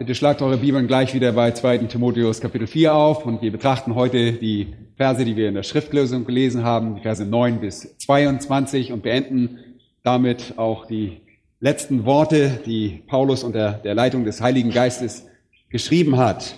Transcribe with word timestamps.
Bitte 0.00 0.14
schlagt 0.14 0.40
eure 0.40 0.56
Bibeln 0.56 0.86
gleich 0.86 1.12
wieder 1.12 1.30
bei 1.32 1.50
2. 1.50 1.76
Timotheus 1.80 2.40
Kapitel 2.40 2.66
4 2.66 2.94
auf 2.94 3.26
und 3.26 3.42
wir 3.42 3.52
betrachten 3.52 3.94
heute 3.94 4.32
die 4.32 4.68
Verse, 4.96 5.22
die 5.26 5.36
wir 5.36 5.46
in 5.46 5.54
der 5.54 5.62
Schriftlösung 5.62 6.24
gelesen 6.24 6.64
haben, 6.64 6.94
die 6.94 7.02
Verse 7.02 7.22
9 7.22 7.60
bis 7.60 7.98
22 7.98 8.92
und 8.92 9.02
beenden 9.02 9.58
damit 10.02 10.54
auch 10.56 10.86
die 10.86 11.20
letzten 11.60 12.06
Worte, 12.06 12.60
die 12.64 13.02
Paulus 13.08 13.44
unter 13.44 13.72
der 13.72 13.94
Leitung 13.94 14.24
des 14.24 14.40
Heiligen 14.40 14.70
Geistes 14.70 15.26
geschrieben 15.68 16.16
hat. 16.16 16.54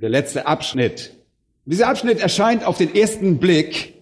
Der 0.00 0.08
letzte 0.08 0.48
Abschnitt. 0.48 1.14
Dieser 1.64 1.86
Abschnitt 1.86 2.18
erscheint 2.18 2.66
auf 2.66 2.78
den 2.78 2.92
ersten 2.96 3.38
Blick 3.38 3.94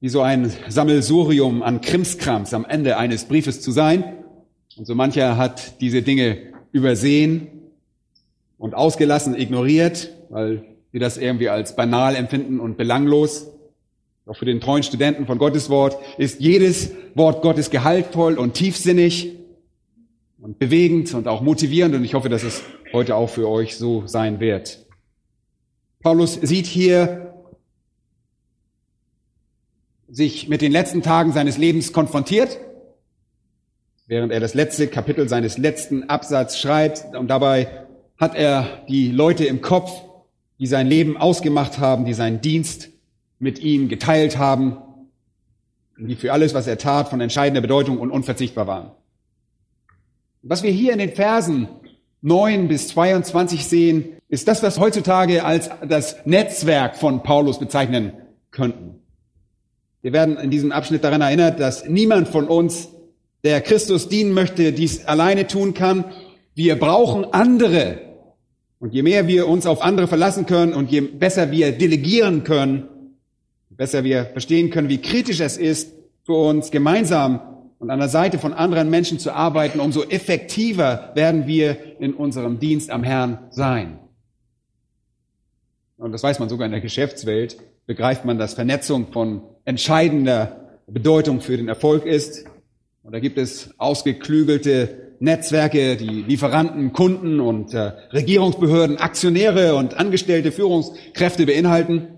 wie 0.00 0.10
so 0.10 0.20
ein 0.20 0.52
Sammelsurium 0.68 1.62
an 1.62 1.80
Krimskrams 1.80 2.52
am 2.52 2.66
Ende 2.66 2.98
eines 2.98 3.24
Briefes 3.24 3.62
zu 3.62 3.70
sein. 3.70 4.04
Und 4.76 4.84
so 4.84 4.94
mancher 4.94 5.38
hat 5.38 5.80
diese 5.80 6.02
Dinge 6.02 6.52
übersehen 6.70 7.53
und 8.64 8.74
ausgelassen 8.74 9.38
ignoriert, 9.38 10.10
weil 10.30 10.64
wir 10.90 10.98
das 10.98 11.18
irgendwie 11.18 11.50
als 11.50 11.76
banal 11.76 12.16
empfinden 12.16 12.60
und 12.60 12.78
belanglos. 12.78 13.50
Auch 14.24 14.38
für 14.38 14.46
den 14.46 14.62
treuen 14.62 14.82
Studenten 14.82 15.26
von 15.26 15.36
Gottes 15.36 15.68
Wort 15.68 15.98
ist 16.16 16.40
jedes 16.40 16.90
Wort 17.14 17.42
Gottes 17.42 17.68
gehaltvoll 17.68 18.38
und 18.38 18.54
tiefsinnig 18.54 19.36
und 20.40 20.58
bewegend 20.58 21.12
und 21.12 21.28
auch 21.28 21.42
motivierend 21.42 21.94
und 21.94 22.04
ich 22.04 22.14
hoffe, 22.14 22.30
dass 22.30 22.42
es 22.42 22.62
heute 22.94 23.16
auch 23.16 23.28
für 23.28 23.50
euch 23.50 23.76
so 23.76 24.06
sein 24.06 24.40
wird. 24.40 24.86
Paulus 26.00 26.32
sieht 26.32 26.64
hier 26.64 27.34
sich 30.08 30.48
mit 30.48 30.62
den 30.62 30.72
letzten 30.72 31.02
Tagen 31.02 31.32
seines 31.32 31.58
Lebens 31.58 31.92
konfrontiert, 31.92 32.58
während 34.06 34.32
er 34.32 34.40
das 34.40 34.54
letzte 34.54 34.86
Kapitel 34.86 35.28
seines 35.28 35.58
letzten 35.58 36.08
Absatzes 36.08 36.58
schreibt 36.58 37.14
und 37.14 37.28
dabei 37.28 37.83
hat 38.18 38.34
er 38.34 38.84
die 38.88 39.10
Leute 39.10 39.44
im 39.44 39.60
Kopf, 39.60 39.90
die 40.58 40.66
sein 40.66 40.86
Leben 40.86 41.16
ausgemacht 41.16 41.78
haben, 41.78 42.04
die 42.04 42.14
seinen 42.14 42.40
Dienst 42.40 42.90
mit 43.38 43.58
ihm 43.58 43.88
geteilt 43.88 44.38
haben, 44.38 44.78
die 45.98 46.16
für 46.16 46.32
alles, 46.32 46.54
was 46.54 46.66
er 46.66 46.78
tat, 46.78 47.08
von 47.08 47.20
entscheidender 47.20 47.60
Bedeutung 47.60 47.98
und 47.98 48.10
unverzichtbar 48.10 48.66
waren. 48.66 48.90
Was 50.42 50.62
wir 50.62 50.70
hier 50.70 50.92
in 50.92 50.98
den 50.98 51.14
Versen 51.14 51.68
9 52.22 52.68
bis 52.68 52.88
22 52.88 53.64
sehen, 53.66 54.04
ist 54.28 54.48
das, 54.48 54.62
was 54.62 54.78
heutzutage 54.78 55.44
als 55.44 55.70
das 55.86 56.16
Netzwerk 56.24 56.96
von 56.96 57.22
Paulus 57.22 57.58
bezeichnen 57.58 58.12
könnten. 58.50 59.00
Wir 60.02 60.12
werden 60.12 60.36
in 60.36 60.50
diesem 60.50 60.72
Abschnitt 60.72 61.04
daran 61.04 61.20
erinnert, 61.20 61.60
dass 61.60 61.88
niemand 61.88 62.28
von 62.28 62.46
uns, 62.46 62.88
der 63.42 63.60
Christus 63.60 64.08
dienen 64.08 64.32
möchte, 64.32 64.72
dies 64.72 65.04
alleine 65.04 65.46
tun 65.46 65.74
kann, 65.74 66.04
wir 66.54 66.78
brauchen 66.78 67.24
andere. 67.32 67.98
Und 68.78 68.92
je 68.92 69.02
mehr 69.02 69.26
wir 69.26 69.48
uns 69.48 69.66
auf 69.66 69.82
andere 69.82 70.08
verlassen 70.08 70.46
können 70.46 70.74
und 70.74 70.90
je 70.90 71.00
besser 71.00 71.50
wir 71.50 71.72
delegieren 71.72 72.44
können, 72.44 72.88
je 73.70 73.76
besser 73.76 74.04
wir 74.04 74.26
verstehen 74.26 74.70
können, 74.70 74.88
wie 74.88 74.98
kritisch 74.98 75.40
es 75.40 75.56
ist, 75.56 75.92
für 76.24 76.34
uns 76.34 76.70
gemeinsam 76.70 77.40
und 77.78 77.90
an 77.90 77.98
der 77.98 78.08
Seite 78.08 78.38
von 78.38 78.52
anderen 78.52 78.90
Menschen 78.90 79.18
zu 79.18 79.32
arbeiten, 79.32 79.80
umso 79.80 80.02
effektiver 80.04 81.12
werden 81.14 81.46
wir 81.46 82.00
in 82.00 82.14
unserem 82.14 82.58
Dienst 82.58 82.90
am 82.90 83.02
Herrn 83.02 83.38
sein. 83.50 83.98
Und 85.96 86.12
das 86.12 86.22
weiß 86.22 86.38
man 86.38 86.48
sogar 86.48 86.66
in 86.66 86.72
der 86.72 86.80
Geschäftswelt, 86.80 87.56
begreift 87.86 88.24
man, 88.24 88.38
dass 88.38 88.54
Vernetzung 88.54 89.12
von 89.12 89.42
entscheidender 89.64 90.78
Bedeutung 90.86 91.40
für 91.40 91.56
den 91.56 91.68
Erfolg 91.68 92.04
ist. 92.04 92.46
Und 93.02 93.12
da 93.12 93.20
gibt 93.20 93.38
es 93.38 93.78
ausgeklügelte 93.78 95.13
Netzwerke, 95.24 95.96
die 95.96 96.22
Lieferanten, 96.22 96.92
Kunden 96.92 97.40
und 97.40 97.74
äh, 97.74 97.92
Regierungsbehörden, 98.12 98.98
Aktionäre 98.98 99.74
und 99.74 99.94
angestellte 99.94 100.52
Führungskräfte 100.52 101.46
beinhalten. 101.46 102.08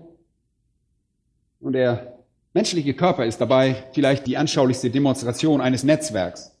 Und 1.59 1.73
der 1.73 2.19
menschliche 2.53 2.93
Körper 2.93 3.25
ist 3.25 3.41
dabei 3.41 3.83
vielleicht 3.93 4.27
die 4.27 4.37
anschaulichste 4.37 4.89
Demonstration 4.89 5.61
eines 5.61 5.83
Netzwerks. 5.83 6.55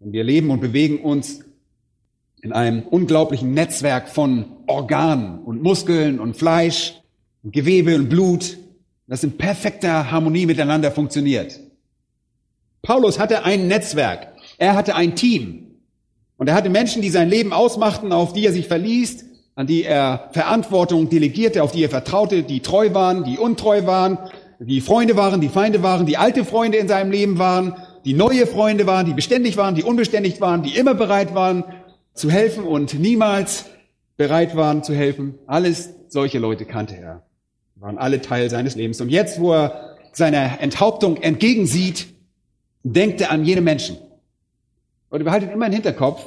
Und 0.00 0.12
wir 0.12 0.24
leben 0.24 0.50
und 0.50 0.60
bewegen 0.60 1.00
uns 1.00 1.44
in 2.42 2.52
einem 2.52 2.82
unglaublichen 2.82 3.54
Netzwerk 3.54 4.08
von 4.08 4.46
Organen 4.66 5.38
und 5.44 5.62
Muskeln 5.62 6.18
und 6.18 6.36
Fleisch 6.36 7.00
und 7.42 7.52
Gewebe 7.52 7.94
und 7.94 8.08
Blut, 8.08 8.58
das 9.06 9.22
in 9.22 9.36
perfekter 9.36 10.10
Harmonie 10.10 10.46
miteinander 10.46 10.90
funktioniert. 10.90 11.60
Paulus 12.82 13.20
hatte 13.20 13.44
ein 13.44 13.68
Netzwerk 13.68 14.31
er 14.62 14.76
hatte 14.76 14.94
ein 14.94 15.16
Team. 15.16 15.80
Und 16.36 16.46
er 16.46 16.54
hatte 16.54 16.70
Menschen, 16.70 17.02
die 17.02 17.10
sein 17.10 17.28
Leben 17.28 17.52
ausmachten, 17.52 18.12
auf 18.12 18.32
die 18.32 18.46
er 18.46 18.52
sich 18.52 18.68
verließ, 18.68 19.24
an 19.56 19.66
die 19.66 19.82
er 19.82 20.28
Verantwortung 20.30 21.08
delegierte, 21.08 21.64
auf 21.64 21.72
die 21.72 21.82
er 21.82 21.90
vertraute, 21.90 22.44
die 22.44 22.60
treu 22.60 22.94
waren, 22.94 23.24
die 23.24 23.38
untreu 23.38 23.86
waren, 23.86 24.18
die 24.60 24.80
Freunde 24.80 25.16
waren, 25.16 25.40
die 25.40 25.48
Feinde 25.48 25.82
waren, 25.82 26.06
die 26.06 26.16
alte 26.16 26.44
Freunde 26.44 26.78
in 26.78 26.86
seinem 26.86 27.10
Leben 27.10 27.38
waren, 27.38 27.74
die 28.04 28.14
neue 28.14 28.46
Freunde 28.46 28.86
waren, 28.86 29.04
die 29.04 29.14
beständig 29.14 29.56
waren, 29.56 29.74
die 29.74 29.82
unbeständig 29.82 30.40
waren, 30.40 30.62
die 30.62 30.76
immer 30.76 30.94
bereit 30.94 31.34
waren 31.34 31.64
zu 32.14 32.30
helfen 32.30 32.62
und 32.62 32.94
niemals 32.94 33.64
bereit 34.16 34.54
waren 34.54 34.84
zu 34.84 34.94
helfen. 34.94 35.34
Alles 35.48 35.90
solche 36.06 36.38
Leute 36.38 36.66
kannte 36.66 36.96
er. 36.96 37.24
Waren 37.74 37.98
alle 37.98 38.20
Teil 38.20 38.48
seines 38.48 38.76
Lebens. 38.76 39.00
Und 39.00 39.08
jetzt, 39.08 39.40
wo 39.40 39.54
er 39.54 39.96
seiner 40.12 40.60
Enthauptung 40.60 41.16
entgegensieht, 41.16 42.06
denkt 42.84 43.20
er 43.20 43.32
an 43.32 43.44
jene 43.44 43.60
Menschen. 43.60 43.96
Und 45.12 45.24
behaltet 45.24 45.52
immer 45.52 45.66
im 45.66 45.72
Hinterkopf, 45.72 46.26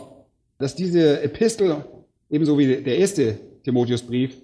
dass 0.60 0.76
diese 0.76 1.20
Epistel, 1.24 1.84
ebenso 2.30 2.56
wie 2.60 2.84
der 2.84 3.00
erste 3.00 3.40
Timotheusbrief, 3.64 4.38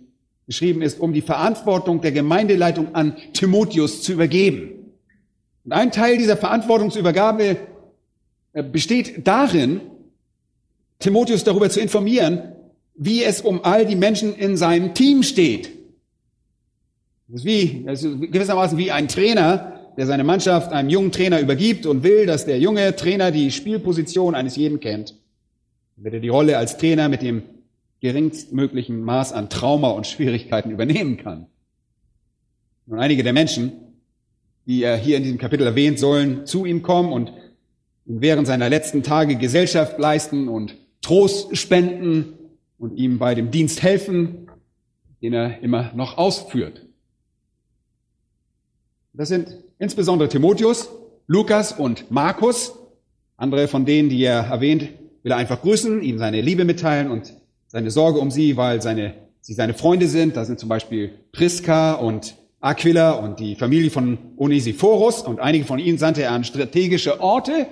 geschrieben 0.48 0.82
ist, 0.82 1.00
um 1.00 1.14
die 1.14 1.22
Verantwortung 1.22 2.02
der 2.02 2.12
Gemeindeleitung 2.12 2.96
an 2.96 3.16
Timotheus 3.34 4.02
zu 4.02 4.14
übergeben. 4.14 4.94
Und 5.64 5.74
ein 5.74 5.92
Teil 5.92 6.18
dieser 6.18 6.38
Verantwortungsübergabe 6.38 7.58
äh, 8.54 8.64
besteht 8.64 9.28
darin, 9.28 9.80
Timotheus 10.98 11.44
darüber 11.44 11.70
zu 11.70 11.80
informieren, 11.80 12.56
wie 12.96 13.24
es 13.24 13.42
um 13.42 13.64
all 13.64 13.86
die 13.86 13.96
Menschen 13.96 14.36
in 14.36 14.58
seinem 14.58 14.96
Team 14.96 15.22
steht. 15.22 15.70
Das 17.28 17.42
ist 17.42 17.46
wie, 17.46 17.84
das 17.86 18.04
ist 18.04 18.20
gewissermaßen 18.20 18.76
wie 18.80 18.90
ein 18.92 19.08
Trainer, 19.08 19.81
der 19.98 20.06
seine 20.06 20.24
Mannschaft 20.24 20.72
einem 20.72 20.90
jungen 20.90 21.12
Trainer 21.12 21.40
übergibt 21.40 21.86
und 21.86 22.04
will, 22.04 22.26
dass 22.26 22.46
der 22.46 22.60
junge 22.60 22.96
Trainer 22.96 23.32
die 23.32 23.52
Spielposition 23.52 24.36
eines 24.36 24.56
jeden 24.56 24.80
kennt, 24.80 25.16
wird 25.98 26.14
er 26.14 26.20
die 26.20 26.30
Rolle 26.30 26.58
als 26.58 26.78
Trainer 26.78 27.10
mit 27.10 27.22
dem 27.22 27.44
geringstmöglichen 28.00 29.04
Maß 29.04 29.34
an 29.34 29.50
Trauma 29.50 29.90
und 29.90 30.08
Schwierigkeiten 30.08 30.72
übernehmen 30.72 31.18
kann. 31.18 31.48
Und 32.88 33.00
einige 33.00 33.24
der 33.24 33.34
Menschen, 33.34 33.74
die 34.66 34.84
er 34.84 34.98
hier 34.98 35.18
in 35.18 35.24
diesem 35.24 35.38
Kapitel 35.38 35.66
erwähnt, 35.66 36.00
sollen 36.00 36.46
zu 36.46 36.66
ihm 36.66 36.82
kommen 36.82 37.12
und 37.12 37.32
ihm 38.06 38.22
während 38.22 38.48
seiner 38.48 38.70
letzten 38.70 39.04
Tage 39.04 39.36
Gesellschaft 39.36 40.00
leisten 40.00 40.48
und 40.48 40.76
Trost 41.02 41.56
spenden 41.58 42.34
und 42.78 42.96
ihm 42.98 43.20
bei 43.20 43.36
dem 43.36 43.52
Dienst 43.52 43.84
helfen, 43.84 44.48
den 45.22 45.34
er 45.34 45.62
immer 45.62 45.92
noch 45.94 46.18
ausführt. 46.18 46.86
Das 49.14 49.30
sind 49.30 49.56
insbesondere 49.82 50.30
Timotheus, 50.30 50.90
Lukas 51.26 51.74
und 51.74 52.12
Markus. 52.12 52.74
Andere 53.36 53.68
von 53.68 53.84
denen, 53.84 54.10
die 54.10 54.24
er 54.24 54.46
erwähnt, 54.46 54.90
will 55.24 55.32
er 55.32 55.38
einfach 55.38 55.62
grüßen, 55.62 56.04
ihnen 56.04 56.20
seine 56.20 56.40
Liebe 56.40 56.66
mitteilen 56.66 57.10
und 57.10 57.34
seine 57.68 57.90
Sorge 57.90 58.20
um 58.20 58.30
sie, 58.30 58.58
weil 58.58 58.82
seine, 58.82 59.16
sie 59.42 59.54
seine 59.54 59.74
Freunde 59.74 60.08
sind. 60.08 60.38
Da 60.38 60.46
sind 60.46 60.60
zum 60.60 60.70
Beispiel 60.70 61.12
Priska 61.32 61.94
und 61.94 62.36
Aquila 62.60 63.14
und 63.14 63.40
die 63.40 63.56
Familie 63.56 63.90
von 63.90 64.20
Onesiphorus 64.38 65.24
und 65.24 65.40
einige 65.40 65.66
von 65.66 65.80
ihnen 65.80 65.98
sandte 65.98 66.22
er 66.22 66.32
an 66.32 66.44
strategische 66.44 67.20
Orte, 67.20 67.66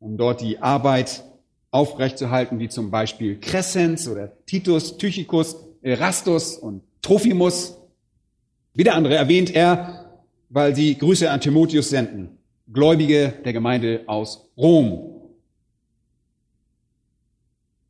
um 0.00 0.16
dort 0.16 0.40
die 0.40 0.58
Arbeit 0.58 1.22
aufrechtzuerhalten, 1.70 2.58
wie 2.58 2.68
zum 2.68 2.90
Beispiel 2.90 3.38
Crescens 3.38 4.08
oder 4.08 4.32
Titus, 4.46 4.96
Tychicus, 4.96 5.54
Erastus 5.80 6.56
und 6.56 6.82
Trophimus. 7.02 7.76
Wieder 8.74 8.96
andere 8.96 9.14
erwähnt 9.14 9.54
er 9.54 10.05
weil 10.48 10.74
sie 10.74 10.96
Grüße 10.96 11.30
an 11.30 11.40
Timotheus 11.40 11.90
senden, 11.90 12.38
Gläubige 12.72 13.34
der 13.44 13.52
Gemeinde 13.52 14.02
aus 14.06 14.48
Rom. 14.56 15.12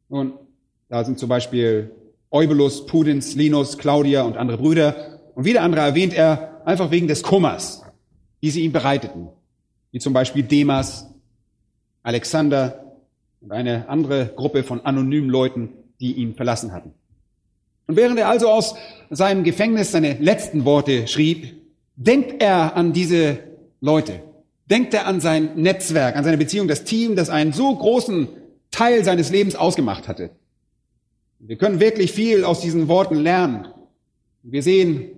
Nun, 0.08 0.35
da 0.88 1.05
sind 1.05 1.19
zum 1.19 1.29
Beispiel 1.29 1.91
Eubulus, 2.31 2.87
Pudens, 2.87 3.35
Linus, 3.35 3.79
Claudia 3.79 4.23
und 4.23 4.37
andere 4.37 4.58
Brüder. 4.58 5.20
Und 5.35 5.44
wieder 5.44 5.62
andere 5.62 5.82
erwähnt 5.82 6.14
er 6.14 6.62
einfach 6.67 6.91
wegen 6.91 7.08
des 7.08 7.23
Kummers, 7.23 7.82
die 8.43 8.50
sie 8.50 8.62
ihm 8.62 8.73
bereiteten. 8.73 9.29
Wie 9.93 9.99
zum 9.99 10.12
Beispiel 10.12 10.43
Demas, 10.43 11.09
Alexander 12.02 12.97
und 13.41 13.52
eine 13.52 13.88
andere 13.88 14.26
Gruppe 14.37 14.62
von 14.62 14.85
anonymen 14.85 15.31
Leuten, 15.31 15.70
die 16.00 16.12
ihn 16.12 16.35
verlassen 16.35 16.73
hatten. 16.73 16.93
Und 17.87 17.97
während 17.97 18.19
er 18.19 18.29
also 18.29 18.50
aus 18.50 18.75
seinem 19.11 19.44
Gefängnis 19.44 19.93
seine 19.93 20.14
letzten 20.14 20.64
Worte 20.64 21.06
schrieb, 21.06 21.55
denkt 21.96 22.43
er 22.43 22.76
an 22.76 22.93
diese 22.93 23.38
Leute. 23.81 24.22
Denkt 24.70 24.94
er 24.94 25.06
an 25.06 25.20
sein 25.20 25.50
Netzwerk, 25.56 26.16
an 26.16 26.25
seine 26.25 26.38
Beziehung, 26.38 26.69
das 26.69 26.84
Team, 26.84 27.16
das 27.16 27.31
einen 27.31 27.52
so 27.52 27.75
großen 27.75 28.28
Teil 28.70 29.04
seines 29.04 29.31
Lebens 29.31 29.56
ausgemacht 29.56 30.08
hatte. 30.08 30.31
Wir 31.38 31.56
können 31.56 31.81
wirklich 31.81 32.12
viel 32.12 32.44
aus 32.44 32.60
diesen 32.60 32.88
Worten 32.88 33.16
lernen. 33.16 33.69
Wir 34.43 34.62
sehen 34.62 35.10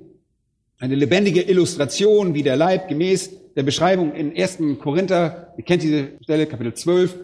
eine 0.78 0.94
lebendige 0.94 1.42
Illustration, 1.42 2.34
wie 2.34 2.42
der 2.42 2.56
Leib 2.56 2.88
gemäß 2.88 3.30
der 3.56 3.62
Beschreibung 3.62 4.12
in 4.14 4.36
1. 4.36 4.58
Korinther, 4.80 5.54
ihr 5.56 5.64
kennt 5.64 5.82
diese 5.82 6.12
Stelle, 6.22 6.46
Kapitel 6.46 6.74
12, 6.74 7.16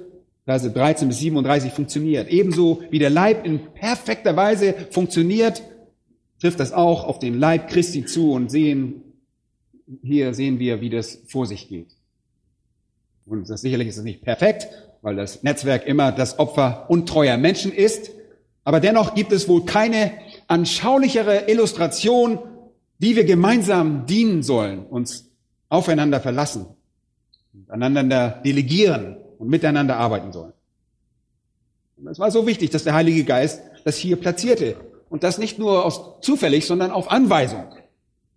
Verse 0.44 0.70
13 0.70 1.08
bis 1.08 1.20
37 1.20 1.72
funktioniert. 1.72 2.28
Ebenso 2.28 2.82
wie 2.90 2.98
der 2.98 3.10
Leib 3.10 3.46
in 3.46 3.60
perfekter 3.72 4.36
Weise 4.36 4.74
funktioniert, 4.90 5.62
trifft 6.40 6.60
das 6.60 6.72
auch 6.72 7.04
auf 7.04 7.18
den 7.18 7.38
Leib 7.38 7.68
Christi 7.68 8.04
zu 8.04 8.32
und 8.32 8.50
sehen, 8.50 9.03
hier 10.02 10.34
sehen 10.34 10.58
wir, 10.58 10.80
wie 10.80 10.90
das 10.90 11.18
vor 11.26 11.46
sich 11.46 11.68
geht. 11.68 11.88
Und 13.26 13.48
das, 13.48 13.62
sicherlich 13.62 13.88
ist 13.88 13.96
es 13.98 14.04
nicht 14.04 14.22
perfekt, 14.22 14.68
weil 15.02 15.16
das 15.16 15.42
Netzwerk 15.42 15.86
immer 15.86 16.12
das 16.12 16.38
Opfer 16.38 16.86
untreuer 16.88 17.36
Menschen 17.36 17.72
ist. 17.72 18.10
Aber 18.64 18.80
dennoch 18.80 19.14
gibt 19.14 19.32
es 19.32 19.48
wohl 19.48 19.64
keine 19.64 20.12
anschaulichere 20.46 21.50
Illustration, 21.50 22.38
wie 22.98 23.16
wir 23.16 23.24
gemeinsam 23.24 24.06
dienen 24.06 24.42
sollen, 24.42 24.86
uns 24.86 25.30
aufeinander 25.68 26.20
verlassen, 26.20 26.66
einander 27.68 28.40
delegieren 28.44 29.16
und 29.38 29.48
miteinander 29.48 29.96
arbeiten 29.96 30.32
sollen. 30.32 30.52
Und 31.96 32.08
es 32.08 32.18
war 32.18 32.30
so 32.30 32.46
wichtig, 32.46 32.70
dass 32.70 32.84
der 32.84 32.94
Heilige 32.94 33.24
Geist 33.24 33.60
das 33.84 33.96
hier 33.96 34.16
platzierte. 34.16 34.76
Und 35.10 35.22
das 35.22 35.38
nicht 35.38 35.58
nur 35.58 35.84
aus 35.84 36.20
zufällig, 36.22 36.66
sondern 36.66 36.90
auf 36.90 37.10
Anweisung. 37.10 37.66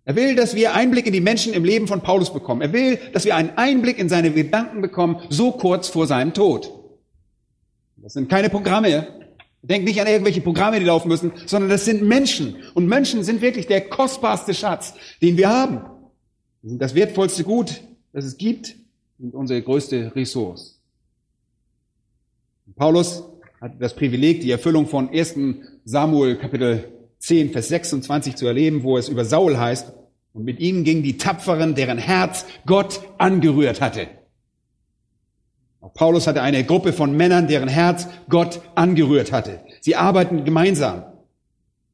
Er 0.08 0.16
will, 0.16 0.34
dass 0.34 0.54
wir 0.54 0.72
Einblick 0.72 1.04
in 1.04 1.12
die 1.12 1.20
Menschen 1.20 1.52
im 1.52 1.64
Leben 1.64 1.86
von 1.86 2.00
Paulus 2.00 2.32
bekommen. 2.32 2.62
Er 2.62 2.72
will, 2.72 2.98
dass 3.12 3.26
wir 3.26 3.36
einen 3.36 3.50
Einblick 3.58 3.98
in 3.98 4.08
seine 4.08 4.30
Gedanken 4.30 4.80
bekommen, 4.80 5.20
so 5.28 5.52
kurz 5.52 5.88
vor 5.88 6.06
seinem 6.06 6.32
Tod. 6.32 6.72
Das 7.98 8.14
sind 8.14 8.30
keine 8.30 8.48
Programme. 8.48 9.06
Denkt 9.60 9.86
nicht 9.86 10.00
an 10.00 10.06
irgendwelche 10.06 10.40
Programme, 10.40 10.78
die 10.80 10.86
laufen 10.86 11.08
müssen, 11.08 11.32
sondern 11.44 11.68
das 11.68 11.84
sind 11.84 12.02
Menschen. 12.02 12.56
Und 12.72 12.86
Menschen 12.86 13.22
sind 13.22 13.42
wirklich 13.42 13.66
der 13.66 13.86
kostbarste 13.86 14.54
Schatz, 14.54 14.94
den 15.20 15.36
wir 15.36 15.50
haben. 15.50 15.82
Sie 16.62 16.70
sind 16.70 16.80
das 16.80 16.94
wertvollste 16.94 17.44
Gut, 17.44 17.82
das 18.14 18.24
es 18.24 18.38
gibt 18.38 18.76
und 19.18 19.34
unsere 19.34 19.60
größte 19.60 20.16
Ressource. 20.16 20.80
Paulus 22.76 23.24
hat 23.60 23.72
das 23.78 23.94
Privileg, 23.94 24.40
die 24.40 24.52
Erfüllung 24.52 24.86
von 24.86 25.10
1. 25.10 25.34
Samuel 25.84 26.36
Kapitel 26.36 26.97
10, 27.18 27.50
Vers 27.50 27.68
26 27.68 28.36
zu 28.36 28.46
erleben, 28.46 28.82
wo 28.82 28.96
es 28.96 29.08
über 29.08 29.24
Saul 29.24 29.58
heißt, 29.58 29.92
und 30.34 30.44
mit 30.44 30.60
ihnen 30.60 30.84
gingen 30.84 31.02
die 31.02 31.16
Tapferen, 31.16 31.74
deren 31.74 31.98
Herz 31.98 32.44
Gott 32.64 33.00
angerührt 33.18 33.80
hatte. 33.80 34.08
Auch 35.80 35.94
Paulus 35.94 36.26
hatte 36.26 36.42
eine 36.42 36.64
Gruppe 36.64 36.92
von 36.92 37.16
Männern, 37.16 37.48
deren 37.48 37.68
Herz 37.68 38.08
Gott 38.28 38.60
angerührt 38.74 39.32
hatte. 39.32 39.60
Sie 39.80 39.96
arbeiten 39.96 40.44
gemeinsam. 40.44 41.04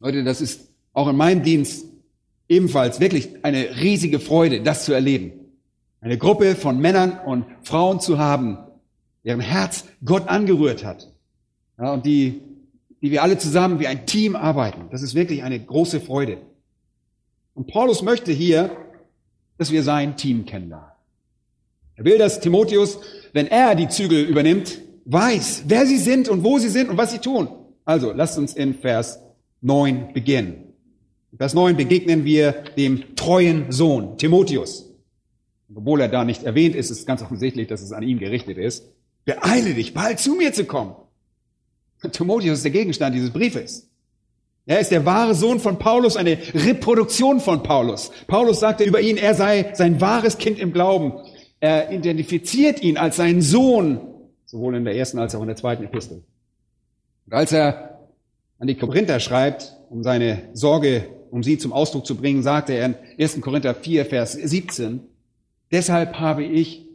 Leute, 0.01 0.25
das 0.25 0.41
ist 0.41 0.69
auch 0.93 1.09
in 1.09 1.17
meinem 1.17 1.43
Dienst 1.43 1.87
ebenfalls 2.49 3.01
wirklich 3.01 3.45
eine 3.45 3.81
riesige 3.81 4.21
Freude, 4.21 4.63
das 4.63 4.85
zu 4.85 4.93
erleben. 4.93 5.33
Eine 6.01 6.19
Gruppe 6.19 6.55
von 6.55 6.79
Männern 6.79 7.19
und 7.25 7.47
Frauen 7.63 8.01
zu 8.01 8.19
haben, 8.19 8.59
deren 9.25 9.41
Herz 9.41 9.85
Gott 10.05 10.29
angerührt 10.29 10.85
hat. 10.85 11.11
Ja, 11.79 11.93
und 11.93 12.05
die, 12.05 12.43
die 13.05 13.11
wir 13.11 13.23
alle 13.23 13.37
zusammen 13.37 13.81
wie 13.81 13.87
ein 13.87 14.07
Team 14.07 14.35
arbeiten. 14.35 14.87
Das 14.91 15.03
ist 15.03 15.15
wirklich 15.15 15.43
eine 15.43 15.61
große 15.61 16.01
Freude. 16.01 16.39
Und 17.53 17.67
Paulus 17.67 18.01
möchte 18.01 18.33
hier, 18.33 18.75
dass 19.59 19.71
wir 19.71 19.83
sein 19.83 20.17
Team 20.17 20.47
kennenlernen. 20.47 20.89
Er 21.97 22.07
will, 22.07 22.17
dass 22.17 22.41
Timotheus, 22.41 22.99
wenn 23.35 23.47
er 23.47 23.75
die 23.75 23.89
Zügel 23.89 24.25
übernimmt, 24.25 24.81
weiß, 25.05 25.65
wer 25.67 25.85
sie 25.85 25.99
sind 25.99 26.31
und 26.31 26.45
wo 26.45 26.59
sie 26.59 26.71
sind 26.71 26.89
und 26.89 26.97
was 26.97 27.13
sie 27.13 27.19
tun. 27.19 27.49
Also, 27.85 28.11
lasst 28.11 28.39
uns 28.39 28.55
in 28.55 28.73
Vers 28.73 29.21
9 29.61 30.15
beginnen. 30.15 30.73
In 31.31 31.37
Vers 31.37 31.53
9 31.53 31.77
begegnen 31.77 32.25
wir 32.25 32.53
dem 32.79 33.17
treuen 33.17 33.71
Sohn, 33.71 34.17
Timotheus. 34.17 34.91
obwohl 35.75 36.01
er 36.01 36.09
da 36.09 36.25
nicht 36.25 36.45
erwähnt 36.45 36.75
ist, 36.75 36.89
ist 36.91 37.07
ganz 37.07 37.21
offensichtlich, 37.21 37.69
dass 37.69 37.83
es 37.83 37.93
an 37.93 38.03
ihn 38.03 38.19
gerichtet 38.19 38.57
ist. 38.57 38.95
Beeile 39.27 39.75
dich, 39.75 39.93
bald 39.93 40.21
zu 40.21 40.37
mir 40.37 40.55
zu 40.55 40.65
kommen. 40.65 40.95
Timotheus 42.13 42.59
ist 42.59 42.65
der 42.65 42.73
Gegenstand 42.73 43.15
dieses 43.15 43.31
Briefes. 43.31 43.89
Er 44.67 44.81
ist 44.81 44.91
der 44.91 45.05
wahre 45.05 45.35
Sohn 45.35 45.61
von 45.61 45.79
Paulus, 45.79 46.17
eine 46.17 46.39
Reproduktion 46.55 47.41
von 47.41 47.63
Paulus. 47.63 48.11
Paulus 48.27 48.61
sagte 48.61 48.85
über 48.85 49.01
ihn, 49.01 49.19
er 49.19 49.35
sei 49.35 49.73
sein 49.75 50.01
wahres 50.01 50.39
Kind 50.39 50.59
im 50.59 50.73
Glauben. 50.73 51.13
Er 51.61 51.93
identifiziert 51.93 52.83
ihn 52.83 52.97
als 52.97 53.17
seinen 53.17 53.43
Sohn, 53.43 54.01
sowohl 54.47 54.77
in 54.77 54.85
der 54.85 54.97
ersten 54.97 55.19
als 55.19 55.35
auch 55.35 55.43
in 55.43 55.49
der 55.49 55.57
zweiten 55.57 55.85
Epistel. 55.85 56.25
Und 57.27 57.33
als 57.35 57.53
er 57.53 58.09
an 58.59 58.67
die 58.67 58.75
Korinther 58.77 59.21
schreibt, 59.21 59.77
um 59.91 60.03
seine 60.03 60.49
Sorge, 60.55 61.09
um 61.31 61.43
sie 61.43 61.59
zum 61.59 61.73
Ausdruck 61.73 62.07
zu 62.07 62.17
bringen, 62.17 62.43
sagte 62.43 62.73
er 62.73 62.87
in 62.87 62.95
1. 63.19 63.41
Korinther 63.43 63.75
4, 63.75 64.07
Vers 64.07 64.33
17, 64.33 65.01
deshalb 65.73 66.19
habe 66.19 66.45
ich 66.45 66.89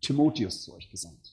Timotheus 0.00 0.62
zu 0.62 0.74
euch 0.74 0.90
gesandt 0.90 1.23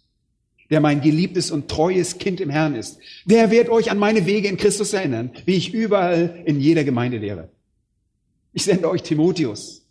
der 0.71 0.79
mein 0.79 1.01
geliebtes 1.01 1.51
und 1.51 1.67
treues 1.67 2.17
Kind 2.17 2.39
im 2.39 2.49
Herrn 2.49 2.75
ist. 2.75 2.97
Der 3.25 3.51
wird 3.51 3.69
euch 3.69 3.91
an 3.91 3.99
meine 3.99 4.25
Wege 4.25 4.47
in 4.47 4.57
Christus 4.57 4.93
erinnern, 4.93 5.31
wie 5.45 5.55
ich 5.55 5.73
überall 5.73 6.41
in 6.45 6.59
jeder 6.59 6.85
Gemeinde 6.85 7.17
lehre. 7.17 7.49
Ich 8.53 8.63
sende 8.63 8.89
euch 8.89 9.03
Timotheus. 9.03 9.85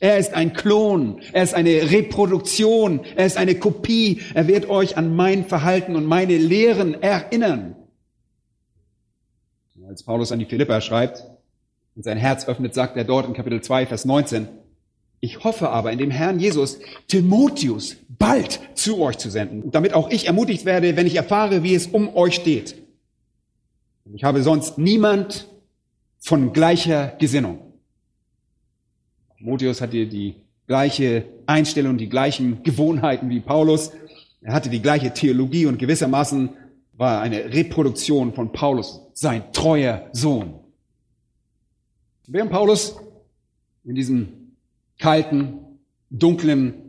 Er 0.00 0.18
ist 0.18 0.34
ein 0.34 0.52
Klon, 0.52 1.20
er 1.32 1.44
ist 1.44 1.54
eine 1.54 1.90
Reproduktion, 1.90 3.00
er 3.14 3.26
ist 3.26 3.36
eine 3.36 3.54
Kopie. 3.54 4.22
Er 4.34 4.48
wird 4.48 4.68
euch 4.68 4.96
an 4.96 5.14
mein 5.14 5.44
Verhalten 5.46 5.94
und 5.94 6.04
meine 6.04 6.36
Lehren 6.36 7.00
erinnern. 7.00 7.76
Als 9.86 10.02
Paulus 10.02 10.32
an 10.32 10.40
die 10.40 10.46
Philippa 10.46 10.80
schreibt 10.80 11.22
und 11.94 12.02
sein 12.02 12.18
Herz 12.18 12.48
öffnet, 12.48 12.74
sagt 12.74 12.96
er 12.96 13.04
dort 13.04 13.28
in 13.28 13.34
Kapitel 13.34 13.60
2, 13.60 13.86
Vers 13.86 14.04
19, 14.04 14.48
ich 15.20 15.44
hoffe 15.44 15.70
aber 15.70 15.92
in 15.92 15.98
dem 15.98 16.10
Herrn 16.10 16.40
Jesus, 16.40 16.80
Timotheus 17.06 17.96
bald 18.18 18.60
zu 18.74 19.00
euch 19.00 19.18
zu 19.18 19.30
senden, 19.30 19.70
damit 19.70 19.94
auch 19.94 20.10
ich 20.10 20.26
ermutigt 20.26 20.64
werde, 20.64 20.96
wenn 20.96 21.06
ich 21.06 21.16
erfahre, 21.16 21.62
wie 21.62 21.74
es 21.74 21.86
um 21.86 22.14
euch 22.14 22.34
steht. 22.34 22.76
Ich 24.12 24.24
habe 24.24 24.42
sonst 24.42 24.78
niemand 24.78 25.48
von 26.18 26.52
gleicher 26.52 27.14
Gesinnung. 27.18 27.58
Timotheus 29.38 29.80
hatte 29.80 30.06
die 30.06 30.36
gleiche 30.66 31.24
Einstellung, 31.46 31.98
die 31.98 32.08
gleichen 32.08 32.62
Gewohnheiten 32.62 33.28
wie 33.30 33.40
Paulus. 33.40 33.92
Er 34.40 34.52
hatte 34.52 34.70
die 34.70 34.80
gleiche 34.82 35.12
Theologie 35.12 35.66
und 35.66 35.78
gewissermaßen 35.78 36.50
war 36.96 37.20
eine 37.20 37.52
Reproduktion 37.52 38.32
von 38.34 38.52
Paulus, 38.52 39.00
sein 39.14 39.52
treuer 39.52 40.08
Sohn. 40.12 40.60
Während 42.26 42.50
Paulus 42.50 42.96
in 43.84 43.94
diesem 43.94 44.56
kalten, 44.98 45.58
dunklen 46.10 46.83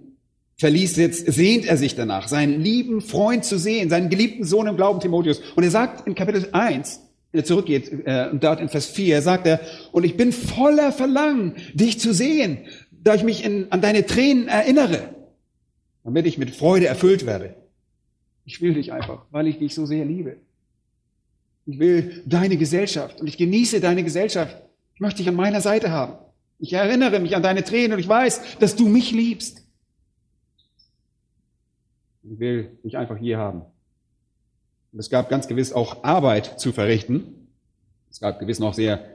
Verlies 0.57 0.95
sitzt, 0.95 1.31
sehnt 1.31 1.65
er 1.65 1.75
sich 1.75 1.95
danach, 1.95 2.27
seinen 2.29 2.61
lieben 2.61 3.01
Freund 3.01 3.43
zu 3.43 3.59
sehen, 3.59 3.89
seinen 3.89 4.09
geliebten 4.09 4.45
Sohn 4.45 4.67
im 4.67 4.77
Glauben 4.77 5.01
Timotheus. 5.01 5.41
Und 5.55 5.63
er 5.63 5.71
sagt 5.71 6.07
in 6.07 6.15
Kapitel 6.15 6.47
1, 6.53 7.01
wenn 7.31 7.41
er 7.41 7.45
zurückgeht, 7.45 7.91
äh, 8.05 8.29
und 8.31 8.41
dort 8.43 8.61
in 8.61 8.69
Vers 8.69 8.87
4, 8.87 9.21
sagt 9.21 9.45
er, 9.47 9.59
und 9.91 10.05
ich 10.05 10.15
bin 10.15 10.31
voller 10.31 10.93
Verlangen, 10.93 11.55
dich 11.73 11.99
zu 11.99 12.13
sehen, 12.13 12.59
da 12.91 13.15
ich 13.15 13.23
mich 13.23 13.43
in, 13.43 13.69
an 13.71 13.81
deine 13.81 14.05
Tränen 14.05 14.47
erinnere, 14.47 15.09
damit 16.05 16.25
ich 16.25 16.37
mit 16.37 16.55
Freude 16.55 16.87
erfüllt 16.87 17.25
werde. 17.25 17.55
Ich 18.45 18.61
will 18.61 18.75
dich 18.75 18.93
einfach, 18.93 19.25
weil 19.31 19.47
ich 19.47 19.57
dich 19.57 19.75
so 19.75 19.85
sehr 19.85 20.05
liebe. 20.05 20.37
Ich 21.65 21.79
will 21.79 22.23
deine 22.25 22.55
Gesellschaft 22.55 23.19
und 23.19 23.27
ich 23.27 23.37
genieße 23.37 23.81
deine 23.81 24.03
Gesellschaft. 24.03 24.55
Ich 24.93 25.01
möchte 25.01 25.17
dich 25.17 25.27
an 25.27 25.35
meiner 25.35 25.59
Seite 25.59 25.91
haben. 25.91 26.13
Ich 26.59 26.71
erinnere 26.71 27.19
mich 27.19 27.35
an 27.35 27.43
deine 27.43 27.63
Tränen 27.63 27.93
und 27.93 27.99
ich 27.99 28.07
weiß, 28.07 28.59
dass 28.59 28.77
du 28.77 28.87
mich 28.87 29.11
liebst. 29.11 29.64
Ich 32.31 32.39
will 32.39 32.71
dich 32.83 32.97
einfach 32.97 33.17
hier 33.17 33.37
haben. 33.37 33.61
Und 34.91 34.99
es 34.99 35.09
gab 35.09 35.29
ganz 35.29 35.47
gewiss 35.47 35.73
auch 35.73 36.03
Arbeit 36.03 36.59
zu 36.59 36.71
verrichten. 36.71 37.49
Es 38.09 38.19
gab 38.19 38.39
gewiss 38.39 38.59
noch 38.59 38.73
sehr 38.73 39.05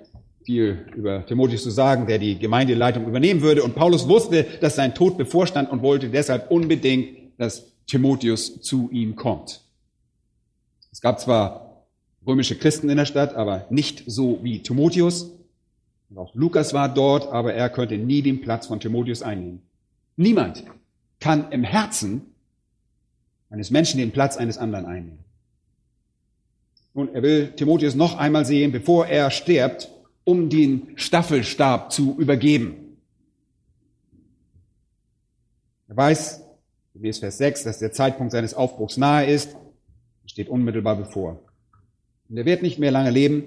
viel 0.44 0.86
über 0.94 1.26
Timotheus 1.26 1.62
zu 1.62 1.70
sagen, 1.70 2.06
der 2.06 2.18
die 2.18 2.38
Gemeindeleitung 2.38 3.06
übernehmen 3.06 3.40
würde. 3.40 3.64
Und 3.64 3.74
Paulus 3.74 4.08
wusste, 4.08 4.44
dass 4.60 4.76
sein 4.76 4.94
Tod 4.94 5.18
bevorstand 5.18 5.70
und 5.70 5.82
wollte 5.82 6.08
deshalb 6.08 6.50
unbedingt, 6.50 7.38
dass 7.38 7.66
Timotheus 7.86 8.60
zu 8.62 8.88
ihm 8.92 9.16
kommt. 9.16 9.62
Es 10.92 11.00
gab 11.00 11.18
zwar 11.18 11.84
römische 12.26 12.56
Christen 12.56 12.88
in 12.90 12.96
der 12.96 13.06
Stadt, 13.06 13.34
aber 13.34 13.66
nicht 13.70 14.04
so 14.06 14.38
wie 14.42 14.62
Timotheus. 14.62 15.32
Und 16.10 16.18
auch 16.18 16.34
Lukas 16.34 16.74
war 16.74 16.88
dort, 16.92 17.32
aber 17.32 17.54
er 17.54 17.70
könnte 17.70 17.96
nie 17.98 18.22
den 18.22 18.40
Platz 18.40 18.66
von 18.66 18.78
Timotheus 18.78 19.22
einnehmen. 19.22 19.62
Niemand 20.16 20.64
kann 21.18 21.50
im 21.50 21.64
Herzen 21.64 22.29
eines 23.50 23.70
Menschen 23.70 23.98
den 23.98 24.12
Platz 24.12 24.36
eines 24.36 24.58
anderen 24.58 24.86
einnehmen. 24.86 25.24
Und 26.94 27.14
er 27.14 27.22
will 27.22 27.52
Timotheus 27.52 27.94
noch 27.94 28.16
einmal 28.16 28.44
sehen, 28.44 28.72
bevor 28.72 29.06
er 29.06 29.30
stirbt, 29.30 29.90
um 30.24 30.48
den 30.48 30.92
Staffelstab 30.96 31.92
zu 31.92 32.16
übergeben. 32.18 32.96
Er 35.88 35.96
weiß, 35.96 36.42
gemäß 36.94 37.18
Vers 37.18 37.38
6, 37.38 37.64
dass 37.64 37.78
der 37.78 37.92
Zeitpunkt 37.92 38.32
seines 38.32 38.54
Aufbruchs 38.54 38.96
nahe 38.96 39.26
ist, 39.26 39.56
steht 40.26 40.48
unmittelbar 40.48 40.96
bevor. 40.96 41.42
Und 42.28 42.36
er 42.36 42.44
wird 42.44 42.62
nicht 42.62 42.78
mehr 42.78 42.92
lange 42.92 43.10
leben. 43.10 43.44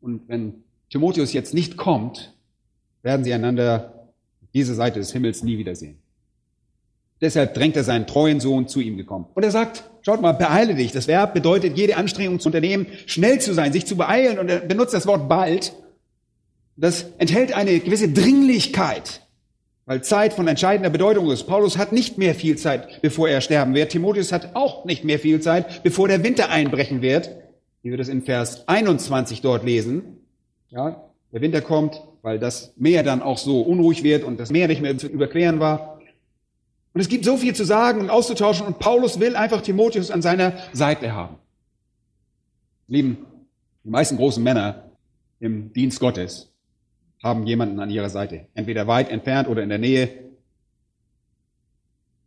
Und 0.00 0.28
wenn 0.28 0.64
Timotheus 0.88 1.34
jetzt 1.34 1.52
nicht 1.52 1.76
kommt, 1.76 2.34
werden 3.02 3.24
sie 3.24 3.34
einander 3.34 4.08
diese 4.54 4.74
Seite 4.74 4.98
des 4.98 5.12
Himmels 5.12 5.42
nie 5.42 5.58
wiedersehen. 5.58 5.98
Deshalb 7.20 7.54
drängt 7.54 7.76
er 7.76 7.84
seinen 7.84 8.06
treuen 8.06 8.40
Sohn 8.40 8.66
zu 8.66 8.80
ihm 8.80 8.96
gekommen. 8.96 9.26
Und 9.34 9.42
er 9.42 9.50
sagt, 9.50 9.84
schaut 10.02 10.22
mal, 10.22 10.32
beeile 10.32 10.74
dich. 10.74 10.92
Das 10.92 11.06
Verb 11.06 11.34
bedeutet, 11.34 11.76
jede 11.76 11.96
Anstrengung 11.96 12.40
zu 12.40 12.48
unternehmen, 12.48 12.86
schnell 13.06 13.40
zu 13.40 13.52
sein, 13.52 13.72
sich 13.72 13.86
zu 13.86 13.96
beeilen. 13.96 14.38
Und 14.38 14.48
er 14.48 14.60
benutzt 14.60 14.94
das 14.94 15.06
Wort 15.06 15.28
bald. 15.28 15.74
Das 16.76 17.06
enthält 17.18 17.52
eine 17.52 17.78
gewisse 17.80 18.08
Dringlichkeit, 18.08 19.26
weil 19.84 20.02
Zeit 20.02 20.32
von 20.32 20.48
entscheidender 20.48 20.88
Bedeutung 20.88 21.30
ist. 21.30 21.42
Paulus 21.42 21.76
hat 21.76 21.92
nicht 21.92 22.16
mehr 22.16 22.34
viel 22.34 22.56
Zeit, 22.56 23.02
bevor 23.02 23.28
er 23.28 23.42
sterben 23.42 23.74
wird. 23.74 23.92
Timotheus 23.92 24.32
hat 24.32 24.54
auch 24.54 24.86
nicht 24.86 25.04
mehr 25.04 25.18
viel 25.18 25.40
Zeit, 25.40 25.82
bevor 25.82 26.08
der 26.08 26.24
Winter 26.24 26.48
einbrechen 26.48 27.02
wird. 27.02 27.30
Wie 27.82 27.90
wir 27.90 27.98
das 27.98 28.08
in 28.08 28.22
Vers 28.22 28.66
21 28.66 29.42
dort 29.42 29.64
lesen. 29.64 30.20
Ja, 30.70 31.04
der 31.32 31.40
Winter 31.42 31.60
kommt, 31.60 32.02
weil 32.22 32.38
das 32.38 32.72
Meer 32.76 33.02
dann 33.02 33.20
auch 33.20 33.38
so 33.38 33.60
unruhig 33.60 34.02
wird 34.02 34.24
und 34.24 34.40
das 34.40 34.50
Meer 34.50 34.68
nicht 34.68 34.80
mehr 34.80 34.96
zu 34.96 35.06
überqueren 35.06 35.60
war. 35.60 35.89
Und 36.92 37.00
es 37.00 37.08
gibt 37.08 37.24
so 37.24 37.36
viel 37.36 37.54
zu 37.54 37.64
sagen 37.64 38.00
und 38.00 38.10
auszutauschen 38.10 38.66
und 38.66 38.78
Paulus 38.78 39.20
will 39.20 39.36
einfach 39.36 39.60
Timotheus 39.60 40.10
an 40.10 40.22
seiner 40.22 40.54
Seite 40.72 41.14
haben. 41.14 41.36
Lieben, 42.88 43.18
die 43.84 43.90
meisten 43.90 44.16
großen 44.16 44.42
Männer 44.42 44.90
im 45.38 45.72
Dienst 45.72 46.00
Gottes 46.00 46.50
haben 47.22 47.46
jemanden 47.46 47.78
an 47.80 47.90
ihrer 47.90 48.10
Seite. 48.10 48.46
Entweder 48.54 48.86
weit 48.86 49.10
entfernt 49.10 49.48
oder 49.48 49.62
in 49.62 49.68
der 49.68 49.78
Nähe. 49.78 50.08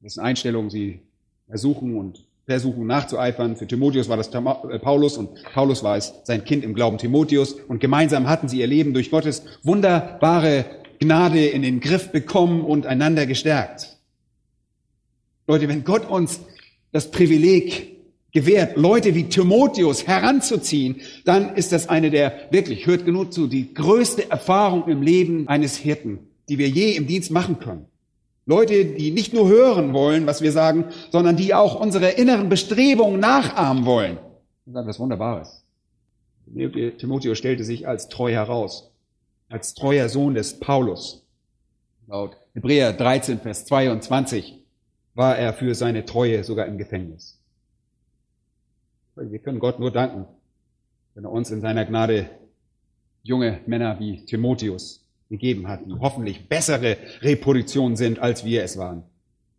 Das 0.01 0.13
ist 0.13 0.19
eine 0.19 0.29
Einstellung, 0.29 0.69
sie 0.69 1.01
ersuchen 1.47 1.97
und 1.97 2.25
versuchen 2.45 2.85
nachzueifern. 2.87 3.55
Für 3.55 3.67
Timotheus 3.67 4.09
war 4.09 4.17
das 4.17 4.29
äh, 4.29 4.79
Paulus 4.79 5.17
und 5.17 5.43
Paulus 5.53 5.83
war 5.83 5.97
es 5.97 6.13
sein 6.23 6.43
Kind 6.45 6.63
im 6.63 6.73
Glauben 6.73 6.97
Timotheus 6.97 7.53
und 7.53 7.79
gemeinsam 7.79 8.27
hatten 8.27 8.47
sie 8.47 8.59
ihr 8.59 8.67
Leben 8.67 8.93
durch 8.93 9.11
Gottes 9.11 9.43
wunderbare 9.63 10.65
Gnade 10.99 11.45
in 11.45 11.61
den 11.61 11.79
Griff 11.79 12.11
bekommen 12.11 12.61
und 12.63 12.85
einander 12.85 13.25
gestärkt. 13.25 13.92
Leute, 15.47 15.67
wenn 15.67 15.83
Gott 15.83 16.09
uns 16.09 16.39
das 16.91 17.11
Privileg 17.11 17.93
gewährt, 18.31 18.77
Leute 18.77 19.13
wie 19.15 19.25
Timotheus 19.25 20.07
heranzuziehen, 20.07 21.01
dann 21.25 21.55
ist 21.55 21.71
das 21.71 21.87
eine 21.89 22.09
der, 22.09 22.47
wirklich, 22.51 22.87
hört 22.87 23.05
genug 23.05 23.33
zu, 23.33 23.47
die 23.47 23.73
größte 23.73 24.29
Erfahrung 24.29 24.87
im 24.87 25.01
Leben 25.01 25.47
eines 25.47 25.77
Hirten, 25.77 26.19
die 26.49 26.57
wir 26.57 26.67
je 26.67 26.95
im 26.95 27.07
Dienst 27.07 27.31
machen 27.31 27.59
können. 27.59 27.85
Leute, 28.45 28.85
die 28.85 29.11
nicht 29.11 29.33
nur 29.33 29.47
hören 29.47 29.93
wollen, 29.93 30.25
was 30.25 30.41
wir 30.41 30.51
sagen, 30.51 30.85
sondern 31.11 31.37
die 31.37 31.53
auch 31.53 31.79
unsere 31.79 32.09
inneren 32.09 32.49
Bestrebungen 32.49 33.19
nachahmen 33.19 33.85
wollen. 33.85 34.17
Das 34.65 34.75
ist 34.75 34.81
etwas 34.81 34.99
Wunderbares. 34.99 35.63
Timotheus 36.97 37.37
stellte 37.37 37.63
sich 37.63 37.87
als 37.87 38.09
treu 38.09 38.31
heraus, 38.31 38.91
als 39.47 39.73
treuer 39.75 40.09
Sohn 40.09 40.33
des 40.33 40.59
Paulus. 40.59 41.25
Laut 42.07 42.35
Hebräer 42.53 42.91
13, 42.91 43.39
Vers 43.39 43.65
22 43.65 44.62
war 45.15 45.37
er 45.37 45.53
für 45.53 45.75
seine 45.75 46.05
Treue 46.05 46.43
sogar 46.43 46.65
im 46.65 46.77
Gefängnis. 46.77 47.39
Wir 49.15 49.39
können 49.39 49.59
Gott 49.59 49.79
nur 49.79 49.91
danken, 49.91 50.25
wenn 51.13 51.25
er 51.25 51.31
uns 51.31 51.51
in 51.51 51.61
seiner 51.61 51.85
Gnade 51.85 52.29
junge 53.21 53.59
Männer 53.67 53.99
wie 53.99 54.25
Timotheus 54.25 55.05
gegeben 55.29 55.67
hat, 55.67 55.81
die 55.85 55.93
hoffentlich 55.93 56.49
bessere 56.49 56.97
Repositionen 57.21 57.95
sind, 57.95 58.19
als 58.19 58.43
wir 58.43 58.63
es 58.63 58.77
waren. 58.77 59.03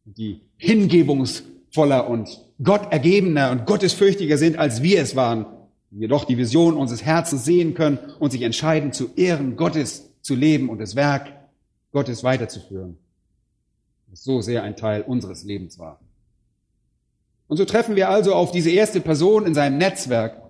Die 0.04 0.40
hingebungsvoller 0.56 2.08
und 2.08 2.28
Gott 2.62 2.92
ergebener 2.92 3.50
und 3.50 3.66
gottesfürchtiger 3.66 4.38
sind, 4.38 4.58
als 4.58 4.82
wir 4.82 5.00
es 5.00 5.16
waren. 5.16 5.46
Jedoch 5.90 6.24
die 6.24 6.36
Vision 6.36 6.74
unseres 6.74 7.04
Herzens 7.04 7.44
sehen 7.44 7.74
können 7.74 7.98
und 8.18 8.32
sich 8.32 8.42
entscheiden, 8.42 8.92
zu 8.92 9.14
Ehren 9.14 9.56
Gottes 9.56 10.10
zu 10.20 10.34
leben 10.34 10.68
und 10.68 10.78
das 10.78 10.96
Werk 10.96 11.32
Gottes 11.92 12.24
weiterzuführen. 12.24 12.98
So 14.14 14.40
sehr 14.40 14.62
ein 14.62 14.76
Teil 14.76 15.02
unseres 15.02 15.44
Lebens 15.44 15.78
war. 15.78 16.00
Und 17.48 17.56
so 17.56 17.64
treffen 17.64 17.96
wir 17.96 18.08
also 18.08 18.34
auf 18.34 18.52
diese 18.52 18.70
erste 18.70 19.00
Person 19.00 19.46
in 19.46 19.54
seinem 19.54 19.78
Netzwerk, 19.78 20.40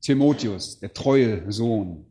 Timotheus, 0.00 0.80
der 0.80 0.92
treue 0.92 1.50
Sohn. 1.52 2.06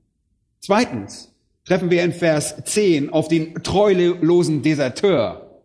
Zweitens, 0.60 1.34
treffen 1.66 1.90
wir 1.90 2.04
in 2.04 2.14
Vers 2.14 2.56
10 2.64 3.12
auf 3.12 3.28
den 3.28 3.56
treulosen 3.56 4.62
Deserteur. 4.62 5.62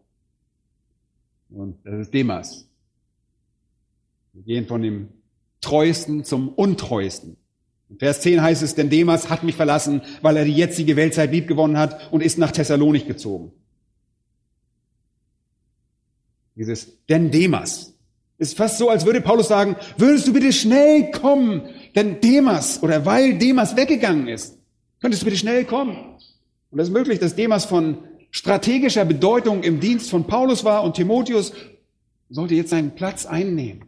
Und 1.50 1.76
das 1.84 2.00
ist 2.00 2.14
Demas. 2.14 2.66
Wir 4.32 4.42
gehen 4.42 4.66
von 4.66 4.82
dem 4.82 5.08
Treuesten 5.60 6.24
zum 6.24 6.48
Untreuesten. 6.48 7.36
In 7.90 7.98
Vers 7.98 8.22
10 8.22 8.42
heißt 8.42 8.62
es, 8.62 8.74
denn 8.74 8.90
Demas 8.90 9.30
hat 9.30 9.44
mich 9.44 9.54
verlassen, 9.54 10.02
weil 10.22 10.36
er 10.36 10.44
die 10.44 10.54
jetzige 10.54 10.96
Weltzeit 10.96 11.30
liebgewonnen 11.30 11.78
hat 11.78 12.12
und 12.12 12.22
ist 12.22 12.38
nach 12.38 12.50
Thessalonik 12.50 13.06
gezogen. 13.06 13.52
Dieses 16.56 17.04
denn 17.08 17.30
Demas 17.30 17.94
ist 18.38 18.56
fast 18.56 18.78
so, 18.78 18.88
als 18.88 19.06
würde 19.06 19.20
Paulus 19.20 19.48
sagen, 19.48 19.76
würdest 19.96 20.26
du 20.26 20.32
bitte 20.32 20.52
schnell 20.52 21.10
kommen, 21.10 21.62
denn 21.94 22.20
Demas 22.20 22.82
oder 22.82 23.06
weil 23.06 23.38
Demas 23.38 23.76
weggegangen 23.76 24.28
ist, 24.28 24.58
Könntest 25.04 25.20
du 25.20 25.26
bitte 25.26 25.36
schnell 25.36 25.66
kommen? 25.66 25.98
Und 26.70 26.78
es 26.78 26.88
ist 26.88 26.94
möglich, 26.94 27.18
dass 27.18 27.36
Demas 27.36 27.66
von 27.66 27.98
strategischer 28.30 29.04
Bedeutung 29.04 29.62
im 29.62 29.78
Dienst 29.78 30.08
von 30.08 30.26
Paulus 30.26 30.64
war 30.64 30.82
und 30.82 30.96
Timotheus 30.96 31.52
sollte 32.30 32.54
jetzt 32.54 32.70
seinen 32.70 32.94
Platz 32.94 33.26
einnehmen. 33.26 33.84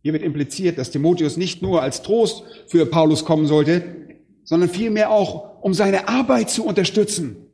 Hier 0.00 0.12
wird 0.12 0.22
impliziert, 0.22 0.78
dass 0.78 0.92
Timotheus 0.92 1.36
nicht 1.36 1.60
nur 1.60 1.82
als 1.82 2.02
Trost 2.02 2.44
für 2.68 2.86
Paulus 2.86 3.24
kommen 3.24 3.46
sollte, 3.46 3.96
sondern 4.44 4.68
vielmehr 4.68 5.10
auch, 5.10 5.60
um 5.60 5.74
seine 5.74 6.06
Arbeit 6.06 6.50
zu 6.50 6.64
unterstützen, 6.64 7.48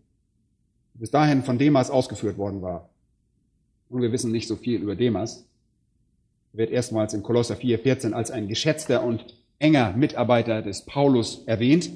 die 0.92 0.98
bis 0.98 1.10
dahin 1.10 1.42
von 1.42 1.56
Demas 1.56 1.88
ausgeführt 1.88 2.36
worden 2.36 2.60
war. 2.60 2.89
Und 3.90 4.02
wir 4.02 4.12
wissen 4.12 4.32
nicht 4.32 4.48
so 4.48 4.56
viel 4.56 4.80
über 4.80 4.94
Demas. 4.94 5.44
Er 6.52 6.58
wird 6.58 6.70
erstmals 6.70 7.12
in 7.12 7.22
Kolosser 7.22 7.56
4, 7.56 7.80
14 7.80 8.14
als 8.14 8.30
ein 8.30 8.48
geschätzter 8.48 9.02
und 9.04 9.34
enger 9.58 9.92
Mitarbeiter 9.92 10.62
des 10.62 10.86
Paulus 10.86 11.42
erwähnt. 11.46 11.90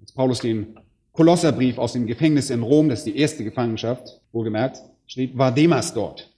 Als 0.00 0.12
Paulus 0.12 0.38
den 0.38 0.78
Kolosserbrief 1.12 1.78
aus 1.78 1.92
dem 1.92 2.06
Gefängnis 2.06 2.50
in 2.50 2.62
Rom, 2.62 2.88
das 2.88 3.00
ist 3.00 3.06
die 3.06 3.18
erste 3.18 3.44
Gefangenschaft, 3.44 4.20
wohlgemerkt, 4.32 4.82
schrieb, 5.06 5.36
war 5.36 5.52
Demas 5.52 5.94
dort. 5.94 6.32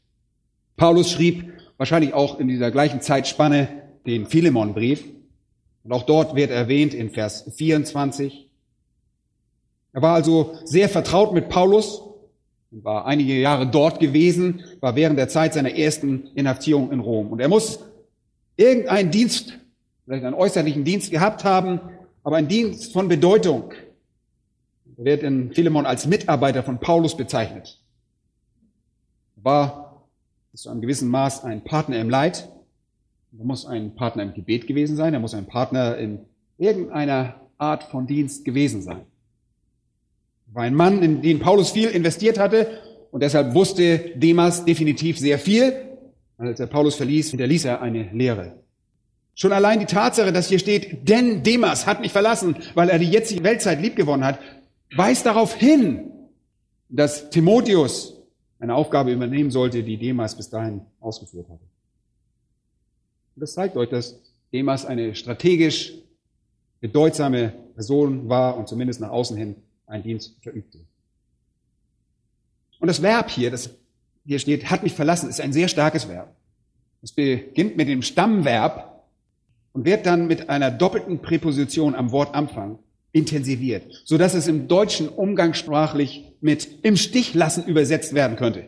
Paulus 0.76 1.10
schrieb 1.10 1.52
wahrscheinlich 1.76 2.14
auch 2.14 2.38
in 2.40 2.48
dieser 2.48 2.70
gleichen 2.70 3.00
Zeitspanne 3.00 3.68
den 4.06 4.26
Philemonbrief. 4.26 5.04
Und 5.84 5.92
auch 5.92 6.02
dort 6.04 6.34
wird 6.34 6.50
erwähnt 6.50 6.94
in 6.94 7.10
Vers 7.10 7.50
24. 7.56 8.48
Er 9.92 10.02
war 10.02 10.14
also 10.14 10.54
sehr 10.64 10.88
vertraut 10.88 11.32
mit 11.32 11.48
Paulus 11.48 12.02
und 12.70 12.84
war 12.84 13.06
einige 13.06 13.34
Jahre 13.34 13.66
dort 13.66 14.00
gewesen, 14.00 14.64
war 14.80 14.96
während 14.96 15.18
der 15.18 15.28
Zeit 15.28 15.54
seiner 15.54 15.74
ersten 15.74 16.28
Inhaftierung 16.34 16.90
in 16.90 17.00
Rom. 17.00 17.28
Und 17.28 17.40
er 17.40 17.48
muss 17.48 17.80
irgendeinen 18.56 19.10
Dienst, 19.10 19.58
vielleicht 20.04 20.24
einen 20.24 20.34
äußerlichen 20.34 20.84
Dienst 20.84 21.10
gehabt 21.10 21.44
haben, 21.44 21.80
aber 22.22 22.36
ein 22.36 22.48
Dienst 22.48 22.92
von 22.92 23.08
Bedeutung. 23.08 23.72
Er 24.98 25.04
wird 25.04 25.22
in 25.22 25.52
Philemon 25.52 25.86
als 25.86 26.06
Mitarbeiter 26.06 26.62
von 26.62 26.80
Paulus 26.80 27.16
bezeichnet. 27.16 27.80
Er 29.36 29.44
war 29.44 30.02
zu 30.54 30.70
einem 30.70 30.80
gewissen 30.80 31.08
Maß 31.08 31.44
ein 31.44 31.62
Partner 31.62 32.00
im 32.00 32.08
Leid. 32.08 32.48
Er 33.38 33.44
muss 33.44 33.66
ein 33.66 33.94
Partner 33.94 34.22
im 34.22 34.32
Gebet 34.32 34.66
gewesen 34.66 34.96
sein. 34.96 35.12
Er 35.12 35.20
muss 35.20 35.34
ein 35.34 35.46
Partner 35.46 35.98
in 35.98 36.20
irgendeiner 36.56 37.40
Art 37.58 37.84
von 37.84 38.06
Dienst 38.06 38.44
gewesen 38.44 38.80
sein. 38.82 39.04
War 40.56 40.62
ein 40.62 40.74
Mann, 40.74 41.02
in 41.02 41.20
den 41.20 41.38
Paulus 41.38 41.70
viel 41.70 41.90
investiert 41.90 42.38
hatte 42.38 42.80
und 43.10 43.22
deshalb 43.22 43.52
wusste 43.52 43.98
Demas 44.14 44.64
definitiv 44.64 45.18
sehr 45.18 45.38
viel. 45.38 45.98
Als 46.38 46.58
er 46.58 46.66
Paulus 46.66 46.94
verließ, 46.94 47.28
hinterließ 47.28 47.66
er 47.66 47.82
eine 47.82 48.10
Lehre. 48.14 48.54
Schon 49.34 49.52
allein 49.52 49.80
die 49.80 49.84
Tatsache, 49.84 50.32
dass 50.32 50.48
hier 50.48 50.58
steht, 50.58 51.06
denn 51.10 51.42
Demas 51.42 51.86
hat 51.86 52.00
mich 52.00 52.10
verlassen, 52.10 52.56
weil 52.72 52.88
er 52.88 52.98
die 52.98 53.10
jetzige 53.10 53.44
Weltzeit 53.44 53.82
liebgewonnen 53.82 54.24
hat, 54.24 54.38
weist 54.96 55.26
darauf 55.26 55.54
hin, 55.54 56.10
dass 56.88 57.28
Timotheus 57.28 58.14
eine 58.58 58.76
Aufgabe 58.76 59.12
übernehmen 59.12 59.50
sollte, 59.50 59.82
die 59.82 59.98
Demas 59.98 60.34
bis 60.34 60.48
dahin 60.48 60.80
ausgeführt 61.00 61.50
hatte. 61.50 61.64
Und 63.34 63.42
das 63.42 63.52
zeigt 63.52 63.76
euch, 63.76 63.90
dass 63.90 64.18
Demas 64.54 64.86
eine 64.86 65.14
strategisch 65.16 65.92
bedeutsame 66.80 67.52
Person 67.74 68.30
war 68.30 68.56
und 68.56 68.68
zumindest 68.68 69.02
nach 69.02 69.10
außen 69.10 69.36
hin 69.36 69.56
einen 69.86 70.02
Dienst 70.02 70.36
verübte. 70.42 70.78
Und 72.78 72.88
das 72.88 73.02
Verb 73.02 73.30
hier, 73.30 73.50
das 73.50 73.70
hier 74.24 74.38
steht, 74.38 74.70
hat 74.70 74.82
mich 74.82 74.92
verlassen, 74.92 75.28
ist 75.28 75.40
ein 75.40 75.52
sehr 75.52 75.68
starkes 75.68 76.08
Verb. 76.08 76.34
Es 77.02 77.12
beginnt 77.12 77.76
mit 77.76 77.88
dem 77.88 78.02
Stammverb 78.02 79.04
und 79.72 79.84
wird 79.84 80.06
dann 80.06 80.26
mit 80.26 80.48
einer 80.50 80.70
doppelten 80.70 81.20
Präposition 81.20 81.94
am 81.94 82.10
Wortanfang 82.10 82.78
intensiviert, 83.12 84.02
so 84.04 84.18
dass 84.18 84.34
es 84.34 84.48
im 84.48 84.68
Deutschen 84.68 85.08
umgangssprachlich 85.08 86.32
mit 86.40 86.84
im 86.84 86.96
Stich 86.96 87.34
lassen 87.34 87.64
übersetzt 87.64 88.14
werden 88.14 88.36
könnte. 88.36 88.64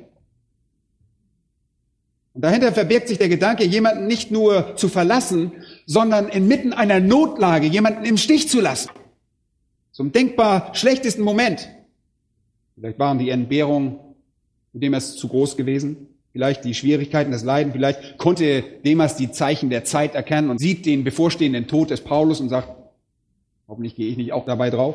Und 2.35 2.43
dahinter 2.43 2.73
verbirgt 2.73 3.09
sich 3.09 3.19
der 3.19 3.29
Gedanke, 3.29 3.65
jemanden 3.65 4.07
nicht 4.07 4.31
nur 4.31 4.77
zu 4.77 4.89
verlassen, 4.89 5.53
sondern 5.87 6.29
inmitten 6.29 6.73
einer 6.73 7.01
Notlage 7.01 7.67
jemanden 7.67 8.05
im 8.05 8.17
Stich 8.17 8.49
zu 8.49 8.61
lassen. 8.61 8.91
Zum 9.99 10.13
denkbar 10.13 10.77
schlechtesten 10.77 11.23
Moment. 11.23 11.69
Vielleicht 12.77 13.01
waren 13.01 13.19
die 13.19 13.31
Entbehrungen 13.31 13.99
Demas 14.73 15.17
zu 15.17 15.27
groß 15.27 15.57
gewesen. 15.57 16.07
Vielleicht 16.31 16.65
die 16.65 16.75
Schwierigkeiten, 16.75 17.33
das 17.33 17.43
Leiden. 17.43 17.73
Vielleicht 17.73 18.17
konnte 18.17 18.63
Demas 18.85 19.17
die 19.17 19.33
Zeichen 19.33 19.71
der 19.71 19.83
Zeit 19.83 20.15
erkennen 20.15 20.51
und 20.51 20.61
sieht 20.61 20.87
den 20.87 21.03
bevorstehenden 21.03 21.67
Tod 21.67 21.91
des 21.91 22.03
Paulus 22.03 22.41
und 22.41 22.49
sagt, 22.49 22.69
hoffentlich 23.67 23.97
gehe 23.97 24.09
ich 24.09 24.17
nicht 24.17 24.33
auch 24.33 24.47
dabei 24.47 24.71
drauf. 24.71 24.95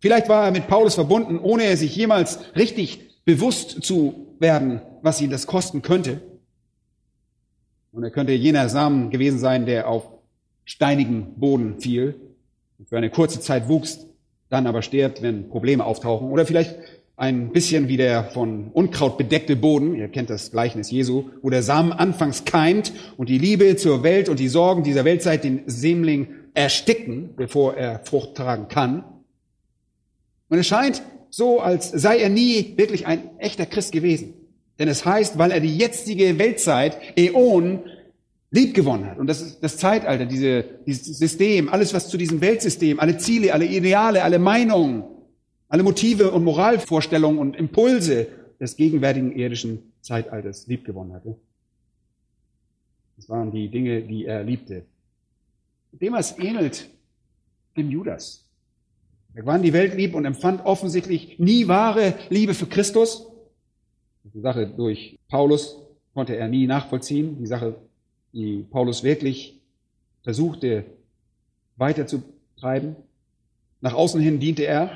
Vielleicht 0.00 0.28
war 0.28 0.46
er 0.46 0.50
mit 0.50 0.66
Paulus 0.66 0.96
verbunden, 0.96 1.38
ohne 1.38 1.76
sich 1.76 1.94
jemals 1.94 2.40
richtig 2.56 3.22
bewusst 3.24 3.84
zu 3.84 4.34
werden, 4.40 4.80
was 5.02 5.20
ihn 5.20 5.30
das 5.30 5.46
kosten 5.46 5.80
könnte. 5.80 6.22
Und 7.92 8.02
er 8.02 8.10
könnte 8.10 8.32
jener 8.32 8.68
Samen 8.68 9.10
gewesen 9.10 9.38
sein, 9.38 9.64
der 9.64 9.88
auf 9.88 10.08
steinigen 10.64 11.38
Boden 11.38 11.78
fiel 11.78 12.25
und 12.78 12.88
für 12.88 12.96
eine 12.96 13.10
kurze 13.10 13.40
Zeit 13.40 13.68
wuchs, 13.68 14.06
dann 14.48 14.66
aber 14.66 14.82
stirbt, 14.82 15.22
wenn 15.22 15.48
Probleme 15.48 15.84
auftauchen. 15.84 16.30
Oder 16.30 16.46
vielleicht 16.46 16.76
ein 17.16 17.50
bisschen 17.50 17.88
wie 17.88 17.96
der 17.96 18.24
von 18.24 18.68
Unkraut 18.72 19.16
bedeckte 19.16 19.56
Boden, 19.56 19.94
ihr 19.94 20.08
kennt 20.08 20.28
das 20.28 20.50
Gleichnis 20.50 20.90
Jesu, 20.90 21.30
wo 21.40 21.48
der 21.50 21.62
Samen 21.62 21.92
anfangs 21.92 22.44
keimt 22.44 22.92
und 23.16 23.28
die 23.28 23.38
Liebe 23.38 23.76
zur 23.76 24.02
Welt 24.02 24.28
und 24.28 24.38
die 24.38 24.48
Sorgen 24.48 24.82
dieser 24.82 25.04
Weltzeit 25.04 25.42
den 25.42 25.62
Sämling 25.66 26.28
ersticken, 26.52 27.30
bevor 27.36 27.74
er 27.74 28.00
Frucht 28.00 28.34
tragen 28.34 28.68
kann. 28.68 29.04
Und 30.48 30.58
es 30.58 30.66
scheint 30.66 31.02
so, 31.30 31.60
als 31.60 31.90
sei 31.90 32.18
er 32.18 32.28
nie 32.28 32.74
wirklich 32.76 33.06
ein 33.06 33.38
echter 33.38 33.66
Christ 33.66 33.92
gewesen. 33.92 34.34
Denn 34.78 34.88
es 34.88 35.06
heißt, 35.06 35.38
weil 35.38 35.50
er 35.50 35.60
die 35.60 35.76
jetzige 35.76 36.38
Weltzeit, 36.38 36.98
Äon, 37.16 37.80
lieb 38.50 38.74
gewonnen 38.74 39.06
hat. 39.06 39.18
Und 39.18 39.26
das 39.26 39.42
ist 39.42 39.60
das 39.60 39.76
Zeitalter, 39.76 40.26
diese, 40.26 40.64
dieses 40.86 41.18
System, 41.18 41.68
alles 41.68 41.92
was 41.94 42.08
zu 42.08 42.16
diesem 42.16 42.40
Weltsystem, 42.40 43.00
alle 43.00 43.18
Ziele, 43.18 43.52
alle 43.52 43.66
Ideale, 43.66 44.22
alle 44.22 44.38
Meinungen, 44.38 45.04
alle 45.68 45.82
Motive 45.82 46.30
und 46.30 46.44
Moralvorstellungen 46.44 47.38
und 47.38 47.56
Impulse 47.56 48.28
des 48.60 48.76
gegenwärtigen 48.76 49.32
irdischen 49.32 49.92
Zeitalters 50.00 50.66
liebgewonnen 50.66 51.12
hatte. 51.12 51.36
Das 53.16 53.28
waren 53.28 53.50
die 53.50 53.68
Dinge, 53.68 54.02
die 54.02 54.26
er 54.26 54.44
liebte. 54.44 54.84
Demas 55.92 56.38
ähnelt 56.38 56.88
dem 57.76 57.90
Judas. 57.90 58.44
Er 59.34 59.42
gewann 59.42 59.62
die 59.62 59.72
Welt 59.72 59.94
lieb 59.94 60.14
und 60.14 60.24
empfand 60.24 60.64
offensichtlich 60.64 61.38
nie 61.38 61.68
wahre 61.68 62.14
Liebe 62.30 62.54
für 62.54 62.66
Christus. 62.66 63.26
Die 64.24 64.40
Sache 64.40 64.66
durch 64.66 65.18
Paulus 65.28 65.82
konnte 66.14 66.36
er 66.36 66.48
nie 66.48 66.66
nachvollziehen. 66.66 67.38
Die 67.38 67.46
Sache, 67.46 67.76
Paulus 68.70 69.02
wirklich 69.02 69.58
versuchte 70.22 70.84
weiterzutreiben. 71.76 72.96
Nach 73.80 73.94
außen 73.94 74.20
hin 74.20 74.40
diente 74.40 74.64
er, 74.64 74.90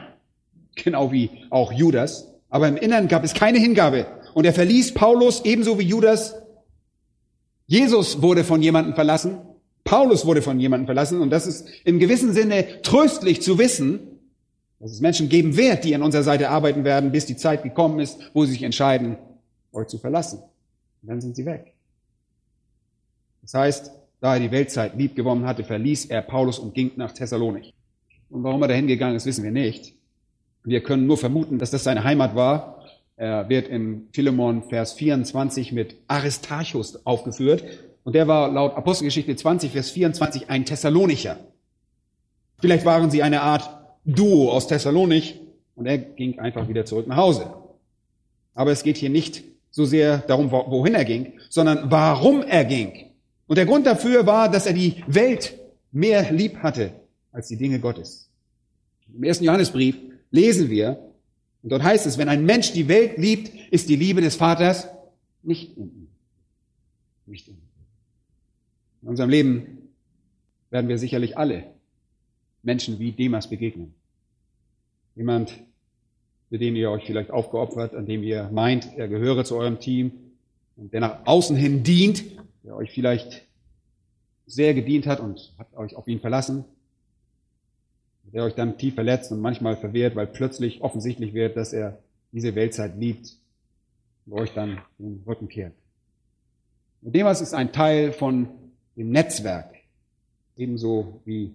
genau 0.74 1.12
wie 1.12 1.30
auch 1.50 1.72
Judas. 1.72 2.28
Aber 2.48 2.68
im 2.68 2.76
Innern 2.76 3.08
gab 3.08 3.24
es 3.24 3.34
keine 3.34 3.58
Hingabe. 3.58 4.06
Und 4.34 4.44
er 4.44 4.52
verließ 4.52 4.94
Paulus 4.94 5.44
ebenso 5.44 5.78
wie 5.78 5.84
Judas. 5.84 6.34
Jesus 7.66 8.22
wurde 8.22 8.44
von 8.44 8.62
jemandem 8.62 8.94
verlassen. 8.94 9.38
Paulus 9.84 10.26
wurde 10.26 10.42
von 10.42 10.58
jemandem 10.58 10.86
verlassen. 10.86 11.20
Und 11.20 11.30
das 11.30 11.46
ist 11.46 11.68
im 11.84 11.98
gewissen 11.98 12.32
Sinne 12.32 12.82
tröstlich 12.82 13.42
zu 13.42 13.58
wissen, 13.58 14.00
dass 14.80 14.92
es 14.92 15.00
Menschen 15.00 15.28
geben 15.28 15.56
wird, 15.56 15.84
die 15.84 15.94
an 15.94 16.02
unserer 16.02 16.22
Seite 16.22 16.50
arbeiten 16.50 16.84
werden, 16.84 17.12
bis 17.12 17.26
die 17.26 17.36
Zeit 17.36 17.62
gekommen 17.62 18.00
ist, 18.00 18.18
wo 18.32 18.44
sie 18.44 18.52
sich 18.52 18.62
entscheiden, 18.62 19.16
euch 19.72 19.88
zu 19.88 19.98
verlassen. 19.98 20.40
Und 21.02 21.08
dann 21.08 21.20
sind 21.20 21.36
sie 21.36 21.44
weg. 21.44 21.74
Das 23.42 23.54
heißt, 23.54 23.92
da 24.20 24.34
er 24.34 24.40
die 24.40 24.50
Weltzeit 24.50 24.96
lieb 24.96 25.16
gewonnen 25.16 25.46
hatte, 25.46 25.64
verließ 25.64 26.06
er 26.06 26.22
Paulus 26.22 26.58
und 26.58 26.74
ging 26.74 26.92
nach 26.96 27.12
Thessalonik. 27.12 27.72
Und 28.28 28.44
warum 28.44 28.62
er 28.62 28.68
dahin 28.68 28.86
gegangen 28.86 29.16
ist, 29.16 29.26
wissen 29.26 29.44
wir 29.44 29.50
nicht. 29.50 29.94
Wir 30.64 30.82
können 30.82 31.06
nur 31.06 31.16
vermuten, 31.16 31.58
dass 31.58 31.70
das 31.70 31.84
seine 31.84 32.04
Heimat 32.04 32.34
war. 32.34 32.84
Er 33.16 33.48
wird 33.48 33.68
im 33.68 34.08
Philemon 34.12 34.62
Vers 34.64 34.92
24 34.92 35.72
mit 35.72 35.96
Aristarchus 36.06 37.04
aufgeführt. 37.06 37.64
Und 38.04 38.14
der 38.14 38.28
war 38.28 38.50
laut 38.50 38.76
Apostelgeschichte 38.76 39.34
20, 39.36 39.72
Vers 39.72 39.90
24 39.90 40.50
ein 40.50 40.64
Thessalonicher. 40.64 41.38
Vielleicht 42.60 42.84
waren 42.84 43.10
sie 43.10 43.22
eine 43.22 43.40
Art 43.40 43.68
Duo 44.04 44.50
aus 44.50 44.68
Thessalonich 44.68 45.40
und 45.74 45.86
er 45.86 45.98
ging 45.98 46.38
einfach 46.38 46.68
wieder 46.68 46.84
zurück 46.84 47.06
nach 47.06 47.16
Hause. 47.16 47.52
Aber 48.54 48.70
es 48.70 48.82
geht 48.82 48.96
hier 48.96 49.10
nicht 49.10 49.44
so 49.70 49.84
sehr 49.84 50.18
darum, 50.18 50.50
wohin 50.50 50.94
er 50.94 51.04
ging, 51.04 51.34
sondern 51.48 51.90
warum 51.90 52.42
er 52.42 52.64
ging. 52.64 53.09
Und 53.50 53.56
der 53.56 53.66
Grund 53.66 53.84
dafür 53.84 54.26
war, 54.26 54.48
dass 54.48 54.66
er 54.66 54.74
die 54.74 55.02
Welt 55.08 55.58
mehr 55.90 56.30
lieb 56.30 56.58
hatte 56.58 56.92
als 57.32 57.48
die 57.48 57.56
Dinge 57.56 57.80
Gottes. 57.80 58.30
Im 59.12 59.24
ersten 59.24 59.42
Johannesbrief 59.42 59.96
lesen 60.30 60.70
wir, 60.70 61.00
und 61.64 61.72
dort 61.72 61.82
heißt 61.82 62.06
es, 62.06 62.16
wenn 62.16 62.28
ein 62.28 62.44
Mensch 62.44 62.72
die 62.72 62.86
Welt 62.86 63.18
liebt, 63.18 63.50
ist 63.72 63.88
die 63.88 63.96
Liebe 63.96 64.20
des 64.20 64.36
Vaters 64.36 64.86
nicht 65.42 65.76
in 65.76 65.86
ihm. 65.86 66.08
Nicht 67.26 67.48
in 67.48 67.54
ihm. 67.54 67.68
In 69.02 69.08
unserem 69.08 69.30
Leben 69.30 69.78
werden 70.70 70.88
wir 70.88 70.98
sicherlich 70.98 71.36
alle 71.36 71.64
Menschen 72.62 73.00
wie 73.00 73.10
Demas 73.10 73.50
begegnen. 73.50 73.94
Jemand, 75.16 75.58
für 76.50 76.58
den 76.60 76.76
ihr 76.76 76.92
euch 76.92 77.02
vielleicht 77.04 77.32
aufgeopfert, 77.32 77.96
an 77.96 78.06
dem 78.06 78.22
ihr 78.22 78.48
meint, 78.52 78.96
er 78.96 79.08
gehöre 79.08 79.44
zu 79.44 79.56
eurem 79.56 79.80
Team 79.80 80.12
und 80.76 80.92
der 80.92 81.00
nach 81.00 81.26
außen 81.26 81.56
hin 81.56 81.82
dient, 81.82 82.22
der 82.62 82.76
euch 82.76 82.90
vielleicht 82.90 83.46
sehr 84.46 84.74
gedient 84.74 85.06
hat 85.06 85.20
und 85.20 85.54
habt 85.58 85.76
euch 85.76 85.94
auf 85.94 86.08
ihn 86.08 86.20
verlassen, 86.20 86.64
der 88.32 88.44
euch 88.44 88.54
dann 88.54 88.78
tief 88.78 88.94
verletzt 88.94 89.32
und 89.32 89.40
manchmal 89.40 89.76
verwehrt, 89.76 90.16
weil 90.16 90.26
plötzlich 90.26 90.82
offensichtlich 90.82 91.34
wird, 91.34 91.56
dass 91.56 91.72
er 91.72 91.98
diese 92.32 92.54
Weltzeit 92.54 92.96
liebt 92.96 93.36
und 94.26 94.34
euch 94.34 94.52
dann 94.52 94.80
den 94.98 95.22
Rücken 95.26 95.48
kehrt. 95.48 95.74
Demas 97.02 97.40
ist 97.40 97.54
ein 97.54 97.72
Teil 97.72 98.12
von 98.12 98.48
dem 98.96 99.10
Netzwerk, 99.10 99.74
ebenso 100.56 101.20
wie 101.24 101.54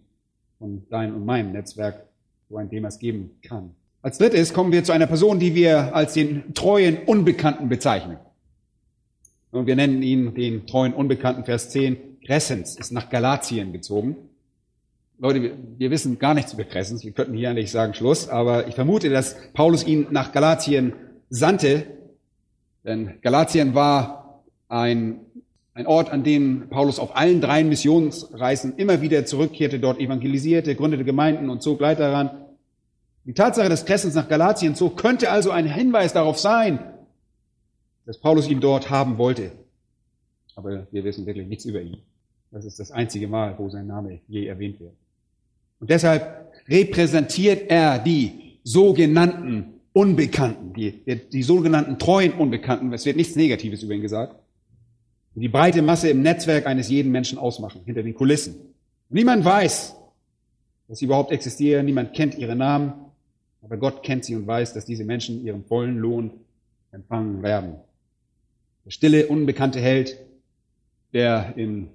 von 0.57 0.87
deinem 0.89 1.15
und 1.15 1.25
meinem 1.25 1.51
Netzwerk, 1.51 2.05
wo 2.49 2.57
ein 2.57 2.69
Demas 2.69 2.99
geben 2.99 3.31
kann. 3.41 3.75
Als 4.01 4.17
drittes 4.17 4.53
kommen 4.53 4.71
wir 4.71 4.83
zu 4.83 4.91
einer 4.91 5.07
Person, 5.07 5.39
die 5.39 5.55
wir 5.55 5.95
als 5.95 6.13
den 6.13 6.53
treuen 6.53 7.03
Unbekannten 7.05 7.69
bezeichnen. 7.69 8.17
Und 9.55 9.67
wir 9.67 9.77
nennen 9.77 10.03
ihn 10.03 10.33
den 10.33 10.67
treuen 10.67 10.93
Unbekannten, 10.93 11.45
Vers 11.45 11.69
10. 11.69 12.19
Crescens 12.25 12.77
ist 12.77 12.91
nach 12.91 13.09
Galatien 13.09 13.71
gezogen. 13.71 14.17
Leute, 15.17 15.53
wir, 15.77 15.91
wissen 15.91 16.19
gar 16.19 16.33
nichts 16.33 16.51
über 16.51 16.65
Crescens. 16.65 17.05
Wir 17.05 17.13
könnten 17.13 17.33
hier 17.35 17.51
eigentlich 17.51 17.71
sagen 17.71 17.93
Schluss, 17.93 18.27
aber 18.27 18.67
ich 18.67 18.75
vermute, 18.75 19.09
dass 19.09 19.37
Paulus 19.53 19.87
ihn 19.87 20.07
nach 20.09 20.33
Galatien 20.33 20.91
sandte, 21.29 21.85
denn 22.83 23.21
Galatien 23.21 23.73
war 23.73 24.43
ein, 24.67 25.21
ein 25.73 25.87
Ort, 25.87 26.09
an 26.09 26.25
dem 26.25 26.67
Paulus 26.69 26.99
auf 26.99 27.15
allen 27.15 27.39
drei 27.39 27.63
Missionsreisen 27.63 28.75
immer 28.75 29.01
wieder 29.01 29.25
zurückkehrte, 29.25 29.79
dort 29.79 30.01
evangelisierte, 30.01 30.75
gründete 30.75 31.05
Gemeinden 31.05 31.49
und 31.49 31.63
zog 31.63 31.79
weiter 31.79 32.11
daran. 32.11 32.31
Die 33.23 33.33
Tatsache 33.33 33.69
des 33.69 33.85
Crescens 33.85 34.15
nach 34.15 34.27
Galatien 34.27 34.75
zog 34.75 34.97
könnte 34.97 35.31
also 35.31 35.51
ein 35.51 35.65
Hinweis 35.65 36.11
darauf 36.11 36.37
sein, 36.37 36.79
dass 38.05 38.17
Paulus 38.17 38.47
ihn 38.47 38.59
dort 38.59 38.89
haben 38.89 39.17
wollte. 39.17 39.51
Aber 40.55 40.87
wir 40.91 41.03
wissen 41.03 41.25
wirklich 41.25 41.47
nichts 41.47 41.65
über 41.65 41.81
ihn. 41.81 41.97
Das 42.51 42.65
ist 42.65 42.79
das 42.79 42.91
einzige 42.91 43.27
Mal, 43.27 43.55
wo 43.57 43.69
sein 43.69 43.87
Name 43.87 44.19
je 44.27 44.45
erwähnt 44.45 44.79
wird. 44.79 44.93
Und 45.79 45.89
deshalb 45.89 46.51
repräsentiert 46.67 47.69
er 47.69 47.99
die 47.99 48.59
sogenannten 48.63 49.73
Unbekannten, 49.91 50.73
die, 50.73 50.91
die 51.31 51.43
sogenannten 51.43 51.97
treuen 51.97 52.33
Unbekannten. 52.33 52.91
Es 52.91 53.05
wird 53.05 53.15
nichts 53.15 53.35
Negatives 53.35 53.81
über 53.81 53.93
ihn 53.93 54.01
gesagt. 54.01 54.35
Die 55.35 55.47
breite 55.47 55.81
Masse 55.81 56.09
im 56.09 56.21
Netzwerk 56.21 56.65
eines 56.65 56.89
jeden 56.89 57.11
Menschen 57.11 57.37
ausmachen, 57.37 57.81
hinter 57.85 58.03
den 58.03 58.13
Kulissen. 58.13 58.55
Niemand 59.09 59.43
weiß, 59.43 59.95
dass 60.87 60.99
sie 60.99 61.05
überhaupt 61.05 61.31
existieren, 61.31 61.85
niemand 61.85 62.13
kennt 62.13 62.37
ihre 62.37 62.55
Namen, 62.55 62.93
aber 63.61 63.77
Gott 63.77 64.03
kennt 64.03 64.25
sie 64.25 64.35
und 64.35 64.47
weiß, 64.47 64.73
dass 64.73 64.85
diese 64.85 65.03
Menschen 65.03 65.45
ihren 65.45 65.63
vollen 65.63 65.97
Lohn 65.97 66.31
empfangen 66.91 67.41
werden. 67.43 67.75
Der 68.85 68.91
stille, 68.91 69.27
unbekannte 69.27 69.79
Held, 69.79 70.19
der 71.13 71.53
in 71.57 71.89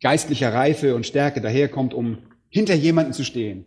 geistlicher 0.00 0.52
Reife 0.52 0.94
und 0.94 1.06
Stärke 1.06 1.40
daherkommt, 1.40 1.94
um 1.94 2.18
hinter 2.48 2.74
jemanden 2.74 3.12
zu 3.12 3.24
stehen 3.24 3.66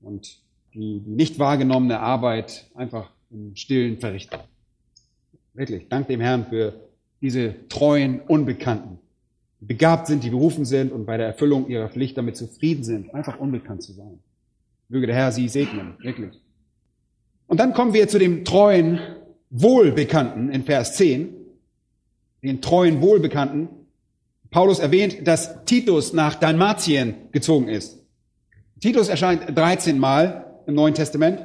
und 0.00 0.38
die, 0.74 1.00
die 1.00 1.10
nicht 1.10 1.38
wahrgenommene 1.38 2.00
Arbeit 2.00 2.66
einfach 2.74 3.10
im 3.30 3.56
Stillen 3.56 3.98
verrichten. 3.98 4.38
Wirklich, 5.54 5.88
dank 5.88 6.06
dem 6.08 6.20
Herrn 6.20 6.46
für 6.46 6.88
diese 7.20 7.54
treuen 7.68 8.20
Unbekannten, 8.20 8.98
die 9.60 9.66
begabt 9.66 10.06
sind, 10.06 10.22
die 10.22 10.30
berufen 10.30 10.64
sind 10.64 10.92
und 10.92 11.04
bei 11.04 11.16
der 11.16 11.26
Erfüllung 11.26 11.68
ihrer 11.68 11.88
Pflicht 11.88 12.16
damit 12.16 12.36
zufrieden 12.36 12.84
sind, 12.84 13.12
einfach 13.12 13.38
unbekannt 13.38 13.82
zu 13.82 13.92
sein. 13.92 14.20
Möge 14.88 15.06
der 15.06 15.16
Herr 15.16 15.32
sie 15.32 15.48
segnen, 15.48 15.96
wirklich. 15.98 16.40
Und 17.48 17.58
dann 17.58 17.74
kommen 17.74 17.92
wir 17.92 18.08
zu 18.08 18.18
dem 18.18 18.44
treuen 18.44 19.00
Wohlbekannten 19.50 20.50
in 20.50 20.64
Vers 20.64 20.94
10, 20.96 21.34
den 22.42 22.60
treuen 22.60 23.00
Wohlbekannten. 23.00 23.68
Paulus 24.50 24.78
erwähnt, 24.78 25.26
dass 25.26 25.64
Titus 25.64 26.12
nach 26.12 26.34
Dalmatien 26.34 27.14
gezogen 27.32 27.68
ist. 27.68 27.98
Titus 28.80 29.08
erscheint 29.08 29.56
13 29.56 29.98
Mal 29.98 30.62
im 30.66 30.74
Neuen 30.74 30.94
Testament. 30.94 31.40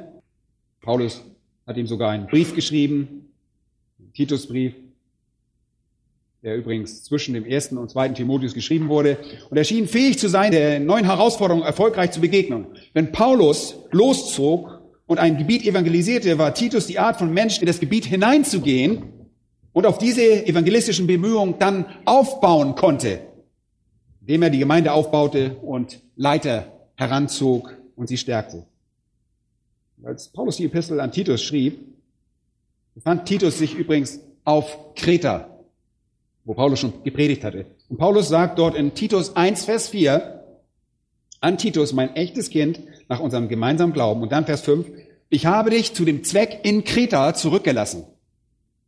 Paulus 0.80 1.22
hat 1.66 1.76
ihm 1.76 1.86
sogar 1.86 2.10
einen 2.10 2.26
Brief 2.26 2.54
geschrieben, 2.54 3.32
einen 3.98 4.12
Titusbrief, 4.12 4.74
der 6.42 6.56
übrigens 6.56 7.02
zwischen 7.04 7.32
dem 7.32 7.46
ersten 7.46 7.78
und 7.78 7.90
zweiten 7.90 8.14
Timotheus 8.14 8.52
geschrieben 8.52 8.88
wurde. 8.88 9.18
Und 9.48 9.56
er 9.56 9.64
schien 9.64 9.88
fähig 9.88 10.18
zu 10.18 10.28
sein, 10.28 10.52
der 10.52 10.78
neuen 10.78 11.06
Herausforderung 11.06 11.62
erfolgreich 11.62 12.10
zu 12.10 12.20
begegnen. 12.20 12.66
Wenn 12.92 13.12
Paulus 13.12 13.78
loszog 13.90 14.73
und 15.06 15.18
ein 15.18 15.36
Gebiet 15.36 15.64
evangelisierte, 15.64 16.38
war 16.38 16.54
Titus 16.54 16.86
die 16.86 16.98
Art 16.98 17.16
von 17.16 17.32
Mensch, 17.32 17.60
in 17.60 17.66
das 17.66 17.80
Gebiet 17.80 18.06
hineinzugehen 18.06 19.02
und 19.72 19.86
auf 19.86 19.98
diese 19.98 20.46
evangelistischen 20.46 21.06
Bemühungen 21.06 21.56
dann 21.58 21.86
aufbauen 22.04 22.74
konnte, 22.74 23.20
indem 24.20 24.42
er 24.42 24.50
die 24.50 24.58
Gemeinde 24.58 24.92
aufbaute 24.92 25.56
und 25.56 26.00
Leiter 26.16 26.72
heranzog 26.94 27.76
und 27.96 28.08
sie 28.08 28.16
stärkte. 28.16 28.66
Als 30.02 30.28
Paulus 30.28 30.56
die 30.56 30.66
Epistel 30.66 31.00
an 31.00 31.12
Titus 31.12 31.42
schrieb, 31.42 31.78
befand 32.94 33.26
Titus 33.26 33.58
sich 33.58 33.74
übrigens 33.74 34.20
auf 34.44 34.94
Kreta, 34.94 35.48
wo 36.44 36.54
Paulus 36.54 36.80
schon 36.80 37.02
gepredigt 37.02 37.42
hatte. 37.44 37.66
Und 37.88 37.98
Paulus 37.98 38.28
sagt 38.28 38.58
dort 38.58 38.76
in 38.76 38.94
Titus 38.94 39.34
1, 39.34 39.64
Vers 39.64 39.88
4, 39.88 40.44
an 41.40 41.58
Titus, 41.58 41.92
mein 41.92 42.14
echtes 42.16 42.50
Kind, 42.50 42.80
nach 43.14 43.20
unserem 43.20 43.48
gemeinsamen 43.48 43.92
Glauben. 43.92 44.22
Und 44.22 44.32
dann 44.32 44.44
Vers 44.44 44.62
5, 44.62 44.90
ich 45.28 45.46
habe 45.46 45.70
dich 45.70 45.94
zu 45.94 46.04
dem 46.04 46.24
Zweck 46.24 46.60
in 46.64 46.82
Kreta 46.82 47.32
zurückgelassen, 47.32 48.02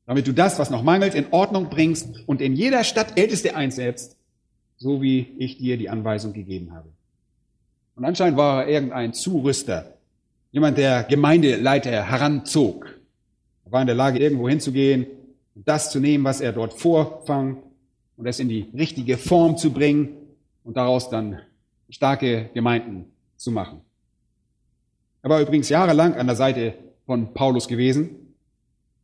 damit 0.04 0.26
du 0.26 0.32
das, 0.32 0.58
was 0.58 0.68
noch 0.68 0.82
mangelt, 0.82 1.14
in 1.14 1.26
Ordnung 1.30 1.70
bringst 1.70 2.08
und 2.26 2.40
in 2.40 2.56
jeder 2.56 2.82
Stadt 2.82 3.16
Älteste 3.16 3.54
einsetzt, 3.54 4.16
so 4.78 5.00
wie 5.00 5.28
ich 5.38 5.58
dir 5.58 5.76
die 5.76 5.88
Anweisung 5.88 6.32
gegeben 6.32 6.74
habe. 6.74 6.88
Und 7.94 8.04
anscheinend 8.04 8.36
war 8.36 8.64
er 8.64 8.68
irgendein 8.68 9.12
Zurüster, 9.12 9.94
jemand, 10.50 10.76
der 10.76 11.04
Gemeindeleiter 11.04 12.02
heranzog. 12.02 12.98
Er 13.64 13.70
war 13.70 13.80
in 13.80 13.86
der 13.86 13.94
Lage, 13.94 14.18
irgendwo 14.18 14.48
hinzugehen 14.48 15.06
und 15.54 15.68
das 15.68 15.92
zu 15.92 16.00
nehmen, 16.00 16.24
was 16.24 16.40
er 16.40 16.52
dort 16.52 16.72
vorfang 16.72 17.58
und 18.16 18.26
es 18.26 18.40
in 18.40 18.48
die 18.48 18.66
richtige 18.74 19.18
Form 19.18 19.56
zu 19.56 19.72
bringen 19.72 20.16
und 20.64 20.76
daraus 20.76 21.10
dann 21.10 21.38
starke 21.88 22.50
Gemeinden 22.54 23.04
zu 23.36 23.52
machen. 23.52 23.85
Er 25.26 25.30
war 25.30 25.40
übrigens 25.40 25.68
jahrelang 25.68 26.14
an 26.14 26.28
der 26.28 26.36
Seite 26.36 26.74
von 27.04 27.34
Paulus 27.34 27.66
gewesen. 27.66 28.10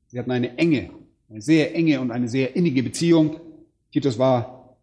Sie 0.07 0.21
hatten 0.21 0.31
eine 0.31 0.57
enge, 0.57 0.91
eine 1.29 1.43
sehr 1.43 1.75
enge 1.75 2.01
und 2.01 2.13
eine 2.13 2.29
sehr 2.29 2.55
innige 2.55 2.85
Beziehung. 2.85 3.41
Titus 3.91 4.21
war 4.21 4.77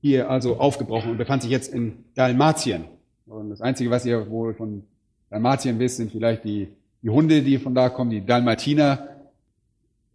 hier 0.00 0.30
also 0.30 0.58
aufgebrochen 0.58 1.10
und 1.10 1.16
befand 1.16 1.42
sich 1.42 1.50
jetzt 1.50 1.74
in 1.74 2.04
Dalmatien. 2.14 2.84
Und 3.26 3.50
das 3.50 3.60
Einzige, 3.60 3.90
was 3.90 4.06
ihr 4.06 4.30
wohl 4.30 4.54
von 4.54 4.84
Dalmatien 5.30 5.80
wisst, 5.80 5.96
sind 5.96 6.12
vielleicht 6.12 6.44
die, 6.44 6.68
die 7.02 7.10
Hunde, 7.10 7.42
die 7.42 7.58
von 7.58 7.74
da 7.74 7.88
kommen, 7.88 8.10
die 8.10 8.24
Dalmatiner. 8.24 9.08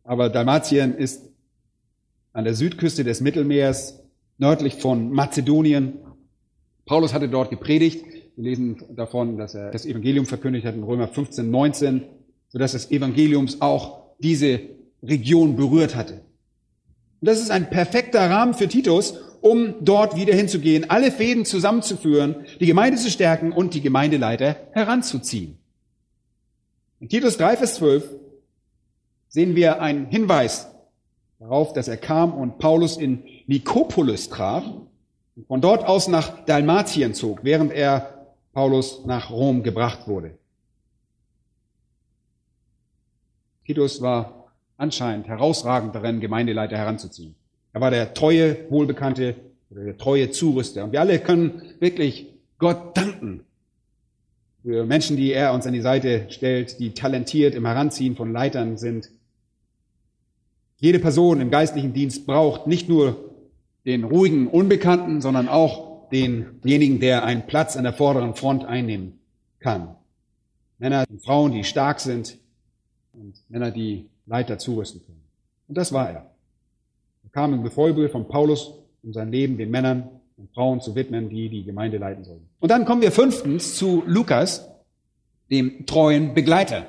Aber 0.06 0.30
Dalmatien 0.30 0.96
ist 0.96 1.28
an 2.32 2.46
der 2.46 2.54
Südküste 2.54 3.04
des 3.04 3.20
Mittelmeers, 3.20 4.00
nördlich 4.38 4.76
von 4.76 5.12
Mazedonien. 5.12 5.98
Paulus 6.86 7.14
hatte 7.14 7.28
dort 7.28 7.50
gepredigt. 7.50 8.15
Wir 8.36 8.44
lesen 8.44 8.84
davon, 8.94 9.38
dass 9.38 9.56
er 9.56 9.72
das 9.72 9.86
Evangelium 9.86 10.26
verkündigt 10.26 10.66
hat 10.66 10.76
in 10.76 10.84
Römer 10.84 11.08
15, 11.08 11.50
19, 11.50 12.02
sodass 12.50 12.74
das 12.74 12.92
Evangeliums 12.92 13.62
auch 13.62 14.02
diese 14.20 14.60
Region 15.02 15.56
berührt 15.56 15.96
hatte. 15.96 16.16
Und 17.22 17.30
das 17.30 17.40
ist 17.40 17.50
ein 17.50 17.70
perfekter 17.70 18.30
Rahmen 18.30 18.54
für 18.54 18.68
Titus, 18.68 19.16
um 19.40 19.76
dort 19.82 20.18
wieder 20.18 20.34
hinzugehen, 20.34 20.90
alle 20.90 21.12
Fäden 21.12 21.46
zusammenzuführen, 21.46 22.46
die 22.60 22.66
Gemeinde 22.66 22.98
zu 22.98 23.10
stärken 23.10 23.54
und 23.54 23.74
die 23.74 23.82
Gemeindeleiter 23.82 24.58
heranzuziehen. 24.72 25.58
In 27.00 27.08
Titus 27.08 27.38
3, 27.38 27.58
Vers 27.58 27.76
12 27.76 28.10
sehen 29.30 29.56
wir 29.56 29.82
einen 29.82 30.08
Hinweis 30.08 30.68
darauf, 31.40 31.72
dass 31.72 31.88
er 31.88 31.98
kam 31.98 32.34
und 32.34 32.58
Paulus 32.58 32.98
in 32.98 33.24
Nikopolis 33.48 34.30
traf 34.30 34.66
und 35.36 35.48
von 35.48 35.62
dort 35.62 35.86
aus 35.86 36.08
nach 36.08 36.44
Dalmatien 36.46 37.14
zog, 37.14 37.44
während 37.44 37.72
er 37.72 38.15
Paulus 38.56 39.06
nach 39.06 39.32
Rom 39.32 39.64
gebracht 39.64 40.08
wurde. 40.08 40.32
Titus 43.66 44.02
war 44.02 44.54
anscheinend 44.78 45.28
herausragend 45.28 45.94
darin, 45.94 46.22
Gemeindeleiter 46.22 46.78
heranzuziehen. 46.78 47.36
Er 47.74 47.82
war 47.82 47.92
der 47.92 48.14
treue, 48.14 48.72
wohlbekannte, 48.72 49.36
der 49.70 49.98
treue 49.98 50.32
Zurüster. 50.32 50.86
Und 50.86 50.94
wir 50.94 51.02
alle 51.02 51.20
können 51.20 51.62
wirklich 51.80 52.28
Gott 52.58 52.96
danken 52.96 53.44
für 54.64 54.86
Menschen, 54.86 55.18
die 55.18 55.34
er 55.34 55.54
uns 55.54 55.68
an 55.68 55.74
die 55.74 55.82
Seite 55.82 56.28
stellt, 56.30 56.80
die 56.80 56.94
talentiert 56.94 57.56
im 57.56 57.66
Heranziehen 57.66 58.16
von 58.16 58.32
Leitern 58.32 58.78
sind, 58.78 59.10
jede 60.78 61.00
Person 61.00 61.42
im 61.42 61.52
geistlichen 61.52 61.92
Dienst 61.92 62.26
braucht 62.26 62.68
nicht 62.68 62.88
nur 62.88 63.36
den 63.86 64.06
ruhigen 64.06 64.48
Unbekannten, 64.48 65.20
sondern 65.20 65.50
auch 65.50 65.95
denjenigen, 66.12 67.00
der 67.00 67.24
einen 67.24 67.46
Platz 67.48 67.76
an 67.78 67.84
der 67.84 67.94
vorderen 67.94 68.36
Front 68.36 68.66
einnehmen 68.66 69.20
kann. 69.60 69.96
Männer 70.78 71.06
und 71.10 71.24
Frauen, 71.24 71.52
die 71.52 71.64
stark 71.64 72.00
sind 72.00 72.38
und 73.14 73.34
Männer, 73.50 73.72
die 73.72 74.10
Leiter 74.26 74.58
zurüsten 74.58 75.02
können. 75.06 75.24
Und 75.68 75.78
das 75.78 75.94
war 75.94 76.10
er. 76.10 76.32
Er 77.24 77.30
kam 77.32 77.54
im 77.54 77.64
Gefolge 77.64 78.10
von 78.10 78.28
Paulus, 78.28 78.74
um 79.04 79.14
sein 79.14 79.32
Leben 79.32 79.58
den 79.58 79.72
Männern 79.72 80.10
und 80.38 80.52
Frauen 80.54 80.82
zu 80.82 80.96
widmen, 80.96 81.30
die 81.30 81.50
die 81.50 81.64
Gemeinde 81.64 81.98
leiten 81.98 82.24
sollen. 82.24 82.48
Und 82.60 82.70
dann 82.70 82.86
kommen 82.86 83.02
wir 83.02 83.12
fünftens 83.12 83.76
zu 83.76 84.04
Lukas, 84.06 84.68
dem 85.50 85.86
treuen 85.86 86.34
Begleiter. 86.34 86.88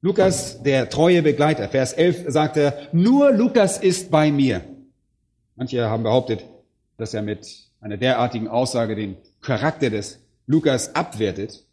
Lukas, 0.00 0.62
der 0.62 0.88
treue 0.88 1.22
Begleiter, 1.22 1.68
Vers 1.68 1.92
11 1.92 2.26
sagt 2.28 2.56
er, 2.56 2.88
nur 2.92 3.32
Lukas 3.32 3.78
ist 3.78 4.10
bei 4.10 4.30
mir. 4.30 4.62
Manche 5.56 5.88
haben 5.88 6.04
behauptet, 6.04 6.44
dass 6.98 7.14
er 7.14 7.22
mit 7.22 7.67
einer 7.80 7.96
derartigen 7.96 8.48
Aussage 8.48 8.96
den 8.96 9.16
Charakter 9.40 9.90
des 9.90 10.20
Lukas 10.46 10.94
abwertet. 10.94 11.64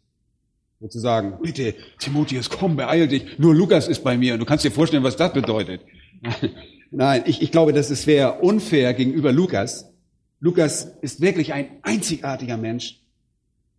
Sozusagen, 0.80 1.38
bitte, 1.42 1.74
Timotheus, 1.98 2.50
komm, 2.50 2.76
beeil 2.76 3.08
dich, 3.08 3.38
nur 3.38 3.54
Lukas 3.54 3.88
ist 3.88 4.04
bei 4.04 4.16
mir. 4.18 4.34
Und 4.34 4.40
du 4.40 4.44
kannst 4.44 4.64
dir 4.64 4.70
vorstellen, 4.70 5.02
was 5.02 5.16
das 5.16 5.32
bedeutet. 5.32 5.80
Nein, 6.90 7.24
ich, 7.26 7.42
ich 7.42 7.50
glaube, 7.50 7.72
das 7.72 8.06
wäre 8.06 8.40
unfair 8.40 8.94
gegenüber 8.94 9.32
Lukas. 9.32 9.92
Lukas 10.38 10.84
ist 11.00 11.20
wirklich 11.20 11.54
ein 11.54 11.68
einzigartiger 11.82 12.58
Mensch, 12.58 13.00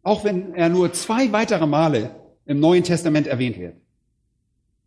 auch 0.01 0.23
wenn 0.23 0.55
er 0.55 0.69
nur 0.69 0.91
zwei 0.93 1.31
weitere 1.31 1.67
Male 1.67 2.11
im 2.45 2.59
Neuen 2.59 2.83
Testament 2.83 3.27
erwähnt 3.27 3.59
wird. 3.59 3.75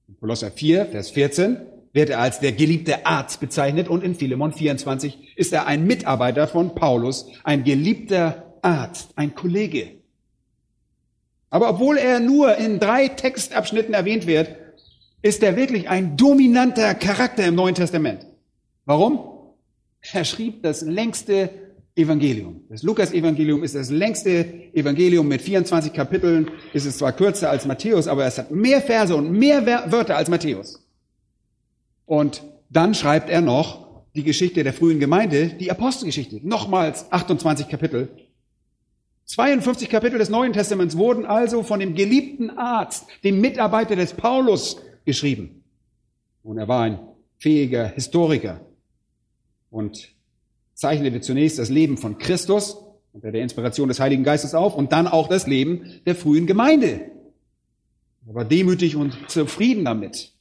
In 0.08 0.18
Kolosser 0.18 0.50
4, 0.50 0.86
Vers 0.86 1.10
14 1.10 1.58
wird 1.92 2.10
er 2.10 2.20
als 2.20 2.40
der 2.40 2.52
geliebte 2.52 3.06
Arzt 3.06 3.40
bezeichnet 3.40 3.88
und 3.88 4.04
in 4.04 4.14
Philemon 4.14 4.52
24 4.52 5.36
ist 5.36 5.52
er 5.52 5.66
ein 5.66 5.86
Mitarbeiter 5.86 6.46
von 6.46 6.74
Paulus, 6.74 7.26
ein 7.44 7.64
geliebter 7.64 8.54
Arzt, 8.62 9.10
ein 9.16 9.34
Kollege. 9.34 10.00
Aber 11.50 11.68
obwohl 11.70 11.96
er 11.96 12.20
nur 12.20 12.56
in 12.56 12.78
drei 12.78 13.08
Textabschnitten 13.08 13.92
erwähnt 13.92 14.26
wird, 14.26 14.54
ist 15.22 15.42
er 15.42 15.56
wirklich 15.56 15.88
ein 15.88 16.16
dominanter 16.16 16.94
Charakter 16.94 17.44
im 17.46 17.56
Neuen 17.56 17.74
Testament. 17.74 18.26
Warum? 18.84 19.20
Er 20.12 20.24
schrieb 20.24 20.62
das 20.62 20.82
längste 20.82 21.50
Evangelium. 21.96 22.62
Das 22.70 22.82
Lukas-Evangelium 22.82 23.62
ist 23.64 23.74
das 23.74 23.90
längste 23.90 24.72
Evangelium 24.72 25.28
mit 25.28 25.42
24 25.42 25.92
Kapiteln. 25.92 26.50
Es 26.72 26.86
ist 26.86 26.98
zwar 26.98 27.12
kürzer 27.12 27.50
als 27.50 27.66
Matthäus, 27.66 28.06
aber 28.06 28.24
es 28.24 28.38
hat 28.38 28.50
mehr 28.50 28.80
Verse 28.80 29.14
und 29.14 29.32
mehr 29.32 29.66
Wörter 29.66 30.16
als 30.16 30.30
Matthäus. 30.30 30.80
Und 32.10 32.42
dann 32.70 32.96
schreibt 32.96 33.30
er 33.30 33.40
noch 33.40 34.02
die 34.16 34.24
Geschichte 34.24 34.64
der 34.64 34.72
frühen 34.72 34.98
Gemeinde, 34.98 35.46
die 35.46 35.70
Apostelgeschichte. 35.70 36.40
Nochmals 36.42 37.12
28 37.12 37.68
Kapitel. 37.68 38.08
52 39.26 39.88
Kapitel 39.88 40.18
des 40.18 40.28
Neuen 40.28 40.52
Testaments 40.52 40.96
wurden 40.96 41.24
also 41.24 41.62
von 41.62 41.78
dem 41.78 41.94
geliebten 41.94 42.50
Arzt, 42.50 43.06
dem 43.22 43.40
Mitarbeiter 43.40 43.94
des 43.94 44.14
Paulus 44.14 44.82
geschrieben. 45.04 45.62
Und 46.42 46.58
er 46.58 46.66
war 46.66 46.82
ein 46.82 46.98
fähiger 47.38 47.86
Historiker 47.86 48.60
und 49.70 50.12
zeichnete 50.74 51.20
zunächst 51.20 51.60
das 51.60 51.68
Leben 51.68 51.96
von 51.96 52.18
Christus 52.18 52.76
unter 53.12 53.30
der 53.30 53.42
Inspiration 53.42 53.86
des 53.86 54.00
Heiligen 54.00 54.24
Geistes 54.24 54.56
auf 54.56 54.74
und 54.74 54.90
dann 54.90 55.06
auch 55.06 55.28
das 55.28 55.46
Leben 55.46 56.00
der 56.06 56.16
frühen 56.16 56.48
Gemeinde. 56.48 57.02
Er 58.26 58.34
war 58.34 58.44
demütig 58.44 58.96
und 58.96 59.16
zufrieden 59.30 59.84
damit, 59.84 60.32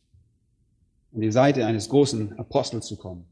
an 1.13 1.21
die 1.21 1.31
Seite 1.31 1.65
eines 1.65 1.89
großen 1.89 2.37
Apostels 2.37 2.87
zu 2.87 2.97
kommen. 2.97 3.25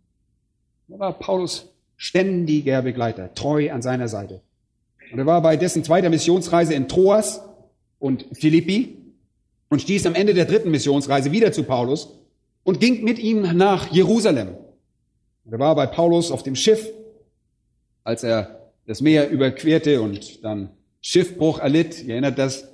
Er 0.89 0.99
war 0.99 1.13
Paulus 1.13 1.69
ständiger 1.95 2.81
Begleiter, 2.81 3.33
treu 3.33 3.71
an 3.71 3.81
seiner 3.81 4.07
Seite. 4.07 4.41
Und 5.11 5.19
er 5.19 5.25
war 5.25 5.41
bei 5.41 5.57
dessen 5.57 5.83
zweiter 5.83 6.09
Missionsreise 6.09 6.73
in 6.73 6.87
Troas 6.87 7.41
und 7.99 8.25
Philippi 8.33 8.97
und 9.69 9.81
stieß 9.81 10.05
am 10.05 10.15
Ende 10.15 10.33
der 10.33 10.45
dritten 10.45 10.71
Missionsreise 10.71 11.31
wieder 11.31 11.51
zu 11.51 11.63
Paulus 11.63 12.17
und 12.63 12.79
ging 12.79 13.03
mit 13.03 13.19
ihm 13.19 13.57
nach 13.57 13.91
Jerusalem. 13.91 14.49
Und 15.45 15.53
er 15.53 15.59
war 15.59 15.75
bei 15.75 15.87
Paulus 15.87 16.31
auf 16.31 16.43
dem 16.43 16.55
Schiff, 16.55 16.89
als 18.03 18.23
er 18.23 18.71
das 18.85 19.01
Meer 19.01 19.29
überquerte 19.29 20.01
und 20.01 20.43
dann 20.43 20.69
Schiffbruch 21.01 21.59
erlitt. 21.59 22.03
Ihr 22.03 22.13
erinnert 22.13 22.37
das, 22.37 22.73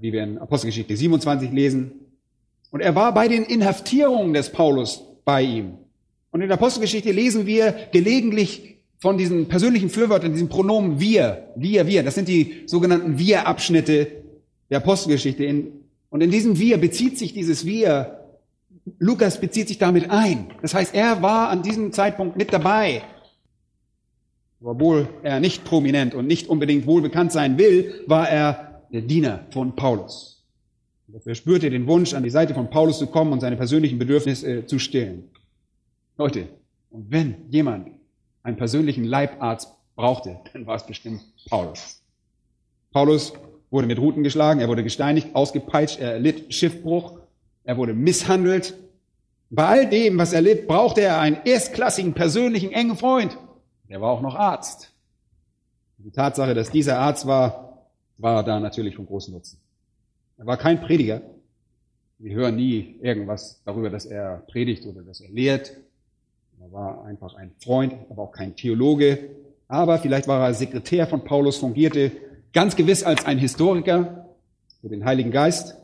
wie 0.00 0.12
wir 0.12 0.22
in 0.22 0.38
Apostelgeschichte 0.38 0.96
27 0.96 1.52
lesen. 1.52 1.92
Und 2.70 2.80
er 2.80 2.94
war 2.94 3.14
bei 3.14 3.28
den 3.28 3.44
Inhaftierungen 3.44 4.32
des 4.32 4.50
Paulus 4.50 5.02
bei 5.24 5.42
ihm. 5.42 5.78
Und 6.30 6.42
in 6.42 6.48
der 6.48 6.58
Apostelgeschichte 6.58 7.12
lesen 7.12 7.46
wir 7.46 7.74
gelegentlich 7.92 8.76
von 8.98 9.18
diesen 9.18 9.46
persönlichen 9.48 9.90
Fürwörtern, 9.90 10.32
diesen 10.32 10.48
Pronomen 10.48 11.00
wir, 11.00 11.52
wir, 11.56 11.86
wir. 11.86 12.02
Das 12.02 12.14
sind 12.14 12.28
die 12.28 12.62
sogenannten 12.66 13.18
wir-Abschnitte 13.18 14.08
der 14.70 14.78
Apostelgeschichte. 14.78 15.64
Und 16.10 16.20
in 16.20 16.30
diesem 16.30 16.58
wir 16.58 16.78
bezieht 16.78 17.18
sich 17.18 17.32
dieses 17.32 17.66
wir, 17.66 18.20
Lukas 18.98 19.40
bezieht 19.40 19.68
sich 19.68 19.78
damit 19.78 20.10
ein. 20.10 20.46
Das 20.62 20.74
heißt, 20.74 20.94
er 20.94 21.22
war 21.22 21.48
an 21.48 21.62
diesem 21.62 21.92
Zeitpunkt 21.92 22.36
mit 22.36 22.52
dabei. 22.52 23.02
Obwohl 24.62 25.08
er 25.22 25.40
nicht 25.40 25.64
prominent 25.64 26.14
und 26.14 26.26
nicht 26.26 26.48
unbedingt 26.48 26.86
wohlbekannt 26.86 27.32
sein 27.32 27.58
will, 27.58 28.02
war 28.06 28.28
er 28.28 28.82
der 28.92 29.02
Diener 29.02 29.46
von 29.50 29.76
Paulus. 29.76 30.35
Er 31.24 31.34
spürte 31.34 31.70
den 31.70 31.86
Wunsch, 31.86 32.14
an 32.14 32.22
die 32.22 32.30
Seite 32.30 32.54
von 32.54 32.68
Paulus 32.68 32.98
zu 32.98 33.06
kommen 33.06 33.32
und 33.32 33.40
seine 33.40 33.56
persönlichen 33.56 33.98
Bedürfnisse 33.98 34.58
äh, 34.58 34.66
zu 34.66 34.78
stillen. 34.78 35.30
Leute, 36.18 36.48
und 36.90 37.10
wenn 37.10 37.48
jemand 37.50 37.90
einen 38.42 38.56
persönlichen 38.56 39.04
Leibarzt 39.04 39.72
brauchte, 39.94 40.40
dann 40.52 40.66
war 40.66 40.76
es 40.76 40.86
bestimmt 40.86 41.22
Paulus. 41.48 42.02
Paulus 42.92 43.32
wurde 43.70 43.86
mit 43.86 43.98
Ruten 43.98 44.22
geschlagen, 44.22 44.60
er 44.60 44.68
wurde 44.68 44.82
gesteinigt, 44.82 45.34
ausgepeitscht, 45.34 46.00
er 46.00 46.12
erlitt 46.12 46.52
Schiffbruch, 46.54 47.18
er 47.64 47.76
wurde 47.76 47.94
misshandelt. 47.94 48.74
Bei 49.50 49.66
all 49.66 49.88
dem, 49.88 50.18
was 50.18 50.32
er 50.32 50.40
litt, 50.40 50.66
brauchte 50.66 51.02
er 51.02 51.20
einen 51.20 51.38
erstklassigen, 51.44 52.14
persönlichen, 52.14 52.72
engen 52.72 52.96
Freund. 52.96 53.36
Er 53.88 54.00
war 54.00 54.10
auch 54.10 54.22
noch 54.22 54.34
Arzt. 54.34 54.92
Die 55.98 56.10
Tatsache, 56.10 56.54
dass 56.54 56.70
dieser 56.70 56.98
Arzt 56.98 57.26
war, 57.26 57.86
war 58.18 58.42
da 58.44 58.58
natürlich 58.58 58.96
von 58.96 59.06
großem 59.06 59.34
Nutzen. 59.34 59.60
Er 60.38 60.46
war 60.46 60.56
kein 60.58 60.80
Prediger. 60.80 61.22
Wir 62.18 62.34
hören 62.34 62.56
nie 62.56 62.96
irgendwas 63.00 63.62
darüber, 63.64 63.90
dass 63.90 64.06
er 64.06 64.44
predigt 64.48 64.86
oder 64.86 65.02
dass 65.02 65.20
er 65.20 65.30
lehrt. 65.30 65.72
Er 66.60 66.72
war 66.72 67.04
einfach 67.04 67.34
ein 67.34 67.52
Freund, 67.62 67.94
aber 68.10 68.22
auch 68.22 68.32
kein 68.32 68.56
Theologe. 68.56 69.30
Aber 69.68 69.98
vielleicht 69.98 70.28
war 70.28 70.46
er 70.46 70.54
Sekretär 70.54 71.06
von 71.06 71.24
Paulus, 71.24 71.56
fungierte 71.56 72.12
ganz 72.52 72.76
gewiss 72.76 73.02
als 73.02 73.24
ein 73.24 73.38
Historiker 73.38 74.26
für 74.80 74.88
den 74.88 75.04
Heiligen 75.04 75.30
Geist. 75.30 75.76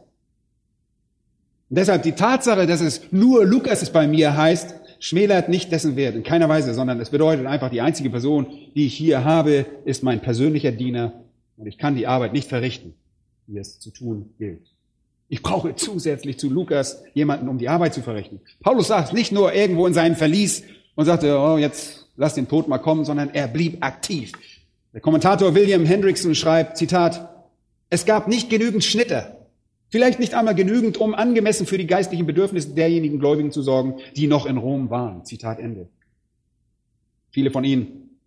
Und 1.68 1.78
deshalb 1.78 2.02
die 2.02 2.12
Tatsache, 2.12 2.66
dass 2.66 2.80
es 2.80 3.12
nur 3.12 3.44
Lukas 3.44 3.82
es 3.82 3.90
bei 3.90 4.06
mir 4.06 4.36
heißt, 4.36 4.74
schmälert 5.00 5.48
nicht 5.48 5.72
dessen 5.72 5.96
Wert 5.96 6.14
in 6.14 6.22
keiner 6.22 6.48
Weise, 6.48 6.74
sondern 6.74 7.00
es 7.00 7.10
bedeutet 7.10 7.46
einfach, 7.46 7.70
die 7.70 7.80
einzige 7.80 8.10
Person, 8.10 8.46
die 8.74 8.86
ich 8.86 8.94
hier 8.94 9.24
habe, 9.24 9.66
ist 9.84 10.02
mein 10.02 10.20
persönlicher 10.20 10.72
Diener 10.72 11.24
und 11.56 11.66
ich 11.66 11.78
kann 11.78 11.96
die 11.96 12.06
Arbeit 12.06 12.32
nicht 12.32 12.48
verrichten, 12.48 12.94
wie 13.46 13.58
es 13.58 13.78
zu 13.78 13.90
tun 13.90 14.34
gilt. 14.38 14.66
Ich 15.28 15.42
brauche 15.42 15.74
zusätzlich 15.74 16.38
zu 16.38 16.50
Lukas 16.50 17.02
jemanden, 17.14 17.48
um 17.48 17.58
die 17.58 17.68
Arbeit 17.68 17.94
zu 17.94 18.02
verrichten. 18.02 18.40
Paulus 18.60 18.88
sagt 18.88 19.12
nicht 19.14 19.32
nur 19.32 19.54
irgendwo 19.54 19.86
in 19.86 19.94
seinem 19.94 20.14
Verlies 20.14 20.62
und 20.94 21.06
sagte, 21.06 21.38
oh, 21.38 21.56
jetzt 21.56 22.06
lass 22.16 22.34
den 22.34 22.48
Tod 22.48 22.68
mal 22.68 22.78
kommen, 22.78 23.04
sondern 23.04 23.30
er 23.30 23.48
blieb 23.48 23.82
aktiv. 23.82 24.32
Der 24.92 25.00
Kommentator 25.00 25.54
William 25.54 25.86
Hendrickson 25.86 26.34
schreibt, 26.34 26.76
Zitat, 26.76 27.46
es 27.88 28.04
gab 28.04 28.28
nicht 28.28 28.50
genügend 28.50 28.84
Schnitter, 28.84 29.48
vielleicht 29.88 30.20
nicht 30.20 30.34
einmal 30.34 30.54
genügend, 30.54 30.98
um 30.98 31.14
angemessen 31.14 31.66
für 31.66 31.78
die 31.78 31.86
geistlichen 31.86 32.26
Bedürfnisse 32.26 32.74
derjenigen 32.74 33.18
Gläubigen 33.18 33.52
zu 33.52 33.62
sorgen, 33.62 34.00
die 34.16 34.26
noch 34.26 34.44
in 34.44 34.58
Rom 34.58 34.90
waren. 34.90 35.24
Zitat 35.24 35.58
Ende. 35.58 35.88
Viele 37.30 37.50
von 37.50 37.64
ihnen 37.64 38.18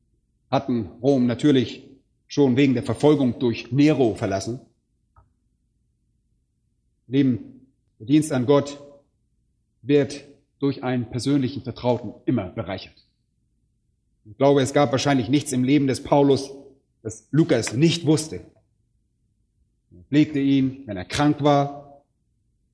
hatten 0.49 0.89
Rom 1.04 1.28
natürlich 1.28 1.84
schon 2.28 2.58
wegen 2.58 2.73
der 2.73 2.84
Verfolgung 2.84 3.38
durch 3.39 3.71
Nero 3.71 4.15
verlassen. 4.15 4.60
Leben, 7.08 7.68
der 8.00 8.08
Dienst 8.08 8.32
an 8.32 8.46
Gott 8.46 8.80
wird 9.82 10.24
durch 10.60 10.84
einen 10.84 11.10
persönlichen 11.10 11.63
Vertrauten 11.63 12.13
immer 12.26 12.50
bereichert. 12.50 12.96
Ich 14.26 14.38
glaube, 14.38 14.62
es 14.62 14.74
gab 14.74 14.91
wahrscheinlich 14.91 15.30
nichts 15.30 15.52
im 15.52 15.63
Leben 15.63 15.88
des 15.88 16.02
Paulus, 16.02 16.52
das 17.04 17.28
Lukas 17.32 17.74
nicht 17.74 18.08
wusste. 18.08 18.41
Er 19.96 20.04
pflegte 20.10 20.39
ihn, 20.39 20.84
wenn 20.88 20.98
er 20.98 21.06
krank 21.06 21.44
war. 21.44 22.02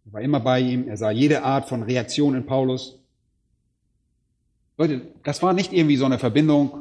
Er 0.06 0.14
war 0.14 0.22
immer 0.22 0.40
bei 0.40 0.62
ihm. 0.62 0.88
Er 0.88 0.96
sah 0.96 1.12
jede 1.12 1.44
Art 1.44 1.68
von 1.68 1.84
Reaktion 1.84 2.36
in 2.36 2.46
Paulus. 2.46 2.98
Leute, 4.78 5.02
das 5.24 5.44
war 5.44 5.54
nicht 5.54 5.74
irgendwie 5.74 5.98
so 5.98 6.06
eine 6.06 6.18
Verbindung. 6.18 6.72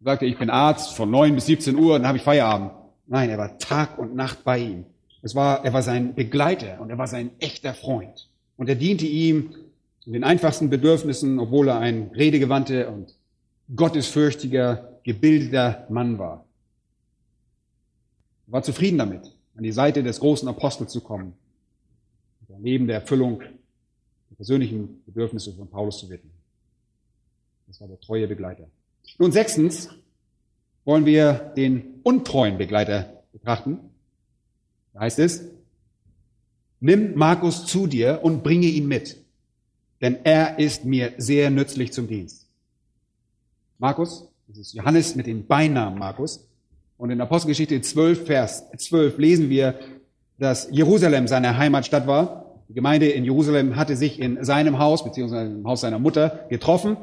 Er 0.00 0.04
sagte, 0.04 0.26
ich 0.26 0.38
bin 0.38 0.50
Arzt 0.50 0.94
von 0.94 1.10
9 1.10 1.34
bis 1.34 1.46
17 1.46 1.76
Uhr, 1.76 1.98
dann 1.98 2.06
habe 2.06 2.18
ich 2.18 2.24
Feierabend. 2.24 2.72
Nein, 3.06 3.30
er 3.30 3.38
war 3.38 3.58
Tag 3.58 3.98
und 3.98 4.14
Nacht 4.14 4.44
bei 4.44 4.58
ihm. 4.58 4.84
Es 5.22 5.34
war, 5.34 5.64
er 5.64 5.72
war 5.72 5.82
sein 5.82 6.14
Begleiter 6.14 6.80
und 6.80 6.90
er 6.90 6.98
war 6.98 7.08
sein 7.08 7.30
echter 7.38 7.74
Freund. 7.74 8.28
Und 8.56 8.68
er 8.68 8.76
diente 8.76 9.06
ihm 9.06 9.54
in 10.06 10.12
den 10.12 10.24
einfachsten 10.24 10.70
Bedürfnissen, 10.70 11.38
obwohl 11.38 11.68
er 11.68 11.78
ein 11.78 12.10
redegewandter 12.14 12.90
und 12.92 13.14
gottesfürchtiger, 13.74 15.00
gebildeter 15.02 15.86
Mann 15.90 16.18
war. 16.18 16.44
Er 18.46 18.52
war 18.52 18.62
zufrieden 18.62 18.98
damit, 18.98 19.32
an 19.56 19.62
die 19.62 19.72
Seite 19.72 20.02
des 20.02 20.20
großen 20.20 20.48
Apostels 20.48 20.92
zu 20.92 21.00
kommen, 21.00 21.34
neben 22.58 22.86
der 22.86 23.00
Erfüllung 23.00 23.40
der 24.30 24.36
persönlichen 24.36 25.02
Bedürfnisse 25.04 25.52
von 25.52 25.68
Paulus 25.68 25.98
zu 25.98 26.08
widmen. 26.08 26.32
Das 27.66 27.80
war 27.80 27.88
der 27.88 28.00
treue 28.00 28.26
Begleiter. 28.26 28.66
Nun 29.18 29.32
sechstens 29.32 29.90
wollen 30.84 31.04
wir 31.04 31.52
den 31.56 32.00
untreuen 32.02 32.56
Begleiter 32.56 33.22
betrachten. 33.32 33.87
Heißt 34.98 35.18
es, 35.18 35.44
nimm 36.80 37.14
Markus 37.14 37.66
zu 37.66 37.86
dir 37.86 38.20
und 38.22 38.42
bringe 38.42 38.66
ihn 38.66 38.88
mit, 38.88 39.16
denn 40.00 40.18
er 40.24 40.58
ist 40.58 40.84
mir 40.84 41.12
sehr 41.18 41.50
nützlich 41.50 41.92
zum 41.92 42.08
Dienst. 42.08 42.46
Markus, 43.78 44.28
das 44.48 44.58
ist 44.58 44.72
Johannes 44.72 45.14
mit 45.14 45.26
dem 45.26 45.46
Beinamen 45.46 45.98
Markus. 45.98 46.48
Und 46.96 47.10
in 47.10 47.20
Apostelgeschichte 47.20 47.80
12, 47.80 48.26
Vers 48.26 48.64
12 48.76 49.18
lesen 49.18 49.50
wir, 49.50 49.78
dass 50.38 50.68
Jerusalem 50.70 51.28
seine 51.28 51.56
Heimatstadt 51.56 52.06
war. 52.06 52.56
Die 52.68 52.74
Gemeinde 52.74 53.08
in 53.08 53.24
Jerusalem 53.24 53.76
hatte 53.76 53.96
sich 53.96 54.18
in 54.18 54.44
seinem 54.44 54.78
Haus, 54.78 55.04
beziehungsweise 55.04 55.52
im 55.52 55.66
Haus 55.66 55.80
seiner 55.80 55.98
Mutter, 55.98 56.46
getroffen. 56.48 56.96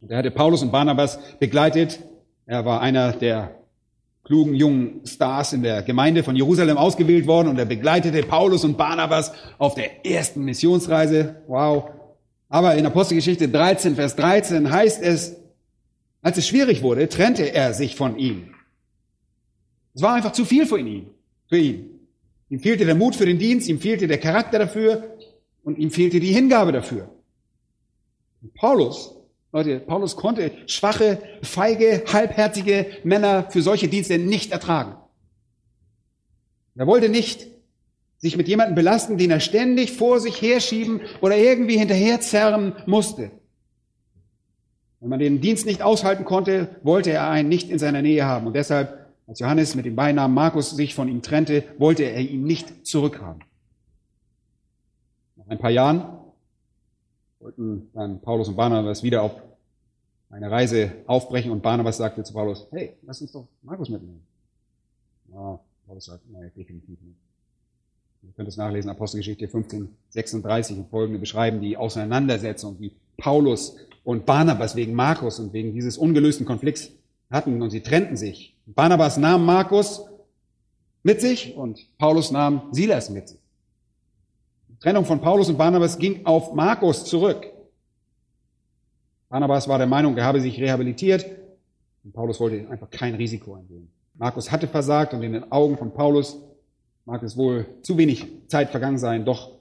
Und 0.00 0.10
er 0.10 0.18
hatte 0.18 0.32
Paulus 0.32 0.62
und 0.62 0.72
Barnabas 0.72 1.20
begleitet. 1.38 2.00
Er 2.46 2.64
war 2.64 2.80
einer 2.80 3.12
der 3.12 3.61
klugen 4.24 4.54
jungen 4.54 5.00
Stars 5.04 5.52
in 5.52 5.62
der 5.62 5.82
Gemeinde 5.82 6.22
von 6.22 6.36
Jerusalem 6.36 6.76
ausgewählt 6.76 7.26
worden 7.26 7.48
und 7.48 7.58
er 7.58 7.64
begleitete 7.64 8.22
Paulus 8.22 8.64
und 8.64 8.76
Barnabas 8.76 9.32
auf 9.58 9.74
der 9.74 10.06
ersten 10.06 10.44
Missionsreise. 10.44 11.42
Wow. 11.48 11.90
Aber 12.48 12.76
in 12.76 12.86
Apostelgeschichte 12.86 13.48
13, 13.48 13.96
Vers 13.96 14.14
13 14.16 14.70
heißt 14.70 15.02
es, 15.02 15.36
als 16.20 16.38
es 16.38 16.46
schwierig 16.46 16.82
wurde, 16.82 17.08
trennte 17.08 17.52
er 17.52 17.74
sich 17.74 17.96
von 17.96 18.16
ihm. 18.16 18.54
Es 19.94 20.02
war 20.02 20.14
einfach 20.14 20.32
zu 20.32 20.44
viel 20.44 20.66
für 20.66 20.78
ihn, 20.78 21.10
für 21.48 21.58
ihn. 21.58 21.88
Ihm 22.48 22.60
fehlte 22.60 22.84
der 22.84 22.94
Mut 22.94 23.16
für 23.16 23.26
den 23.26 23.38
Dienst, 23.38 23.68
ihm 23.68 23.80
fehlte 23.80 24.06
der 24.06 24.18
Charakter 24.18 24.58
dafür 24.58 25.16
und 25.64 25.78
ihm 25.78 25.90
fehlte 25.90 26.20
die 26.20 26.32
Hingabe 26.32 26.70
dafür. 26.70 27.10
Und 28.40 28.54
Paulus 28.54 29.16
Leute, 29.52 29.80
Paulus 29.80 30.16
konnte 30.16 30.50
schwache, 30.66 31.18
feige, 31.42 32.04
halbherzige 32.10 32.86
Männer 33.04 33.50
für 33.50 33.60
solche 33.60 33.86
Dienste 33.86 34.18
nicht 34.18 34.50
ertragen. 34.50 34.94
Er 36.74 36.86
wollte 36.86 37.10
nicht 37.10 37.46
sich 38.16 38.38
mit 38.38 38.48
jemandem 38.48 38.76
belasten, 38.76 39.18
den 39.18 39.30
er 39.30 39.40
ständig 39.40 39.92
vor 39.92 40.20
sich 40.20 40.40
herschieben 40.40 41.02
oder 41.20 41.36
irgendwie 41.36 41.76
hinterherzerren 41.76 42.74
musste. 42.86 43.30
Wenn 45.00 45.10
man 45.10 45.18
den 45.18 45.40
Dienst 45.42 45.66
nicht 45.66 45.82
aushalten 45.82 46.24
konnte, 46.24 46.76
wollte 46.82 47.10
er 47.10 47.28
einen 47.28 47.48
nicht 47.48 47.68
in 47.68 47.78
seiner 47.78 48.00
Nähe 48.00 48.24
haben. 48.24 48.46
Und 48.46 48.54
deshalb, 48.54 49.06
als 49.26 49.40
Johannes 49.40 49.74
mit 49.74 49.84
dem 49.84 49.96
Beinamen 49.96 50.34
Markus 50.34 50.70
sich 50.70 50.94
von 50.94 51.08
ihm 51.08 51.20
trennte, 51.20 51.64
wollte 51.76 52.04
er 52.04 52.20
ihn 52.20 52.44
nicht 52.44 52.86
zurückhaben. 52.86 53.42
Nach 55.36 55.48
ein 55.48 55.58
paar 55.58 55.70
Jahren 55.70 56.21
wollten 57.42 57.90
dann 57.92 58.20
Paulus 58.20 58.48
und 58.48 58.56
Barnabas 58.56 59.02
wieder 59.02 59.22
auf 59.22 59.32
eine 60.30 60.50
Reise 60.50 60.92
aufbrechen 61.06 61.50
und 61.50 61.62
Barnabas 61.62 61.98
sagte 61.98 62.22
zu 62.22 62.32
Paulus, 62.32 62.66
hey, 62.70 62.94
lass 63.02 63.20
uns 63.20 63.32
doch 63.32 63.46
Markus 63.62 63.88
mitnehmen. 63.88 64.22
Ja, 65.32 65.58
Paulus 65.86 66.06
sagt, 66.06 66.22
nein, 66.30 66.50
definitiv 66.56 67.00
nicht. 67.02 67.18
Ihr 68.22 68.32
könnt 68.36 68.48
es 68.48 68.56
nachlesen, 68.56 68.90
Apostelgeschichte 68.90 69.48
15, 69.48 69.88
36 70.10 70.78
und 70.78 70.88
folgende 70.90 71.18
beschreiben 71.18 71.60
die 71.60 71.76
Auseinandersetzung, 71.76 72.76
wie 72.78 72.92
Paulus 73.16 73.76
und 74.04 74.24
Barnabas 74.24 74.76
wegen 74.76 74.94
Markus 74.94 75.40
und 75.40 75.52
wegen 75.52 75.74
dieses 75.74 75.98
ungelösten 75.98 76.46
Konflikts 76.46 76.90
hatten 77.30 77.60
und 77.60 77.70
sie 77.70 77.80
trennten 77.80 78.16
sich. 78.16 78.56
Barnabas 78.66 79.16
nahm 79.16 79.44
Markus 79.44 80.04
mit 81.02 81.20
sich 81.20 81.56
und 81.56 81.86
Paulus 81.98 82.30
nahm 82.30 82.68
Silas 82.70 83.10
mit 83.10 83.28
sich. 83.28 83.41
Trennung 84.82 85.04
von 85.04 85.20
Paulus 85.20 85.48
und 85.48 85.56
Barnabas 85.56 85.96
ging 85.96 86.26
auf 86.26 86.54
Markus 86.54 87.04
zurück. 87.04 87.46
Barnabas 89.28 89.68
war 89.68 89.78
der 89.78 89.86
Meinung, 89.86 90.16
er 90.16 90.24
habe 90.24 90.40
sich 90.40 90.60
rehabilitiert 90.60 91.24
und 92.02 92.12
Paulus 92.12 92.40
wollte 92.40 92.68
einfach 92.68 92.90
kein 92.90 93.14
Risiko 93.14 93.54
eingehen. 93.54 93.92
Markus 94.14 94.50
hatte 94.50 94.66
versagt 94.66 95.14
und 95.14 95.22
in 95.22 95.34
den 95.34 95.52
Augen 95.52 95.78
von 95.78 95.94
Paulus 95.94 96.36
mag 97.04 97.22
es 97.22 97.36
wohl 97.36 97.66
zu 97.82 97.96
wenig 97.96 98.26
Zeit 98.48 98.70
vergangen 98.70 98.98
sein, 98.98 99.24
doch 99.24 99.52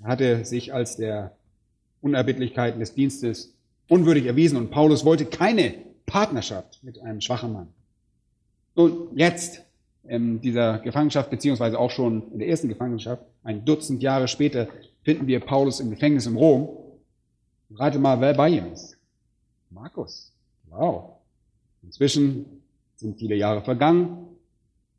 er 0.00 0.08
hatte 0.08 0.44
sich 0.44 0.72
als 0.72 0.96
der 0.96 1.36
Unerbittlichkeiten 2.00 2.78
des 2.78 2.94
Dienstes 2.94 3.52
unwürdig 3.88 4.26
erwiesen 4.26 4.58
und 4.58 4.70
Paulus 4.70 5.04
wollte 5.04 5.26
keine 5.26 5.74
Partnerschaft 6.06 6.84
mit 6.84 7.00
einem 7.00 7.20
schwachen 7.20 7.52
Mann. 7.52 7.68
Und 8.74 9.18
jetzt 9.18 9.64
in 10.08 10.40
dieser 10.40 10.78
Gefangenschaft, 10.78 11.30
beziehungsweise 11.30 11.78
auch 11.78 11.90
schon 11.90 12.32
in 12.32 12.38
der 12.38 12.48
ersten 12.48 12.68
Gefangenschaft, 12.68 13.22
ein 13.42 13.64
Dutzend 13.64 14.02
Jahre 14.02 14.28
später, 14.28 14.68
finden 15.02 15.26
wir 15.26 15.40
Paulus 15.40 15.80
im 15.80 15.90
Gefängnis 15.90 16.26
in 16.26 16.36
Rom. 16.36 16.68
Rate 17.70 17.98
mal, 17.98 18.20
wer 18.20 18.34
bei 18.34 18.48
ihm 18.48 18.72
ist. 18.72 18.96
Markus. 19.70 20.32
Wow. 20.70 21.18
Inzwischen 21.82 22.62
sind 22.96 23.18
viele 23.18 23.36
Jahre 23.36 23.62
vergangen 23.62 24.26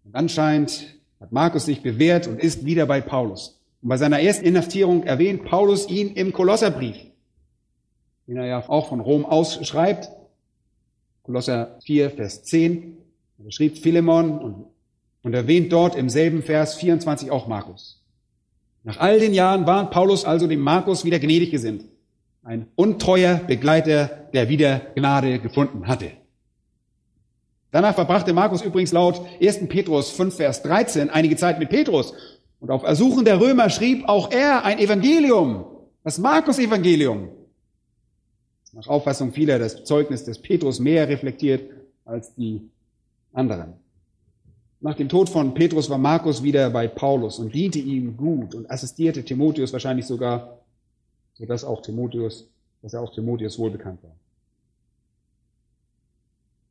und 0.05 0.15
anscheinend 0.15 0.95
hat 1.19 1.31
Markus 1.31 1.65
sich 1.65 1.81
bewährt 1.81 2.27
und 2.27 2.39
ist 2.39 2.65
wieder 2.65 2.85
bei 2.85 3.01
Paulus. 3.01 3.59
Und 3.81 3.89
bei 3.89 3.97
seiner 3.97 4.19
ersten 4.19 4.45
Inhaftierung 4.45 5.03
erwähnt 5.03 5.45
Paulus 5.45 5.89
ihn 5.89 6.13
im 6.13 6.33
Kolosserbrief, 6.33 6.97
den 8.27 8.37
er 8.37 8.45
ja 8.45 8.69
auch 8.69 8.89
von 8.89 8.99
Rom 8.99 9.25
ausschreibt. 9.25 10.09
Kolosser 11.23 11.77
4, 11.83 12.11
Vers 12.11 12.43
10. 12.43 12.97
Er 13.45 13.51
schrieb 13.51 13.77
Philemon 13.77 14.39
und, 14.39 14.65
und 15.23 15.33
erwähnt 15.33 15.71
dort 15.71 15.95
im 15.95 16.09
selben 16.09 16.43
Vers 16.43 16.75
24 16.75 17.31
auch 17.31 17.47
Markus. 17.47 18.01
Nach 18.83 18.99
all 18.99 19.19
den 19.19 19.33
Jahren 19.33 19.67
waren 19.67 19.89
Paulus 19.89 20.25
also 20.25 20.47
dem 20.47 20.61
Markus 20.61 21.03
wieder 21.03 21.19
gnädig 21.19 21.51
gesinnt. 21.51 21.85
Ein 22.43 22.67
untreuer 22.75 23.35
Begleiter, 23.35 24.29
der 24.33 24.49
wieder 24.49 24.79
Gnade 24.95 25.39
gefunden 25.39 25.87
hatte. 25.87 26.11
Danach 27.71 27.93
verbrachte 27.93 28.33
Markus 28.33 28.61
übrigens 28.61 28.93
laut 28.93 29.21
1. 29.41 29.67
Petrus 29.67 30.09
5, 30.11 30.35
Vers 30.35 30.63
13 30.63 31.09
einige 31.09 31.35
Zeit 31.35 31.59
mit 31.59 31.69
Petrus. 31.69 32.13
Und 32.59 32.71
auf 32.71 32.83
Ersuchen 32.83 33.25
der 33.25 33.39
Römer 33.39 33.69
schrieb 33.69 34.07
auch 34.07 34.31
er 34.31 34.65
ein 34.65 34.79
Evangelium, 34.79 35.65
das 36.03 36.17
Markus-Evangelium 36.17 37.29
nach 38.73 38.87
Auffassung 38.87 39.31
vieler 39.31 39.59
das 39.59 39.83
Zeugnis 39.83 40.23
des 40.23 40.39
Petrus 40.41 40.79
mehr 40.79 41.07
reflektiert 41.07 41.71
als 42.05 42.33
die 42.35 42.69
anderen. 43.33 43.73
Nach 44.81 44.95
dem 44.95 45.09
Tod 45.09 45.29
von 45.29 45.53
Petrus 45.53 45.89
war 45.89 45.97
Markus 45.97 46.41
wieder 46.41 46.69
bei 46.69 46.87
Paulus 46.87 47.39
und 47.39 47.53
diente 47.53 47.79
ihm 47.79 48.15
gut 48.15 48.55
und 48.55 48.69
assistierte 48.71 49.23
Timotheus 49.23 49.73
wahrscheinlich 49.73 50.05
sogar, 50.05 50.59
sodass 51.33 51.65
auch 51.65 51.81
Timotheus, 51.81 52.47
dass 52.81 52.93
er 52.93 53.01
auch 53.01 53.13
Timotheus 53.13 53.59
wohlbekannt 53.59 54.01
war. 54.03 54.15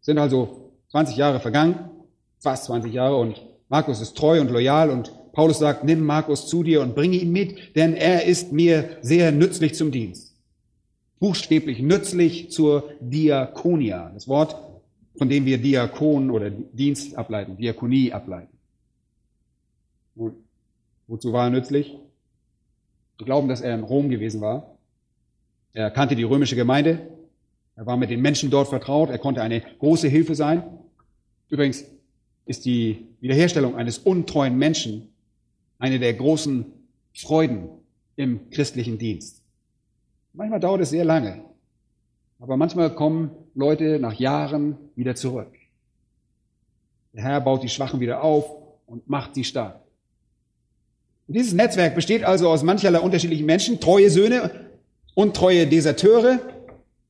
Es 0.00 0.06
sind 0.06 0.18
also 0.18 0.70
20 0.90 1.16
Jahre 1.16 1.40
vergangen, 1.40 1.90
fast 2.38 2.64
20 2.64 2.92
Jahre 2.92 3.16
und 3.16 3.42
Markus 3.68 4.00
ist 4.00 4.16
treu 4.16 4.40
und 4.40 4.50
loyal 4.50 4.88
und 4.88 5.12
Paulus 5.32 5.58
sagt, 5.58 5.84
nimm 5.84 6.04
Markus 6.04 6.46
zu 6.46 6.62
dir 6.62 6.80
und 6.80 6.94
bringe 6.94 7.18
ihn 7.18 7.30
mit, 7.30 7.76
denn 7.76 7.94
er 7.94 8.24
ist 8.24 8.52
mir 8.52 8.96
sehr 9.02 9.32
nützlich 9.32 9.74
zum 9.74 9.92
Dienst 9.92 10.28
buchstäblich 11.20 11.80
nützlich 11.80 12.50
zur 12.50 12.84
Diakonia. 13.00 14.10
Das 14.14 14.28
Wort, 14.28 14.56
von 15.18 15.28
dem 15.28 15.44
wir 15.44 15.58
Diakon 15.58 16.30
oder 16.30 16.50
Dienst 16.50 17.16
ableiten, 17.16 17.56
Diakonie 17.56 18.12
ableiten. 18.12 18.56
Und 20.14 20.36
wozu 21.08 21.32
war 21.32 21.46
er 21.46 21.50
nützlich? 21.50 21.98
Wir 23.18 23.24
glauben, 23.24 23.48
dass 23.48 23.60
er 23.60 23.74
in 23.74 23.82
Rom 23.82 24.08
gewesen 24.08 24.40
war. 24.40 24.78
Er 25.72 25.90
kannte 25.90 26.14
die 26.14 26.22
römische 26.22 26.56
Gemeinde. 26.56 27.08
Er 27.74 27.86
war 27.86 27.96
mit 27.96 28.10
den 28.10 28.22
Menschen 28.22 28.50
dort 28.50 28.68
vertraut. 28.68 29.10
Er 29.10 29.18
konnte 29.18 29.42
eine 29.42 29.60
große 29.60 30.08
Hilfe 30.08 30.34
sein. 30.34 30.62
Übrigens 31.48 31.84
ist 32.46 32.64
die 32.64 33.06
Wiederherstellung 33.20 33.76
eines 33.76 33.98
untreuen 33.98 34.56
Menschen 34.56 35.08
eine 35.78 35.98
der 35.98 36.14
großen 36.14 36.66
Freuden 37.14 37.68
im 38.16 38.50
christlichen 38.50 38.98
Dienst. 38.98 39.42
Manchmal 40.32 40.60
dauert 40.60 40.82
es 40.82 40.90
sehr 40.90 41.04
lange. 41.04 41.44
Aber 42.38 42.56
manchmal 42.56 42.94
kommen 42.94 43.30
Leute 43.58 43.98
nach 43.98 44.14
Jahren 44.14 44.76
wieder 44.94 45.16
zurück. 45.16 45.50
Der 47.12 47.24
Herr 47.24 47.40
baut 47.40 47.64
die 47.64 47.68
Schwachen 47.68 47.98
wieder 47.98 48.22
auf 48.22 48.44
und 48.86 49.08
macht 49.08 49.34
sie 49.34 49.42
stark. 49.42 49.80
Und 51.26 51.34
dieses 51.34 51.54
Netzwerk 51.54 51.96
besteht 51.96 52.22
also 52.22 52.48
aus 52.48 52.62
mancherlei 52.62 53.00
unterschiedlichen 53.00 53.46
Menschen, 53.46 53.80
treue 53.80 54.10
Söhne, 54.10 54.52
untreue 55.14 55.66
Deserteure, 55.66 56.38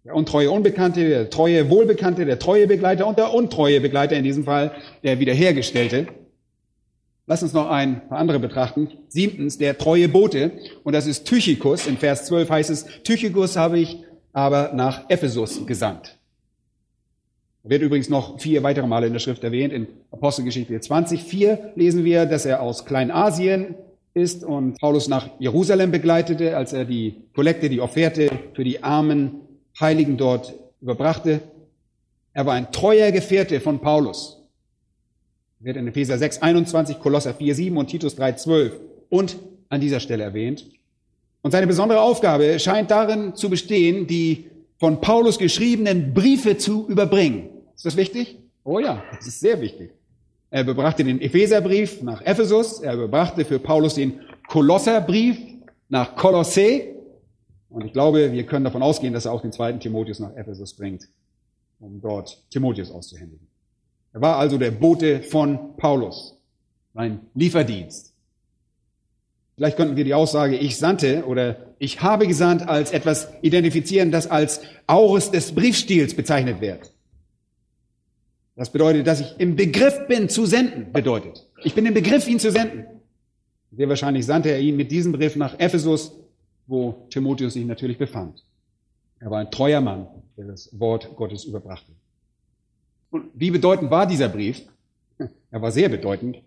der 0.06 0.14
untreue 0.14 0.50
Unbekannte, 0.50 1.06
der 1.06 1.28
treue 1.28 1.68
Wohlbekannte, 1.68 2.24
der 2.24 2.38
treue 2.38 2.66
Begleiter 2.66 3.06
und 3.06 3.18
der 3.18 3.34
untreue 3.34 3.82
Begleiter, 3.82 4.16
in 4.16 4.24
diesem 4.24 4.44
Fall 4.44 4.72
der 5.02 5.20
Wiederhergestellte. 5.20 6.06
Lass 7.26 7.42
uns 7.42 7.52
noch 7.52 7.68
ein 7.68 8.08
paar 8.08 8.16
andere 8.16 8.38
betrachten. 8.38 8.88
Siebtens, 9.08 9.58
der 9.58 9.76
treue 9.76 10.08
Bote. 10.08 10.52
Und 10.82 10.94
das 10.94 11.06
ist 11.06 11.26
Tychikus. 11.26 11.86
In 11.86 11.98
Vers 11.98 12.24
12 12.24 12.48
heißt 12.48 12.70
es, 12.70 12.86
Tychikus 13.04 13.58
habe 13.58 13.78
ich 13.78 14.02
aber 14.32 14.72
nach 14.72 15.10
Ephesus 15.10 15.66
gesandt. 15.66 16.17
Wird 17.68 17.82
übrigens 17.82 18.08
noch 18.08 18.40
vier 18.40 18.62
weitere 18.62 18.86
Male 18.86 19.06
in 19.06 19.12
der 19.12 19.20
Schrift 19.20 19.44
erwähnt. 19.44 19.72
In 19.72 19.86
Apostelgeschichte 20.10 20.80
20, 20.80 21.22
4 21.22 21.72
lesen 21.74 22.04
wir, 22.04 22.26
dass 22.26 22.46
er 22.46 22.62
aus 22.62 22.86
Kleinasien 22.86 23.74
ist 24.14 24.42
und 24.42 24.80
Paulus 24.80 25.08
nach 25.08 25.28
Jerusalem 25.38 25.90
begleitete, 25.90 26.56
als 26.56 26.72
er 26.72 26.84
die 26.84 27.16
Kollekte, 27.34 27.68
die 27.68 27.80
Offerte 27.80 28.30
für 28.54 28.64
die 28.64 28.82
armen 28.82 29.42
Heiligen 29.78 30.16
dort 30.16 30.54
überbrachte. 30.80 31.40
Er 32.32 32.46
war 32.46 32.54
ein 32.54 32.72
treuer 32.72 33.12
Gefährte 33.12 33.60
von 33.60 33.80
Paulus 33.80 34.38
wird 35.60 35.76
in 35.76 35.88
Epheser 35.88 36.18
6, 36.18 36.42
21, 36.42 37.00
Kolosser 37.00 37.34
4, 37.34 37.54
7 37.54 37.76
und 37.76 37.88
Titus 37.88 38.14
3, 38.16 38.32
12 38.32 38.80
und 39.08 39.36
an 39.68 39.80
dieser 39.80 40.00
Stelle 40.00 40.24
erwähnt. 40.24 40.66
Und 41.42 41.50
seine 41.50 41.66
besondere 41.66 42.00
Aufgabe 42.00 42.58
scheint 42.58 42.90
darin 42.90 43.34
zu 43.34 43.50
bestehen, 43.50 44.06
die 44.06 44.46
von 44.78 45.00
Paulus 45.00 45.38
geschriebenen 45.38 46.14
Briefe 46.14 46.58
zu 46.58 46.86
überbringen. 46.88 47.48
Ist 47.78 47.86
das 47.86 47.96
wichtig? 47.96 48.40
Oh 48.64 48.80
ja, 48.80 49.04
das 49.12 49.28
ist 49.28 49.38
sehr 49.38 49.60
wichtig. 49.60 49.92
Er 50.50 50.62
überbrachte 50.62 51.04
den 51.04 51.20
Epheserbrief 51.20 52.02
nach 52.02 52.20
Ephesus, 52.22 52.80
er 52.80 52.94
überbrachte 52.94 53.44
für 53.44 53.60
Paulus 53.60 53.94
den 53.94 54.20
Kolosserbrief 54.48 55.38
nach 55.88 56.16
Kolosse. 56.16 56.96
Und 57.70 57.84
ich 57.84 57.92
glaube, 57.92 58.32
wir 58.32 58.46
können 58.46 58.64
davon 58.64 58.82
ausgehen, 58.82 59.14
dass 59.14 59.26
er 59.26 59.32
auch 59.32 59.42
den 59.42 59.52
zweiten 59.52 59.78
Timotheus 59.78 60.18
nach 60.18 60.34
Ephesus 60.34 60.74
bringt, 60.74 61.08
um 61.78 62.00
dort 62.00 62.42
Timotheus 62.50 62.90
auszuhändigen. 62.90 63.46
Er 64.12 64.22
war 64.22 64.38
also 64.38 64.58
der 64.58 64.72
Bote 64.72 65.22
von 65.22 65.76
Paulus, 65.76 66.36
ein 66.94 67.20
Lieferdienst. 67.34 68.12
Vielleicht 69.54 69.76
könnten 69.76 69.94
wir 69.94 70.04
die 70.04 70.14
Aussage 70.14 70.56
ich 70.56 70.78
sandte 70.78 71.24
oder 71.26 71.74
ich 71.78 72.02
habe 72.02 72.26
gesandt 72.26 72.68
als 72.68 72.90
etwas 72.90 73.28
identifizieren, 73.40 74.10
das 74.10 74.26
als 74.26 74.62
Aures 74.88 75.30
des 75.30 75.54
Briefstils 75.54 76.14
bezeichnet 76.14 76.60
wird. 76.60 76.92
Das 78.58 78.72
bedeutet, 78.72 79.06
dass 79.06 79.20
ich 79.20 79.38
im 79.38 79.54
Begriff 79.54 80.08
bin 80.08 80.28
zu 80.28 80.44
senden, 80.44 80.92
bedeutet. 80.92 81.46
Ich 81.62 81.76
bin 81.76 81.86
im 81.86 81.94
Begriff, 81.94 82.26
ihn 82.26 82.40
zu 82.40 82.50
senden. 82.50 82.86
Sehr 83.70 83.88
wahrscheinlich 83.88 84.26
sandte 84.26 84.50
er 84.50 84.58
ihn 84.58 84.76
mit 84.76 84.90
diesem 84.90 85.12
Brief 85.12 85.36
nach 85.36 85.60
Ephesus, 85.60 86.10
wo 86.66 87.06
Timotheus 87.08 87.52
sich 87.52 87.64
natürlich 87.64 87.98
befand. 87.98 88.42
Er 89.20 89.30
war 89.30 89.38
ein 89.38 89.52
treuer 89.52 89.80
Mann, 89.80 90.08
der 90.36 90.46
das 90.46 90.76
Wort 90.76 91.14
Gottes 91.14 91.44
überbrachte. 91.44 91.92
Und 93.12 93.26
wie 93.32 93.52
bedeutend 93.52 93.92
war 93.92 94.08
dieser 94.08 94.28
Brief? 94.28 94.62
Er 95.52 95.62
war 95.62 95.70
sehr 95.70 95.88
bedeutend, 95.88 96.38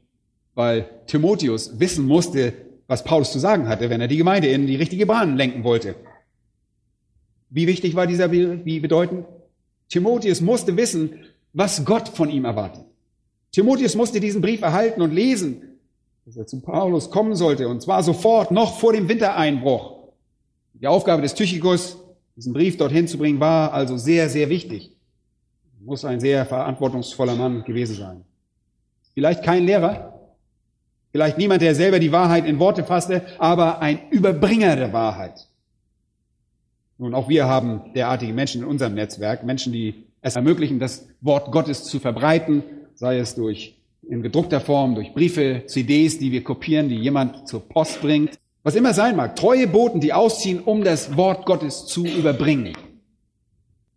weil 0.53 0.89
Timotheus 1.07 1.79
wissen 1.79 2.05
musste, 2.05 2.51
was 2.87 3.05
Paulus 3.05 3.31
zu 3.31 3.39
sagen 3.39 3.69
hatte, 3.69 3.89
wenn 3.89 4.01
er 4.01 4.09
die 4.09 4.17
Gemeinde 4.17 4.49
in 4.49 4.67
die 4.67 4.75
richtige 4.75 5.05
Bahn 5.05 5.37
lenken 5.37 5.63
wollte. 5.63 5.95
Wie 7.49 7.67
wichtig 7.67 7.95
war 7.95 8.05
dieser 8.05 8.27
Brief? 8.27 8.65
Wie 8.65 8.81
bedeutend? 8.81 9.25
Timotheus 9.87 10.41
musste 10.41 10.75
wissen, 10.75 11.13
was 11.53 11.83
Gott 11.85 12.09
von 12.09 12.29
ihm 12.29 12.45
erwartet. 12.45 12.83
Timotheus 13.51 13.95
musste 13.95 14.19
diesen 14.19 14.41
Brief 14.41 14.61
erhalten 14.61 15.01
und 15.01 15.11
lesen, 15.11 15.79
dass 16.25 16.37
er 16.37 16.47
zu 16.47 16.61
Paulus 16.61 17.09
kommen 17.09 17.35
sollte, 17.35 17.67
und 17.67 17.81
zwar 17.81 18.03
sofort, 18.03 18.51
noch 18.51 18.79
vor 18.79 18.93
dem 18.93 19.09
Wintereinbruch. 19.09 19.99
Die 20.73 20.87
Aufgabe 20.87 21.21
des 21.21 21.33
Tychikus 21.33 21.97
Diesen 22.35 22.53
Brief 22.53 22.77
dorthin 22.77 23.07
zu 23.07 23.17
bringen 23.17 23.39
war 23.39 23.73
also 23.73 23.97
sehr, 23.97 24.29
sehr 24.29 24.49
wichtig. 24.49 24.91
Muss 25.79 26.05
ein 26.05 26.19
sehr 26.19 26.45
verantwortungsvoller 26.45 27.35
Mann 27.35 27.63
gewesen 27.63 27.95
sein. 27.95 28.25
Vielleicht 29.13 29.43
kein 29.43 29.65
Lehrer, 29.65 30.19
vielleicht 31.11 31.37
niemand, 31.37 31.61
der 31.61 31.75
selber 31.75 31.99
die 31.99 32.11
Wahrheit 32.11 32.45
in 32.45 32.59
Worte 32.59 32.83
fasste, 32.83 33.23
aber 33.39 33.79
ein 33.79 34.09
Überbringer 34.09 34.75
der 34.75 34.93
Wahrheit. 34.93 35.47
Nun, 36.97 37.13
auch 37.13 37.29
wir 37.29 37.45
haben 37.47 37.93
derartige 37.93 38.31
Menschen 38.31 38.61
in 38.61 38.67
unserem 38.67 38.93
Netzwerk, 38.93 39.43
Menschen, 39.43 39.73
die 39.73 40.05
es 40.21 40.35
ermöglichen, 40.35 40.79
das 40.79 41.07
Wort 41.21 41.51
Gottes 41.51 41.83
zu 41.83 41.99
verbreiten, 41.99 42.63
sei 42.95 43.17
es 43.17 43.35
durch 43.35 43.77
in 44.07 44.21
gedruckter 44.21 44.59
Form, 44.61 44.95
durch 44.95 45.13
Briefe, 45.13 45.63
CDs, 45.67 46.19
die 46.19 46.31
wir 46.31 46.43
kopieren, 46.43 46.89
die 46.89 46.97
jemand 46.97 47.47
zur 47.47 47.67
Post 47.67 48.01
bringt. 48.01 48.39
Was 48.63 48.75
immer 48.75 48.93
sein 48.93 49.15
mag, 49.15 49.35
treue 49.35 49.67
Boten, 49.67 49.99
die 49.99 50.13
ausziehen, 50.13 50.59
um 50.59 50.83
das 50.83 51.15
Wort 51.17 51.45
Gottes 51.45 51.85
zu 51.87 52.05
überbringen. 52.05 52.75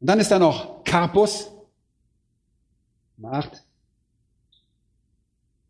Und 0.00 0.06
dann 0.08 0.20
ist 0.20 0.30
da 0.30 0.38
noch 0.38 0.84
Carpus, 0.84 1.50
Macht, 3.16 3.62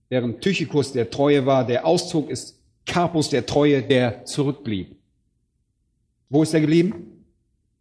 während 0.08 0.40
Tychikus 0.40 0.92
der 0.92 1.10
Treue 1.10 1.44
war, 1.44 1.66
der 1.66 1.84
Auszug 1.86 2.30
ist 2.30 2.58
Carpus 2.86 3.30
der 3.30 3.46
Treue, 3.46 3.82
der 3.82 4.24
zurückblieb. 4.24 4.96
Wo 6.28 6.42
ist 6.42 6.54
er 6.54 6.60
geblieben? 6.60 7.24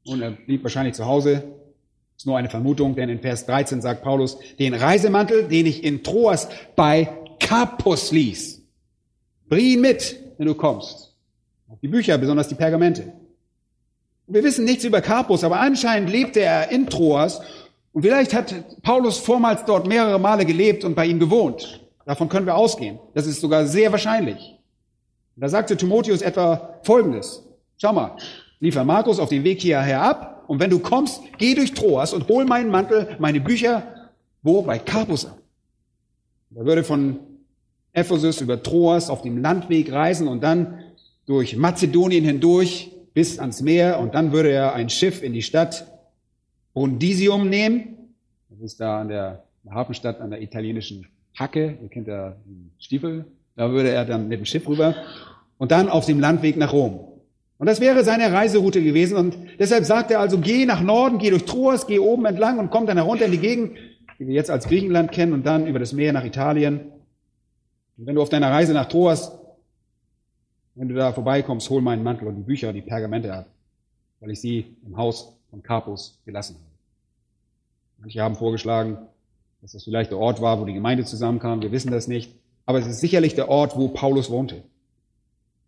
Und 0.05 0.21
er 0.21 0.31
blieb 0.31 0.63
wahrscheinlich 0.63 0.95
zu 0.95 1.05
Hause. 1.05 1.43
Ist 2.17 2.25
nur 2.25 2.37
eine 2.37 2.49
Vermutung, 2.49 2.95
denn 2.95 3.09
in 3.09 3.19
Vers 3.19 3.45
13 3.45 3.81
sagt 3.81 4.03
Paulus, 4.03 4.37
den 4.59 4.73
Reisemantel, 4.73 5.47
den 5.47 5.65
ich 5.65 5.83
in 5.83 6.03
Troas 6.03 6.47
bei 6.75 7.09
Carpus 7.39 8.11
ließ. 8.11 8.61
Bring 9.49 9.65
ihn 9.65 9.81
mit, 9.81 10.19
wenn 10.37 10.47
du 10.47 10.55
kommst. 10.55 11.15
Auch 11.69 11.77
die 11.81 11.87
Bücher, 11.87 12.17
besonders 12.17 12.47
die 12.47 12.55
Pergamente. 12.55 13.11
wir 14.27 14.43
wissen 14.43 14.65
nichts 14.65 14.83
über 14.83 15.01
Carpus, 15.01 15.43
aber 15.43 15.59
anscheinend 15.59 16.09
lebte 16.09 16.39
er 16.39 16.71
in 16.71 16.89
Troas 16.89 17.41
und 17.91 18.01
vielleicht 18.01 18.33
hat 18.33 18.81
Paulus 18.81 19.19
vormals 19.19 19.65
dort 19.65 19.87
mehrere 19.87 20.19
Male 20.19 20.45
gelebt 20.45 20.83
und 20.83 20.95
bei 20.95 21.05
ihm 21.05 21.19
gewohnt. 21.19 21.81
Davon 22.05 22.27
können 22.27 22.45
wir 22.45 22.55
ausgehen. 22.55 22.99
Das 23.13 23.27
ist 23.27 23.39
sogar 23.39 23.65
sehr 23.67 23.91
wahrscheinlich. 23.91 24.59
da 25.35 25.47
sagte 25.47 25.77
Timotheus 25.77 26.21
etwa 26.21 26.79
Folgendes. 26.83 27.43
Schau 27.77 27.93
mal, 27.93 28.17
liefer 28.59 28.83
Markus 28.83 29.19
auf 29.19 29.29
den 29.29 29.43
Weg 29.43 29.61
hierher 29.61 30.01
ab 30.01 30.32
und 30.47 30.59
wenn 30.59 30.69
du 30.69 30.79
kommst, 30.79 31.21
geh 31.37 31.55
durch 31.55 31.73
Troas 31.73 32.13
und 32.13 32.27
hol 32.27 32.45
meinen 32.45 32.69
Mantel, 32.69 33.15
meine 33.19 33.39
Bücher, 33.39 33.83
wo? 34.41 34.61
Bei 34.61 34.77
Carpus. 34.79 35.27
Er 36.55 36.65
würde 36.65 36.83
von 36.83 37.19
Ephesus 37.93 38.41
über 38.41 38.61
Troas 38.61 39.09
auf 39.09 39.21
dem 39.21 39.41
Landweg 39.41 39.91
reisen 39.91 40.27
und 40.27 40.43
dann 40.43 40.79
durch 41.25 41.55
Mazedonien 41.55 42.25
hindurch 42.25 42.91
bis 43.13 43.39
ans 43.39 43.61
Meer 43.61 43.99
und 43.99 44.13
dann 44.15 44.31
würde 44.31 44.51
er 44.51 44.73
ein 44.73 44.89
Schiff 44.89 45.23
in 45.23 45.33
die 45.33 45.41
Stadt 45.41 45.87
Brundisium 46.73 47.49
nehmen. 47.49 47.97
Das 48.49 48.59
ist 48.59 48.79
da 48.79 49.01
an 49.01 49.07
der 49.07 49.43
Hafenstadt 49.69 50.19
an 50.19 50.31
der 50.31 50.41
italienischen 50.41 51.07
Hacke. 51.37 51.77
Ihr 51.81 51.89
kennt 51.89 52.07
ja 52.07 52.35
Stiefel. 52.79 53.25
Da 53.55 53.71
würde 53.71 53.89
er 53.89 54.05
dann 54.05 54.27
mit 54.27 54.39
dem 54.39 54.45
Schiff 54.45 54.67
rüber 54.67 54.95
und 55.59 55.71
dann 55.71 55.87
auf 55.89 56.05
dem 56.05 56.19
Landweg 56.19 56.57
nach 56.57 56.73
Rom. 56.73 56.99
Und 57.63 57.67
das 57.67 57.79
wäre 57.79 58.03
seine 58.03 58.29
Reiseroute 58.33 58.83
gewesen. 58.83 59.15
Und 59.15 59.37
deshalb 59.57 59.85
sagt 59.85 60.11
er 60.11 60.19
also, 60.19 60.37
geh 60.37 60.65
nach 60.65 60.81
Norden, 60.81 61.17
geh 61.17 61.29
durch 61.29 61.45
Troas, 61.45 61.87
geh 61.87 61.97
oben 61.97 62.25
entlang 62.25 62.59
und 62.59 62.71
komm 62.71 62.87
dann 62.87 62.97
herunter 62.97 63.23
in 63.23 63.31
die 63.31 63.37
Gegend, 63.37 63.77
die 64.19 64.27
wir 64.27 64.33
jetzt 64.33 64.49
als 64.49 64.67
Griechenland 64.67 65.13
kennen, 65.13 65.31
und 65.31 65.45
dann 65.45 65.65
über 65.65 65.79
das 65.79 65.93
Meer 65.93 66.11
nach 66.11 66.25
Italien. 66.25 66.91
Und 67.97 68.05
wenn 68.05 68.15
du 68.15 68.21
auf 68.21 68.27
deiner 68.27 68.51
Reise 68.51 68.73
nach 68.73 68.89
Troas, 68.89 69.31
wenn 70.75 70.89
du 70.89 70.95
da 70.95 71.13
vorbeikommst, 71.13 71.69
hol 71.69 71.81
meinen 71.81 72.03
Mantel 72.03 72.27
und 72.27 72.35
die 72.35 72.41
Bücher 72.41 72.67
und 72.67 72.75
die 72.75 72.81
Pergamente 72.81 73.33
ab, 73.33 73.45
weil 74.19 74.31
ich 74.31 74.41
sie 74.41 74.75
im 74.85 74.97
Haus 74.97 75.33
von 75.49 75.63
Carpus 75.63 76.19
gelassen 76.25 76.55
habe. 76.55 76.65
Manche 77.99 78.21
haben 78.21 78.35
vorgeschlagen, 78.35 78.97
dass 79.61 79.71
das 79.71 79.85
vielleicht 79.85 80.11
der 80.11 80.19
Ort 80.19 80.41
war, 80.41 80.59
wo 80.59 80.65
die 80.65 80.73
Gemeinde 80.73 81.05
zusammenkam. 81.05 81.61
Wir 81.61 81.71
wissen 81.71 81.91
das 81.91 82.09
nicht. 82.09 82.35
Aber 82.65 82.79
es 82.79 82.87
ist 82.87 82.99
sicherlich 82.99 83.35
der 83.35 83.47
Ort, 83.47 83.77
wo 83.77 83.87
Paulus 83.87 84.29
wohnte. 84.29 84.63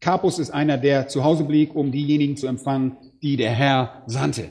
Carpus 0.05 0.37
ist 0.37 0.51
einer, 0.51 0.77
der 0.77 1.07
zu 1.07 1.23
Hause 1.23 1.45
blieb, 1.45 1.75
um 1.75 1.91
diejenigen 1.91 2.37
zu 2.37 2.45
empfangen, 2.45 2.95
die 3.23 3.37
der 3.37 3.49
Herr 3.49 4.03
sandte. 4.05 4.49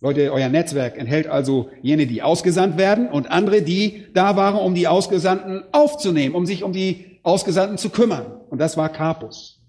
Leute, 0.00 0.32
euer 0.32 0.48
Netzwerk 0.48 0.98
enthält 0.98 1.28
also 1.28 1.70
jene, 1.80 2.08
die 2.08 2.20
ausgesandt 2.20 2.76
werden 2.76 3.06
und 3.06 3.30
andere, 3.30 3.62
die 3.62 4.06
da 4.12 4.34
waren, 4.34 4.56
um 4.56 4.74
die 4.74 4.88
Ausgesandten 4.88 5.62
aufzunehmen, 5.70 6.34
um 6.34 6.44
sich 6.44 6.64
um 6.64 6.72
die 6.72 7.20
Ausgesandten 7.22 7.78
zu 7.78 7.88
kümmern. 7.88 8.26
Und 8.50 8.58
das 8.58 8.76
war 8.76 8.88
Carpus. 8.88 9.62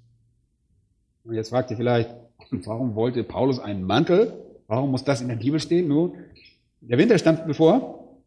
Und 1.24 1.36
jetzt 1.36 1.50
fragt 1.50 1.70
ihr 1.70 1.78
vielleicht, 1.78 2.10
warum 2.50 2.96
wollte 2.96 3.24
Paulus 3.24 3.60
einen 3.60 3.84
Mantel? 3.84 4.34
Warum 4.66 4.90
muss 4.90 5.04
das 5.04 5.22
in 5.22 5.28
der 5.28 5.36
Bibel 5.36 5.60
stehen? 5.60 5.88
Nun, 5.88 6.14
der 6.82 6.98
Winter 6.98 7.20
stand 7.20 7.46
bevor 7.46 8.18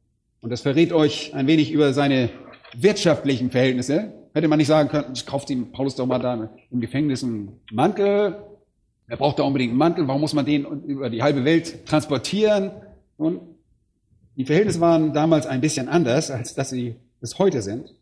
und 0.43 0.51
das 0.51 0.61
verrät 0.61 0.93
euch 0.93 1.35
ein 1.35 1.49
wenig 1.49 1.73
über 1.73 1.93
seine 1.93 2.31
wirtschaftlichen 2.77 3.51
Verhältnisse. 3.51 4.13
Hätte 4.35 4.49
man 4.49 4.59
nicht 4.59 4.67
sagen 4.69 4.89
können, 4.89 5.15
kauft 5.27 5.51
ihm 5.51 5.73
Paulus 5.73 5.97
doch 5.97 6.07
mal 6.07 6.19
da 6.19 6.51
im 6.71 6.81
Gefängnis 6.81 7.25
einen 7.25 7.61
Mantel. 7.73 8.37
Er 9.07 9.17
braucht 9.17 9.39
da 9.39 9.43
unbedingt 9.43 9.71
einen 9.71 9.79
Mantel. 9.79 10.07
Warum 10.07 10.21
muss 10.21 10.35
man 10.35 10.45
den 10.45 10.65
über 10.85 11.11
die 11.11 11.23
halbe 11.23 11.45
Welt 11.45 11.87
transportieren? 11.87 12.71
Und 13.17 13.41
die 14.37 14.45
Verhältnisse 14.45 14.81
waren 14.81 15.13
damals 15.13 15.47
ein 15.47 15.61
bisschen 15.61 15.89
anders, 15.89 16.31
als 16.31 16.55
dass 16.55 16.71
sie 16.71 16.97
es 17.21 17.39
heute 17.39 17.63
sind. 17.63 17.95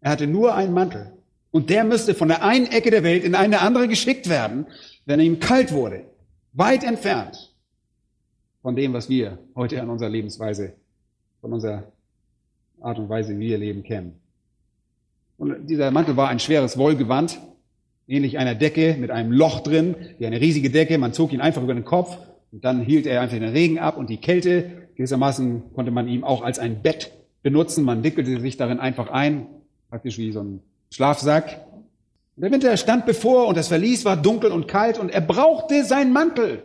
Er 0.00 0.12
hatte 0.12 0.26
nur 0.26 0.54
einen 0.54 0.72
Mantel. 0.72 1.12
Und 1.50 1.70
der 1.70 1.84
müsste 1.84 2.14
von 2.14 2.28
der 2.28 2.44
einen 2.44 2.66
Ecke 2.66 2.90
der 2.90 3.02
Welt 3.02 3.24
in 3.24 3.34
eine 3.34 3.60
andere 3.60 3.88
geschickt 3.88 4.28
werden, 4.28 4.66
wenn 5.06 5.20
ihm 5.20 5.40
kalt 5.40 5.72
wurde. 5.72 6.04
Weit 6.52 6.84
entfernt 6.84 7.54
von 8.62 8.76
dem, 8.76 8.92
was 8.92 9.08
wir 9.08 9.38
heute 9.54 9.80
an 9.80 9.90
unserer 9.90 10.10
Lebensweise, 10.10 10.74
von 11.40 11.52
unserer 11.52 11.84
Art 12.80 12.98
und 12.98 13.08
Weise, 13.08 13.38
wie 13.38 13.48
wir 13.48 13.58
leben, 13.58 13.82
kennen. 13.82 14.20
Und 15.38 15.68
dieser 15.68 15.90
Mantel 15.90 16.16
war 16.16 16.28
ein 16.28 16.40
schweres 16.40 16.76
Wollgewand, 16.76 17.40
ähnlich 18.08 18.38
einer 18.38 18.56
Decke 18.56 18.96
mit 18.98 19.10
einem 19.10 19.32
Loch 19.32 19.60
drin, 19.60 19.94
wie 20.18 20.26
eine 20.26 20.40
riesige 20.40 20.68
Decke. 20.68 20.98
Man 20.98 21.12
zog 21.12 21.32
ihn 21.32 21.40
einfach 21.40 21.62
über 21.62 21.74
den 21.74 21.84
Kopf 21.84 22.18
und 22.50 22.64
dann 22.64 22.82
hielt 22.82 23.06
er 23.06 23.20
einfach 23.20 23.38
den 23.38 23.48
Regen 23.48 23.78
ab 23.78 23.96
und 23.96 24.10
die 24.10 24.16
Kälte. 24.16 24.88
Gewissermaßen 24.96 25.74
konnte 25.74 25.92
man 25.92 26.08
ihn 26.08 26.24
auch 26.24 26.42
als 26.42 26.58
ein 26.58 26.82
Bett 26.82 27.12
benutzen. 27.42 27.84
Man 27.84 28.02
wickelte 28.02 28.40
sich 28.40 28.56
darin 28.56 28.80
einfach 28.80 29.10
ein, 29.10 29.46
praktisch 29.90 30.18
wie 30.18 30.32
so 30.32 30.40
ein 30.40 30.60
Schlafsack. 30.90 31.64
Der 32.36 32.50
Winter 32.50 32.76
stand 32.76 33.06
bevor 33.06 33.46
und 33.46 33.56
das 33.56 33.68
Verlies 33.68 34.04
war 34.04 34.16
dunkel 34.16 34.50
und 34.50 34.66
kalt 34.66 34.98
und 34.98 35.10
er 35.10 35.20
brauchte 35.20 35.84
seinen 35.84 36.12
Mantel. 36.12 36.62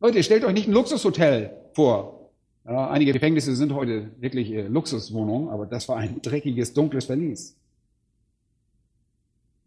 Leute, 0.00 0.22
stellt 0.22 0.44
euch 0.44 0.54
nicht 0.54 0.66
ein 0.66 0.72
Luxushotel 0.72 1.50
vor. 1.74 2.30
Ja, 2.64 2.90
einige 2.90 3.12
Gefängnisse 3.12 3.54
sind 3.54 3.74
heute 3.74 4.10
wirklich 4.18 4.52
äh, 4.52 4.62
Luxuswohnungen, 4.62 5.48
aber 5.48 5.66
das 5.66 5.88
war 5.88 5.96
ein 5.96 6.20
dreckiges, 6.22 6.72
dunkles 6.74 7.06
Verlies. 7.06 7.56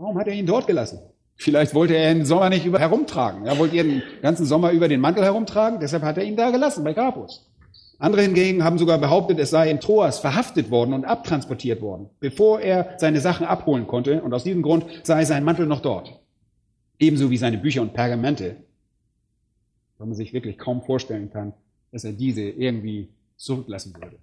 Warum 0.03 0.17
hat 0.17 0.27
er 0.27 0.33
ihn 0.33 0.45
dort 0.45 0.67
gelassen? 0.67 0.99
Vielleicht 1.37 1.73
wollte 1.73 1.95
er 1.95 2.11
ihn 2.11 2.17
den 2.17 2.25
Sommer 2.25 2.49
nicht 2.49 2.65
über 2.65 2.77
herumtragen. 2.77 3.45
Er 3.45 3.57
wollte 3.57 3.77
den 3.77 4.03
ganzen 4.21 4.45
Sommer 4.45 4.71
über 4.71 4.89
den 4.89 4.99
Mantel 4.99 5.23
herumtragen, 5.23 5.79
deshalb 5.79 6.03
hat 6.03 6.17
er 6.17 6.25
ihn 6.25 6.35
da 6.35 6.51
gelassen, 6.51 6.83
bei 6.83 6.93
Carpus. 6.93 7.49
Andere 7.99 8.23
hingegen 8.23 8.65
haben 8.65 8.77
sogar 8.77 8.97
behauptet, 8.97 9.39
es 9.39 9.51
sei 9.51 9.71
in 9.71 9.79
Troas 9.79 10.19
verhaftet 10.19 10.69
worden 10.69 10.91
und 10.91 11.05
abtransportiert 11.05 11.81
worden, 11.81 12.09
bevor 12.19 12.59
er 12.59 12.95
seine 12.97 13.21
Sachen 13.21 13.47
abholen 13.47 13.87
konnte. 13.87 14.21
Und 14.21 14.33
aus 14.33 14.43
diesem 14.43 14.61
Grund 14.61 14.85
sei 15.03 15.23
sein 15.23 15.45
Mantel 15.45 15.67
noch 15.67 15.79
dort. 15.79 16.19
Ebenso 16.99 17.29
wie 17.29 17.37
seine 17.37 17.57
Bücher 17.57 17.81
und 17.81 17.93
Pergamente. 17.93 18.57
Weil 19.99 20.07
man 20.07 20.17
sich 20.17 20.33
wirklich 20.33 20.57
kaum 20.57 20.81
vorstellen 20.81 21.31
kann, 21.31 21.53
dass 21.93 22.03
er 22.03 22.11
diese 22.11 22.41
irgendwie 22.41 23.07
zurücklassen 23.37 23.95
würde. 23.95 24.17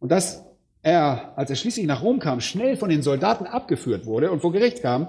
Und 0.00 0.12
dass 0.12 0.44
er, 0.82 1.32
als 1.36 1.50
er 1.50 1.56
schließlich 1.56 1.86
nach 1.86 2.02
Rom 2.02 2.18
kam, 2.18 2.40
schnell 2.40 2.76
von 2.76 2.88
den 2.88 3.02
Soldaten 3.02 3.46
abgeführt 3.46 4.06
wurde 4.06 4.30
und 4.30 4.40
vor 4.40 4.52
Gericht 4.52 4.82
kam, 4.82 5.08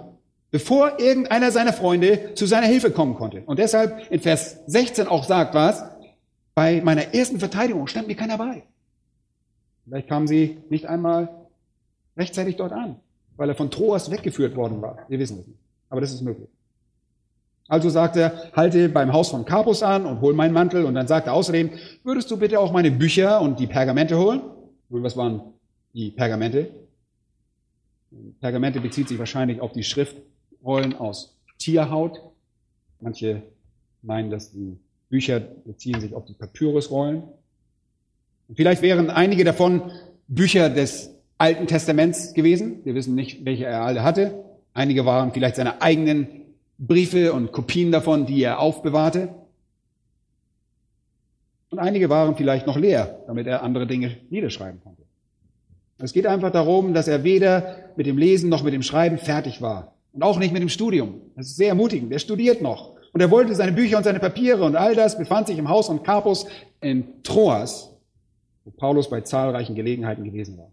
bevor 0.52 1.00
irgendeiner 1.00 1.52
seiner 1.52 1.74
Freunde 1.74 2.34
zu 2.34 2.46
seiner 2.46 2.68
Hilfe 2.68 2.92
kommen 2.92 3.16
konnte. 3.16 3.44
Und 3.46 3.60
deshalb 3.60 4.12
in 4.12 4.20
Vers 4.20 4.60
16 4.68 5.08
auch 5.08 5.24
sagt 5.24 5.54
was, 5.54 5.84
bei 6.56 6.82
meiner 6.82 7.14
ersten 7.14 7.40
Verteidigung 7.40 7.88
stand 7.88 8.08
mir 8.08 8.16
keiner 8.16 8.38
bei. 8.38 8.64
Vielleicht 9.86 10.08
kamen 10.08 10.28
sie 10.28 10.58
nicht 10.70 10.88
einmal 10.88 11.30
rechtzeitig 12.18 12.58
dort 12.58 12.74
an, 12.74 12.98
weil 13.38 13.50
er 13.50 13.56
von 13.56 13.72
Troas 13.72 14.12
weggeführt 14.12 14.56
worden 14.56 14.82
war. 14.82 15.06
Wir 15.08 15.20
wissen 15.20 15.40
es 15.40 15.48
nicht. 15.48 15.60
Aber 15.90 16.02
das 16.02 16.12
ist 16.12 16.22
möglich. 16.22 16.50
Also 17.68 17.90
sagt 17.90 18.18
er, 18.18 18.52
halte 18.56 18.90
beim 18.90 19.14
Haus 19.14 19.30
von 19.30 19.46
Carpus 19.46 19.84
an 19.84 20.06
und 20.06 20.22
hol 20.22 20.34
meinen 20.34 20.54
Mantel. 20.54 20.86
Und 20.86 20.96
dann 20.96 21.08
sagt 21.08 21.28
er 21.28 21.34
außerdem, 21.34 21.70
würdest 22.04 22.30
du 22.32 22.38
bitte 22.38 22.60
auch 22.60 22.72
meine 22.72 22.92
Bücher 22.92 23.42
und 23.42 23.60
die 23.60 23.68
Pergamente 23.68 24.18
holen? 24.18 24.42
Was 24.90 25.16
waren 25.16 25.54
die 25.94 26.12
Pergamente? 26.12 26.72
Pergamente 28.40 28.80
bezieht 28.80 29.08
sich 29.08 29.20
wahrscheinlich 29.20 29.62
auf 29.62 29.72
die 29.72 29.84
Schriftrollen 29.84 30.96
aus 30.96 31.36
Tierhaut. 31.58 32.22
Manche 33.00 33.44
meinen, 34.02 34.30
dass 34.30 34.52
die 34.52 34.78
Bücher 35.10 35.40
beziehen 35.40 36.00
sich 36.02 36.14
auf 36.14 36.26
die 36.26 36.34
Papyrusrollen. 36.34 37.24
Und 38.48 38.56
vielleicht 38.56 38.82
wären 38.82 39.10
einige 39.10 39.44
davon 39.44 39.92
Bücher 40.28 40.70
des 40.70 41.12
Alten 41.38 41.68
Testaments 41.68 42.34
gewesen. 42.34 42.82
Wir 42.84 42.96
wissen 42.96 43.16
nicht, 43.16 43.46
welche 43.46 43.66
er 43.66 43.82
alle 43.82 44.04
hatte. 44.04 44.44
Einige 44.74 45.06
waren 45.06 45.32
vielleicht 45.32 45.56
seine 45.56 45.82
eigenen 45.82 46.28
Briefe 46.78 47.34
und 47.34 47.52
Kopien 47.52 47.92
davon, 47.92 48.26
die 48.26 48.42
er 48.42 48.60
aufbewahrte. 48.60 49.30
Und 51.70 51.80
einige 51.80 52.10
waren 52.10 52.36
vielleicht 52.36 52.66
noch 52.66 52.78
leer, 52.78 53.24
damit 53.28 53.48
er 53.48 53.64
andere 53.64 53.86
Dinge 53.86 54.18
niederschreiben 54.30 54.82
konnte. 54.82 54.99
Es 56.02 56.14
geht 56.14 56.26
einfach 56.26 56.52
darum, 56.52 56.94
dass 56.94 57.08
er 57.08 57.24
weder 57.24 57.76
mit 57.96 58.06
dem 58.06 58.18
Lesen 58.18 58.50
noch 58.50 58.64
mit 58.64 58.74
dem 58.74 58.84
Schreiben 58.84 59.18
fertig 59.18 59.62
war. 59.62 59.96
Und 60.14 60.24
auch 60.24 60.40
nicht 60.40 60.54
mit 60.54 60.62
dem 60.62 60.70
Studium. 60.70 61.22
Das 61.36 61.48
ist 61.48 61.58
sehr 61.58 61.70
ermutigend. 61.70 62.12
Er 62.12 62.20
studiert 62.20 62.62
noch. 62.62 62.96
Und 63.12 63.22
er 63.22 63.30
wollte 63.32 63.54
seine 63.54 63.74
Bücher 63.74 63.98
und 63.98 64.04
seine 64.04 64.20
Papiere 64.20 64.64
und 64.64 64.76
all 64.76 64.96
das 64.96 65.18
befand 65.18 65.48
sich 65.48 65.58
im 65.58 65.68
Haus 65.68 65.88
von 65.88 66.04
Carpus 66.04 66.46
in 66.80 67.22
Troas, 67.24 67.96
wo 68.64 68.72
Paulus 68.72 69.10
bei 69.10 69.22
zahlreichen 69.22 69.76
Gelegenheiten 69.76 70.24
gewesen 70.24 70.58
war. 70.58 70.72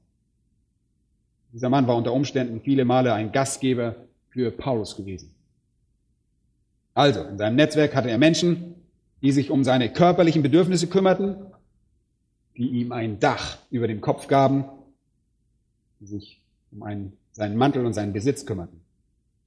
Dieser 1.52 1.70
Mann 1.70 1.86
war 1.86 1.96
unter 1.96 2.12
Umständen 2.12 2.60
viele 2.60 2.84
Male 2.84 3.12
ein 3.14 3.32
Gastgeber 3.32 3.96
für 4.28 4.50
Paulus 4.50 4.96
gewesen. 4.96 5.34
Also, 6.94 7.22
in 7.22 7.38
seinem 7.38 7.56
Netzwerk 7.56 7.94
hatte 7.94 8.10
er 8.10 8.18
Menschen, 8.18 8.74
die 9.22 9.32
sich 9.32 9.50
um 9.50 9.64
seine 9.64 9.92
körperlichen 9.92 10.42
Bedürfnisse 10.42 10.86
kümmerten, 10.86 11.36
die 12.56 12.68
ihm 12.68 12.92
ein 12.92 13.18
Dach 13.18 13.58
über 13.70 13.88
dem 13.88 14.00
Kopf 14.00 14.28
gaben, 14.28 14.64
die 16.01 16.07
sich 16.07 16.40
um 16.72 16.82
einen, 16.82 17.12
seinen 17.32 17.57
Mantel 17.57 17.84
und 17.86 17.94
seinen 17.94 18.12
Besitz 18.12 18.47
kümmerten. 18.47 18.80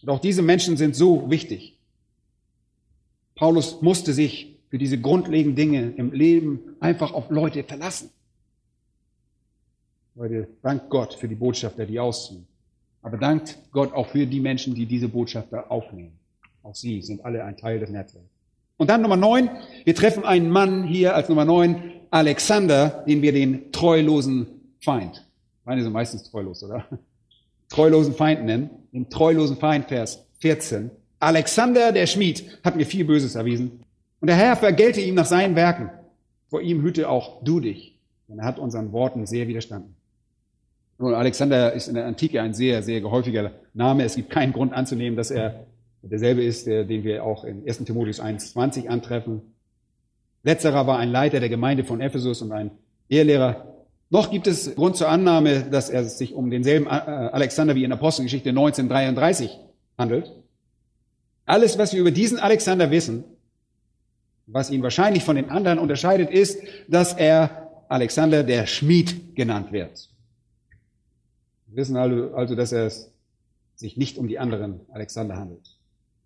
Und 0.02 0.10
auch 0.10 0.20
diese 0.20 0.41
Menschen 0.41 0.78
sind 0.78 0.95
so 0.95 1.30
wichtig. 1.30 1.78
Paulus 3.36 3.82
musste 3.82 4.14
sich 4.14 4.58
für 4.70 4.78
diese 4.78 5.00
grundlegenden 5.00 5.56
Dinge 5.56 5.93
im 5.97 6.12
Leben 6.12 6.76
einfach 6.80 7.14
auf 7.14 7.30
Leute 7.30 7.64
verlassen. 7.64 8.12
Leute, 10.16 10.47
dank 10.62 10.89
Gott 10.89 11.14
für 11.14 11.28
die 11.28 11.36
Botschafter, 11.36 11.86
die 11.86 12.00
ausziehen. 12.00 12.45
Aber 13.02 13.18
dankt 13.18 13.58
Gott 13.72 13.93
auch 13.93 14.08
für 14.08 14.26
die 14.26 14.39
Menschen, 14.39 14.76
die 14.76 14.86
diese 14.86 15.08
Botschafter 15.08 15.72
aufnehmen. 15.72 16.12
Auch 16.64 16.76
sie 16.76 17.02
sind 17.02 17.24
alle 17.24 17.43
ein 17.45 17.56
Teil 17.56 17.80
des 17.80 17.89
Netzwerks. 17.89 18.28
Und 18.78 18.89
dann 18.89 19.02
Nummer 19.02 19.18
neun. 19.18 19.50
Wir 19.86 19.95
treffen 19.95 20.26
einen 20.26 20.50
Mann 20.50 20.84
hier 20.84 21.16
als 21.16 21.30
Nummer 21.30 21.45
neun, 21.45 21.91
Alexander, 22.12 23.04
den 23.08 23.22
wir 23.22 23.32
den 23.32 23.72
treulosen 23.72 24.47
Feind. 24.80 25.26
Meine 25.66 25.84
sind 25.84 25.93
meistens 25.93 26.30
treulos, 26.30 26.64
oder? 26.64 26.86
Treulosen 27.70 28.16
Feind 28.16 28.45
nennen. 28.45 28.70
Den 28.91 29.10
treulosen 29.10 29.57
Feind, 29.57 29.86
Vers 29.88 30.26
14. 30.39 30.89
Alexander, 31.20 31.91
der 31.91 32.07
Schmied, 32.07 32.60
hat 32.64 32.76
mir 32.76 32.86
viel 32.86 33.05
Böses 33.05 33.36
erwiesen. 33.36 33.84
Und 34.20 34.28
der 34.28 34.36
Herr 34.36 34.55
vergelte 34.55 35.01
ihm 35.01 35.16
nach 35.16 35.26
seinen 35.26 35.55
Werken. 35.55 35.91
Vor 36.49 36.62
ihm 36.62 36.82
hüte 36.82 37.10
auch 37.10 37.43
du 37.43 37.60
dich. 37.60 37.99
Denn 38.28 38.39
er 38.39 38.45
hat 38.45 38.57
unseren 38.57 38.91
Worten 38.91 39.26
sehr 39.26 39.47
widerstanden. 39.47 39.95
Nun, 40.97 41.14
Alexander 41.14 41.74
ist 41.74 41.88
in 41.88 41.95
der 41.95 42.05
Antike 42.05 42.41
ein 42.41 42.53
sehr, 42.53 42.84
sehr 42.84 42.99
gehäufiger 43.01 43.51
Name. 43.74 44.03
Es 44.03 44.16
gibt 44.16 44.30
keinen 44.30 44.51
Grund 44.51 44.74
anzunehmen, 44.74 45.16
dass 45.16 45.32
er 45.32 45.66
derselbe 46.01 46.43
ist, 46.43 46.68
der, 46.68 46.84
den 46.84 47.03
wir 47.03 47.24
auch 47.24 47.43
in 47.43 47.68
1. 47.68 47.86
Timotheus 47.86 48.22
1,20 48.22 48.88
antreffen. 48.88 49.41
Letzterer 50.43 50.88
war 50.88 50.99
ein 50.99 51.10
Leiter 51.10 51.39
der 51.39 51.49
Gemeinde 51.49 51.84
von 51.84 52.01
Ephesus 52.01 52.41
und 52.41 52.51
ein 52.51 52.72
Ehrlehrer. 53.07 53.78
Noch 54.10 54.32
gibt 54.32 54.47
es 54.47 54.74
Grund 54.76 54.97
zur 54.97 55.10
Annahme, 55.10 55.64
dass 55.70 55.89
er 55.89 56.03
sich 56.03 56.34
um 56.34 56.49
denselben 56.49 56.88
äh, 56.88 56.89
Alexander 56.89 57.76
wie 57.76 57.84
in 57.84 57.91
Apostelgeschichte 57.91 58.49
1933 58.49 59.60
handelt. 59.97 60.32
Alles, 61.45 61.78
was 61.78 61.93
wir 61.93 62.01
über 62.01 62.12
diesen 62.12 62.39
Alexander 62.39 62.89
wissen, 62.89 63.24
was 64.47 64.72
ihn 64.72 64.82
wahrscheinlich 64.82 65.24
von 65.24 65.36
den 65.36 65.49
anderen 65.49 65.78
unterscheidet, 65.78 66.32
ist, 66.32 66.60
dass 66.88 67.14
er 67.14 67.70
Alexander 67.88 68.43
der 68.43 68.66
Schmied 68.66 69.36
genannt 69.36 69.72
wird. 69.72 70.10
Wir 71.68 71.78
wissen 71.78 71.95
also, 71.95 72.55
dass 72.55 72.72
er 72.72 72.88
es 72.88 73.12
sich 73.76 73.95
nicht 73.95 74.18
um 74.18 74.28
die 74.28 74.39
anderen 74.39 74.82
Alexander 74.91 75.38
handelt. 75.38 75.78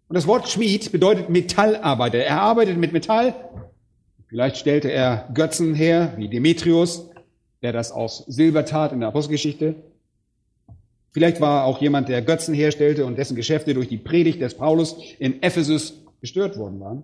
Und 0.07 0.15
das 0.15 0.27
Wort 0.27 0.47
Schmied 0.49 0.91
bedeutet 0.91 1.29
Metallarbeiter. 1.29 2.19
Er 2.19 2.41
arbeitet 2.41 2.77
mit 2.77 2.93
Metall. 2.93 3.35
Vielleicht 4.27 4.57
stellte 4.57 4.89
er 4.89 5.29
Götzen 5.33 5.73
her, 5.73 6.13
wie 6.17 6.29
Demetrius, 6.29 7.09
der 7.63 7.71
das 7.71 7.91
aus 7.91 8.25
Silber 8.27 8.65
tat 8.65 8.91
in 8.91 8.99
der 8.99 9.09
Apostelgeschichte. 9.09 9.75
Vielleicht 11.11 11.39
war 11.41 11.63
auch 11.63 11.79
jemand, 11.81 12.09
der 12.09 12.21
Götzen 12.21 12.53
herstellte 12.53 13.05
und 13.05 13.17
dessen 13.17 13.35
Geschäfte 13.35 13.73
durch 13.73 13.87
die 13.87 13.97
Predigt 13.97 14.41
des 14.41 14.55
Paulus 14.55 14.97
in 15.17 15.41
Ephesus 15.41 15.93
gestört 16.21 16.57
worden 16.57 16.79
waren. 16.79 17.03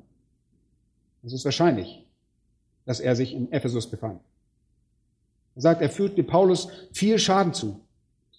Es 1.23 1.33
ist 1.33 1.45
wahrscheinlich, 1.45 2.05
dass 2.85 2.99
er 2.99 3.15
sich 3.15 3.33
in 3.33 3.51
Ephesus 3.51 3.87
befand. 3.87 4.19
Er 5.55 5.61
sagt, 5.61 5.81
er 5.81 5.89
fügte 5.89 6.23
Paulus 6.23 6.69
viel 6.91 7.19
Schaden 7.19 7.53
zu. 7.53 7.79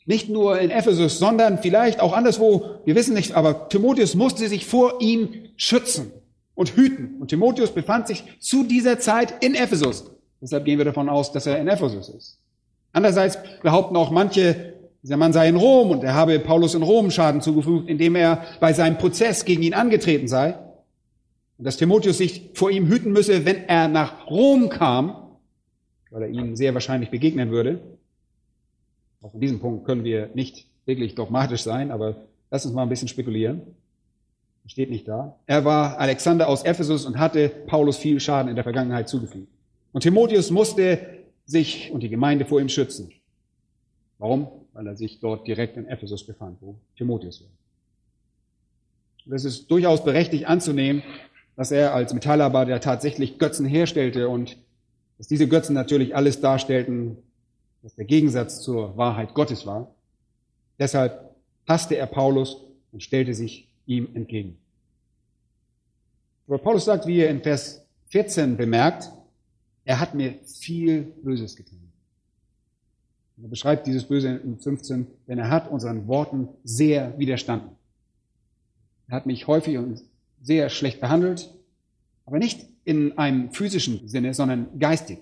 Nicht 0.06 0.28
nur 0.28 0.58
in 0.58 0.70
Ephesus, 0.70 1.18
sondern 1.18 1.58
vielleicht 1.58 2.00
auch 2.00 2.12
anderswo. 2.12 2.80
Wir 2.84 2.94
wissen 2.94 3.14
nicht, 3.14 3.32
aber 3.32 3.68
Timotheus 3.68 4.14
musste 4.14 4.48
sich 4.48 4.66
vor 4.66 5.00
ihm 5.00 5.50
schützen 5.56 6.10
und 6.54 6.76
hüten. 6.76 7.16
Und 7.20 7.28
Timotheus 7.28 7.72
befand 7.72 8.08
sich 8.08 8.24
zu 8.40 8.64
dieser 8.64 8.98
Zeit 8.98 9.44
in 9.44 9.54
Ephesus. 9.54 10.10
Deshalb 10.40 10.64
gehen 10.64 10.78
wir 10.78 10.84
davon 10.84 11.08
aus, 11.08 11.32
dass 11.32 11.46
er 11.46 11.58
in 11.58 11.68
Ephesus 11.68 12.08
ist. 12.08 12.38
Andererseits 12.92 13.38
behaupten 13.62 13.96
auch 13.96 14.10
manche, 14.10 14.74
dieser 15.02 15.16
Mann 15.16 15.32
sei 15.32 15.48
in 15.48 15.56
Rom 15.56 15.90
und 15.90 16.02
er 16.02 16.14
habe 16.14 16.38
Paulus 16.38 16.74
in 16.74 16.82
Rom 16.82 17.10
Schaden 17.10 17.40
zugefügt, 17.40 17.88
indem 17.88 18.16
er 18.16 18.44
bei 18.58 18.72
seinem 18.72 18.98
Prozess 18.98 19.44
gegen 19.44 19.62
ihn 19.62 19.74
angetreten 19.74 20.28
sei. 20.28 20.54
Und 21.58 21.64
dass 21.64 21.76
Timotheus 21.76 22.18
sich 22.18 22.50
vor 22.54 22.70
ihm 22.70 22.86
hüten 22.86 23.12
müsse, 23.12 23.44
wenn 23.44 23.68
er 23.68 23.88
nach 23.88 24.26
Rom 24.28 24.70
kam, 24.70 25.36
weil 26.10 26.22
er 26.22 26.28
ihm 26.28 26.56
sehr 26.56 26.74
wahrscheinlich 26.74 27.10
begegnen 27.10 27.50
würde. 27.50 27.80
Auch 29.20 29.34
in 29.34 29.40
diesem 29.40 29.60
Punkt 29.60 29.84
können 29.84 30.04
wir 30.04 30.30
nicht 30.34 30.66
wirklich 30.86 31.14
dogmatisch 31.14 31.62
sein, 31.62 31.90
aber 31.90 32.16
lass 32.50 32.64
uns 32.64 32.74
mal 32.74 32.82
ein 32.82 32.88
bisschen 32.88 33.08
spekulieren. 33.08 33.62
Steht 34.66 34.90
nicht 34.90 35.08
da. 35.08 35.36
Er 35.46 35.64
war 35.64 35.98
Alexander 35.98 36.48
aus 36.48 36.62
Ephesus 36.62 37.04
und 37.04 37.18
hatte 37.18 37.48
Paulus 37.48 37.96
viel 37.96 38.20
Schaden 38.20 38.48
in 38.48 38.54
der 38.54 38.64
Vergangenheit 38.64 39.08
zugefügt. 39.08 39.48
Und 39.92 40.02
Timotheus 40.02 40.50
musste 40.50 41.24
sich 41.46 41.90
und 41.90 42.02
die 42.02 42.08
Gemeinde 42.08 42.44
vor 42.44 42.60
ihm 42.60 42.68
schützen. 42.68 43.10
Warum? 44.18 44.48
Weil 44.72 44.86
er 44.86 44.96
sich 44.96 45.20
dort 45.20 45.46
direkt 45.46 45.76
in 45.76 45.86
Ephesus 45.86 46.24
befand, 46.24 46.58
wo 46.60 46.76
Timotheus 46.96 47.42
war. 47.42 47.50
Und 49.26 49.32
es 49.32 49.44
ist 49.44 49.70
durchaus 49.70 50.04
berechtigt 50.04 50.46
anzunehmen, 50.46 51.02
dass 51.56 51.72
er 51.72 51.94
als 51.94 52.14
Metallarbeiter 52.14 52.80
tatsächlich 52.80 53.38
Götzen 53.38 53.66
herstellte 53.66 54.28
und 54.28 54.56
dass 55.18 55.28
diese 55.28 55.48
Götzen 55.48 55.74
natürlich 55.74 56.16
alles 56.16 56.40
darstellten, 56.40 57.18
was 57.82 57.94
der 57.94 58.04
Gegensatz 58.04 58.62
zur 58.62 58.96
Wahrheit 58.96 59.34
Gottes 59.34 59.66
war. 59.66 59.94
Deshalb 60.78 61.34
hasste 61.66 61.96
er 61.96 62.06
Paulus 62.06 62.64
und 62.92 63.02
stellte 63.02 63.34
sich 63.34 63.68
ihm 63.86 64.08
entgegen. 64.14 64.58
Aber 66.46 66.58
Paulus 66.58 66.84
sagt, 66.84 67.06
wie 67.06 67.20
er 67.20 67.30
in 67.30 67.42
Vers 67.42 67.84
14 68.08 68.56
bemerkt, 68.56 69.10
er 69.84 70.00
hat 70.00 70.14
mir 70.14 70.34
viel 70.44 71.02
Böses 71.22 71.56
getan. 71.56 71.78
Er 73.42 73.48
beschreibt 73.48 73.86
dieses 73.86 74.04
Böse 74.04 74.28
in 74.28 74.58
15, 74.58 75.06
denn 75.26 75.38
er 75.38 75.48
hat 75.48 75.70
unseren 75.70 76.06
Worten 76.06 76.48
sehr 76.62 77.18
widerstanden. 77.18 77.70
Er 79.08 79.16
hat 79.16 79.26
mich 79.26 79.46
häufig 79.46 79.78
und 79.78 80.02
sehr 80.42 80.68
schlecht 80.68 81.00
behandelt, 81.00 81.50
aber 82.26 82.38
nicht 82.38 82.66
in 82.84 83.16
einem 83.18 83.50
physischen 83.52 84.08
Sinne, 84.08 84.34
sondern 84.34 84.78
geistig. 84.78 85.18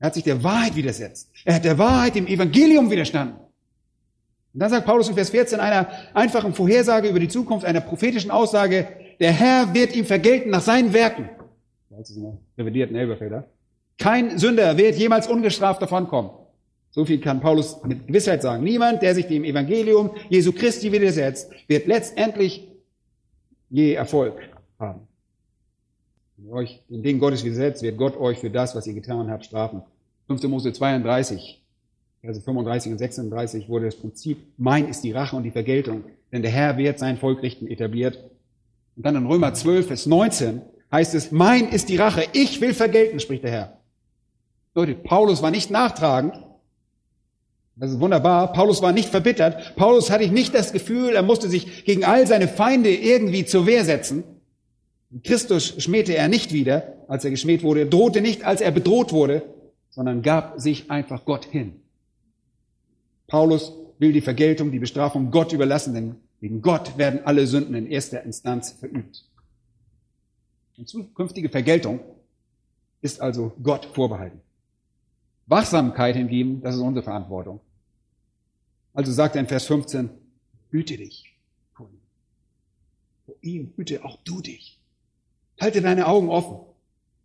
Er 0.00 0.06
hat 0.06 0.14
sich 0.14 0.24
der 0.24 0.44
Wahrheit 0.44 0.76
widersetzt. 0.76 1.30
Er 1.44 1.56
hat 1.56 1.64
der 1.64 1.78
Wahrheit, 1.78 2.14
dem 2.14 2.26
Evangelium 2.26 2.90
widerstanden. 2.90 3.36
Und 4.54 4.60
dann 4.60 4.70
sagt 4.70 4.86
Paulus 4.86 5.08
in 5.08 5.14
Vers 5.14 5.30
14 5.30 5.60
einer 5.60 5.88
einfachen 6.14 6.54
Vorhersage 6.54 7.08
über 7.08 7.20
die 7.20 7.28
Zukunft, 7.28 7.66
einer 7.66 7.80
prophetischen 7.80 8.30
Aussage, 8.30 8.88
der 9.18 9.32
Herr 9.32 9.74
wird 9.74 9.94
ihm 9.94 10.04
vergelten 10.04 10.50
nach 10.50 10.62
seinen 10.62 10.92
Werken. 10.92 11.28
Revidierten 12.56 12.96
Elberfelder. 12.96 13.48
Kein 13.98 14.38
Sünder 14.38 14.76
wird 14.76 14.96
jemals 14.96 15.26
ungestraft 15.26 15.82
davonkommen. 15.82 16.30
So 16.90 17.04
viel 17.04 17.20
kann 17.20 17.40
Paulus 17.40 17.82
mit 17.84 18.06
Gewissheit 18.06 18.42
sagen. 18.42 18.64
Niemand, 18.64 19.02
der 19.02 19.14
sich 19.14 19.26
dem 19.26 19.44
Evangelium 19.44 20.10
Jesu 20.28 20.52
Christi 20.52 20.90
widersetzt, 20.92 21.50
wird 21.66 21.86
letztendlich 21.86 22.68
je 23.70 23.92
Erfolg 23.92 24.34
haben. 24.78 25.00
Wenn 26.36 26.46
ihr 26.46 26.52
euch 26.52 26.82
den 26.88 27.02
Dingen 27.02 27.18
Gottes 27.18 27.44
widersetzt, 27.44 27.82
wird 27.82 27.98
Gott 27.98 28.16
euch 28.16 28.38
für 28.38 28.50
das, 28.50 28.74
was 28.74 28.86
ihr 28.86 28.94
getan 28.94 29.30
habt, 29.30 29.44
strafen. 29.44 29.82
5. 30.28 30.42
Mose 30.44 30.72
32, 30.72 31.62
Verse 32.20 32.40
35 32.40 32.92
und 32.92 32.98
36 32.98 33.68
wurde 33.68 33.86
das 33.86 33.96
Prinzip, 33.96 34.38
mein 34.56 34.88
ist 34.88 35.02
die 35.02 35.12
Rache 35.12 35.36
und 35.36 35.44
die 35.44 35.50
Vergeltung, 35.50 36.04
denn 36.32 36.42
der 36.42 36.50
Herr 36.50 36.76
wird 36.76 36.98
sein 36.98 37.16
Volk 37.16 37.42
richten 37.42 37.66
etabliert. 37.66 38.18
Und 38.96 39.06
dann 39.06 39.16
in 39.16 39.26
Römer 39.26 39.54
12, 39.54 39.86
Vers 39.86 40.06
19 40.06 40.62
heißt 40.92 41.14
es, 41.14 41.30
mein 41.30 41.68
ist 41.68 41.88
die 41.88 41.96
Rache, 41.96 42.24
ich 42.32 42.60
will 42.60 42.74
vergelten, 42.74 43.20
spricht 43.20 43.44
der 43.44 43.50
Herr. 43.50 43.78
Leute, 44.74 44.94
Paulus 44.94 45.42
war 45.42 45.50
nicht 45.50 45.70
nachtragend. 45.70 46.34
Das 47.76 47.90
ist 47.90 48.00
wunderbar. 48.00 48.52
Paulus 48.52 48.82
war 48.82 48.92
nicht 48.92 49.08
verbittert. 49.08 49.76
Paulus 49.76 50.10
hatte 50.10 50.28
nicht 50.28 50.54
das 50.54 50.72
Gefühl, 50.72 51.14
er 51.14 51.22
musste 51.22 51.48
sich 51.48 51.84
gegen 51.84 52.04
all 52.04 52.26
seine 52.26 52.48
Feinde 52.48 52.92
irgendwie 52.92 53.44
zur 53.44 53.66
Wehr 53.66 53.84
setzen. 53.84 54.24
Christus 55.24 55.74
schmähte 55.82 56.16
er 56.16 56.28
nicht 56.28 56.52
wieder, 56.52 56.94
als 57.08 57.24
er 57.24 57.30
geschmäht 57.30 57.62
wurde, 57.62 57.86
drohte 57.86 58.20
nicht, 58.20 58.44
als 58.44 58.60
er 58.60 58.72
bedroht 58.72 59.12
wurde, 59.12 59.42
sondern 59.90 60.22
gab 60.22 60.60
sich 60.60 60.90
einfach 60.90 61.24
Gott 61.24 61.44
hin. 61.44 61.80
Paulus 63.26 63.72
will 63.98 64.12
die 64.12 64.20
Vergeltung, 64.20 64.70
die 64.70 64.78
Bestrafung 64.78 65.30
Gott 65.30 65.52
überlassen, 65.52 65.94
denn 65.94 66.16
Gegen 66.40 66.62
Gott 66.62 66.96
werden 66.98 67.20
alle 67.24 67.46
Sünden 67.46 67.74
in 67.74 67.86
erster 67.86 68.22
Instanz 68.22 68.72
verübt. 68.72 69.24
Und 70.78 70.88
zukünftige 70.88 71.48
Vergeltung 71.48 72.00
ist 73.02 73.20
also 73.20 73.52
Gott 73.62 73.84
vorbehalten. 73.84 74.40
Wachsamkeit 75.46 76.14
hingegen, 76.14 76.60
das 76.62 76.76
ist 76.76 76.80
unsere 76.80 77.02
Verantwortung. 77.02 77.60
Also 78.94 79.12
sagt 79.12 79.34
er 79.34 79.40
in 79.40 79.48
Vers 79.48 79.66
15, 79.66 80.08
hüte 80.70 80.96
dich 80.96 81.34
vor 81.72 81.88
ihm. 81.88 82.00
Vor 83.26 83.34
ihm 83.40 83.72
hüte 83.76 84.04
auch 84.04 84.18
du 84.24 84.40
dich. 84.40 84.78
Halte 85.60 85.82
deine 85.82 86.06
Augen 86.06 86.28
offen. 86.28 86.60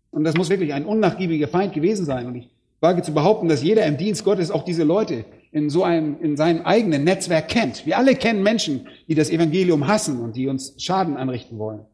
Und 0.10 0.24
das 0.24 0.36
muss 0.36 0.50
wirklich 0.50 0.74
ein 0.74 0.86
unnachgiebiger 0.86 1.48
Feind 1.48 1.74
gewesen 1.74 2.06
sein. 2.06 2.26
Und 2.26 2.36
ich 2.36 2.50
wage 2.80 3.04
zu 3.04 3.14
behaupten, 3.14 3.50
dass 3.50 3.62
jeder 3.62 3.86
im 3.86 3.98
Dienst 3.98 4.24
Gottes 4.24 4.50
auch 4.50 4.66
diese 4.66 4.84
Leute 4.84 5.26
in 5.52 5.70
so 5.70 5.84
einem, 5.84 6.20
in 6.22 6.38
seinem 6.38 6.66
eigenen 6.66 7.04
Netzwerk 7.04 7.50
kennt. 7.50 7.86
Wir 7.86 7.98
alle 8.00 8.16
kennen 8.16 8.42
Menschen, 8.42 8.88
die 9.08 9.16
das 9.16 9.30
Evangelium 9.30 9.88
hassen 9.88 10.20
und 10.20 10.36
die 10.36 10.48
uns 10.48 10.74
Schaden 10.82 11.18
anrichten 11.18 11.60
wollen. 11.60 11.86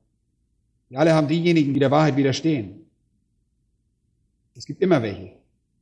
Wir 0.90 1.00
alle 1.00 1.14
haben 1.14 1.28
diejenigen, 1.28 1.74
die 1.74 1.80
der 1.80 1.92
Wahrheit 1.92 2.18
widerstehen. 2.18 2.86
Es 4.56 4.66
gibt 4.66 4.82
immer 4.82 5.02
welche, 5.02 5.32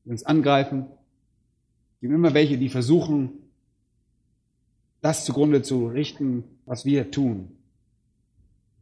die 0.06 0.10
uns 0.10 0.24
angreifen. 0.24 0.86
Es 1.96 2.02
gibt 2.02 2.14
immer 2.14 2.34
welche, 2.34 2.58
die 2.58 2.70
versuchen, 2.70 3.32
das 5.02 5.26
zugrunde 5.26 5.62
zu 5.62 5.88
richten, 5.88 6.44
was 6.66 6.86
wir 6.86 7.10
tun. 7.10 7.52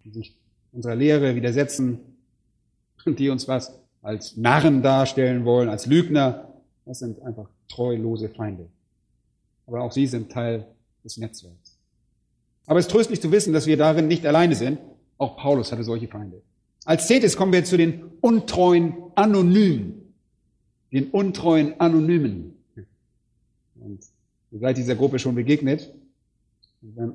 Die 0.03 0.09
sich 0.09 0.35
unserer 0.71 0.95
Lehre 0.95 1.35
widersetzen 1.35 1.99
und 3.05 3.19
die 3.19 3.29
uns 3.29 3.47
was 3.47 3.79
als 4.01 4.35
Narren 4.35 4.81
darstellen 4.81 5.45
wollen, 5.45 5.69
als 5.69 5.85
Lügner. 5.85 6.53
Das 6.85 6.99
sind 6.99 7.21
einfach 7.21 7.49
treulose 7.67 8.29
Feinde. 8.29 8.67
Aber 9.67 9.81
auch 9.81 9.91
sie 9.91 10.07
sind 10.07 10.31
Teil 10.31 10.65
des 11.03 11.17
Netzwerks. 11.17 11.77
Aber 12.65 12.79
es 12.79 12.85
ist 12.85 12.91
tröstlich 12.91 13.21
zu 13.21 13.31
wissen, 13.31 13.53
dass 13.53 13.67
wir 13.67 13.77
darin 13.77 14.07
nicht 14.07 14.25
alleine 14.25 14.55
sind. 14.55 14.79
Auch 15.17 15.37
Paulus 15.37 15.71
hatte 15.71 15.83
solche 15.83 16.07
Feinde. 16.07 16.41
Als 16.85 17.07
zehntes 17.07 17.35
kommen 17.35 17.51
wir 17.53 17.63
zu 17.63 17.77
den 17.77 18.03
untreuen 18.21 18.95
Anonymen. 19.15 20.13
Den 20.91 21.09
untreuen 21.09 21.79
Anonymen. 21.79 22.53
Und 23.79 23.99
ihr 24.51 24.59
seid 24.59 24.77
dieser 24.77 24.95
Gruppe 24.95 25.19
schon 25.19 25.35
begegnet. 25.35 25.93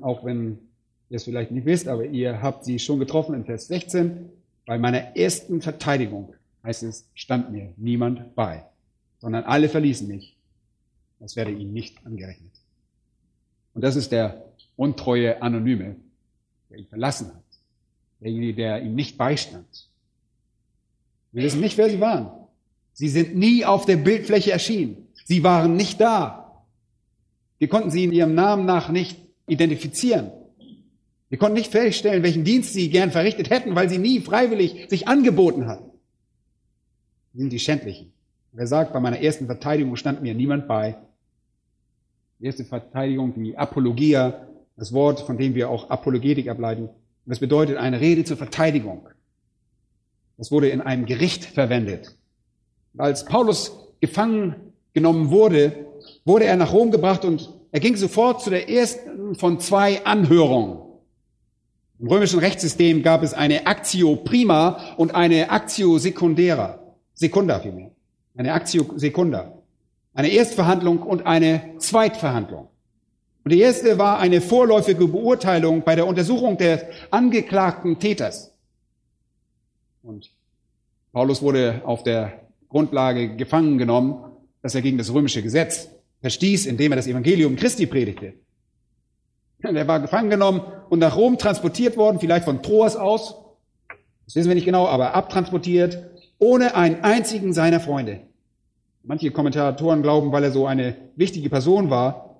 auch 0.01 0.25
wenn 0.25 0.59
ihr 1.09 1.17
es 1.17 1.23
vielleicht 1.23 1.51
nicht 1.51 1.65
wisst, 1.65 1.87
aber 1.87 2.05
ihr 2.05 2.41
habt 2.41 2.65
sie 2.65 2.79
schon 2.79 2.99
getroffen 2.99 3.35
in 3.35 3.45
Vers 3.45 3.67
16. 3.67 4.29
Bei 4.65 4.77
meiner 4.77 5.15
ersten 5.17 5.61
Verteidigung, 5.61 6.33
heißt 6.63 6.83
es, 6.83 7.07
stand 7.13 7.51
mir 7.51 7.73
niemand 7.77 8.35
bei, 8.35 8.63
sondern 9.19 9.43
alle 9.43 9.69
verließen 9.69 10.07
mich. 10.07 10.35
Das 11.19 11.35
werde 11.35 11.51
ihnen 11.51 11.73
nicht 11.73 12.05
angerechnet. 12.05 12.51
Und 13.73 13.83
das 13.83 13.95
ist 13.95 14.11
der 14.11 14.45
untreue 14.75 15.41
Anonyme, 15.41 15.95
der 16.69 16.77
ihn 16.79 16.87
verlassen 16.87 17.27
hat. 17.27 17.50
Derjenige, 18.21 18.53
der 18.53 18.81
ihm 18.83 18.95
nicht 18.95 19.17
beistand. 19.17 19.89
Wir 21.31 21.43
wissen 21.43 21.59
nicht, 21.59 21.77
wer 21.77 21.89
sie 21.89 21.99
waren. 21.99 22.29
Sie 22.93 23.09
sind 23.09 23.35
nie 23.35 23.65
auf 23.65 23.85
der 23.85 23.97
Bildfläche 23.97 24.51
erschienen. 24.51 25.07
Sie 25.25 25.43
waren 25.43 25.75
nicht 25.75 25.99
da. 25.99 26.63
Wir 27.57 27.67
konnten 27.67 27.89
sie 27.89 28.03
in 28.03 28.11
ihrem 28.11 28.35
Namen 28.35 28.65
nach 28.65 28.89
nicht 28.89 29.17
identifizieren. 29.47 30.31
Wir 31.29 31.37
konnten 31.37 31.57
nicht 31.57 31.71
feststellen, 31.71 32.23
welchen 32.23 32.43
Dienst 32.43 32.73
sie 32.73 32.89
gern 32.89 33.11
verrichtet 33.11 33.49
hätten, 33.49 33.75
weil 33.75 33.89
sie 33.89 33.97
nie 33.97 34.19
freiwillig 34.19 34.87
sich 34.89 35.07
angeboten 35.07 35.67
hatten. 35.67 35.89
Sie 37.33 37.39
sind 37.39 37.53
die 37.53 37.59
Schändlichen. 37.59 38.11
Wer 38.51 38.67
sagt, 38.67 38.91
bei 38.91 38.99
meiner 38.99 39.21
ersten 39.21 39.45
Verteidigung 39.45 39.95
stand 39.95 40.21
mir 40.21 40.33
niemand 40.35 40.67
bei. 40.67 40.97
Die 42.39 42.45
erste 42.45 42.65
Verteidigung, 42.65 43.33
die 43.41 43.57
Apologia, 43.57 44.47
das 44.75 44.91
Wort, 44.91 45.21
von 45.21 45.37
dem 45.37 45.55
wir 45.55 45.69
auch 45.69 45.89
Apologetik 45.89 46.49
ableiten. 46.49 46.89
Das 47.25 47.39
bedeutet 47.39 47.77
eine 47.77 47.99
Rede 48.01 48.23
zur 48.23 48.37
Verteidigung. 48.37 49.07
Das 50.37 50.51
wurde 50.51 50.69
in 50.69 50.81
einem 50.81 51.05
Gericht 51.05 51.45
verwendet. 51.45 52.17
Als 52.97 53.25
Paulus 53.25 53.89
gefangen 53.99 54.55
genommen 54.93 55.29
wurde, 55.29 55.85
wurde 56.25 56.45
er 56.45 56.55
nach 56.57 56.73
Rom 56.73 56.91
gebracht 56.91 57.23
und 57.25 57.53
er 57.71 57.79
ging 57.79 57.95
sofort 57.95 58.41
zu 58.41 58.49
der 58.49 58.69
ersten 58.69 59.35
von 59.35 59.59
zwei 59.59 60.03
Anhörungen. 60.05 60.79
Im 61.99 62.07
römischen 62.07 62.39
Rechtssystem 62.39 63.03
gab 63.03 63.21
es 63.21 63.33
eine 63.33 63.67
Actio 63.67 64.15
prima 64.15 64.95
und 64.97 65.13
eine 65.13 65.51
Actio 65.51 65.99
secundera. 65.99 66.79
Secunda 67.13 67.59
vielmehr. 67.59 67.91
Eine 68.35 68.53
Actio 68.53 68.85
secunda. 68.95 69.53
Eine 70.13 70.29
Erstverhandlung 70.29 71.03
und 71.03 71.27
eine 71.27 71.75
Zweitverhandlung. 71.77 72.70
Und 73.43 73.51
die 73.51 73.59
erste 73.59 73.97
war 73.97 74.19
eine 74.19 74.39
vorläufige 74.39 75.07
Beurteilung 75.07 75.81
bei 75.83 75.95
der 75.95 76.05
Untersuchung 76.05 76.57
des 76.57 76.81
angeklagten 77.09 77.97
Täters. 77.97 78.53
Und 80.03 80.31
Paulus 81.11 81.41
wurde 81.41 81.81
auf 81.85 82.03
der 82.03 82.33
Grundlage 82.69 83.35
gefangen 83.35 83.77
genommen, 83.77 84.23
dass 84.61 84.75
er 84.75 84.81
gegen 84.81 84.97
das 84.97 85.13
römische 85.13 85.41
Gesetz 85.41 85.89
verstieß, 86.21 86.67
indem 86.67 86.91
er 86.91 86.97
das 86.97 87.07
Evangelium 87.07 87.55
Christi 87.55 87.87
predigte. 87.87 88.33
Er 89.59 89.87
war 89.87 89.99
gefangen 89.99 90.29
genommen 90.29 90.61
und 90.89 90.99
nach 90.99 91.15
Rom 91.15 91.37
transportiert 91.37 91.97
worden, 91.97 92.19
vielleicht 92.19 92.45
von 92.45 92.63
Troas 92.63 92.95
aus. 92.95 93.35
Das 94.25 94.35
wissen 94.35 94.49
wir 94.49 94.55
nicht 94.55 94.65
genau, 94.65 94.87
aber 94.87 95.13
abtransportiert, 95.13 96.11
ohne 96.39 96.75
einen 96.75 97.03
einzigen 97.03 97.53
seiner 97.53 97.79
Freunde. 97.79 98.21
Manche 99.03 99.31
Kommentatoren 99.31 100.03
glauben, 100.03 100.31
weil 100.31 100.43
er 100.43 100.51
so 100.51 100.65
eine 100.65 100.95
wichtige 101.15 101.49
Person 101.49 101.89
war, 101.89 102.30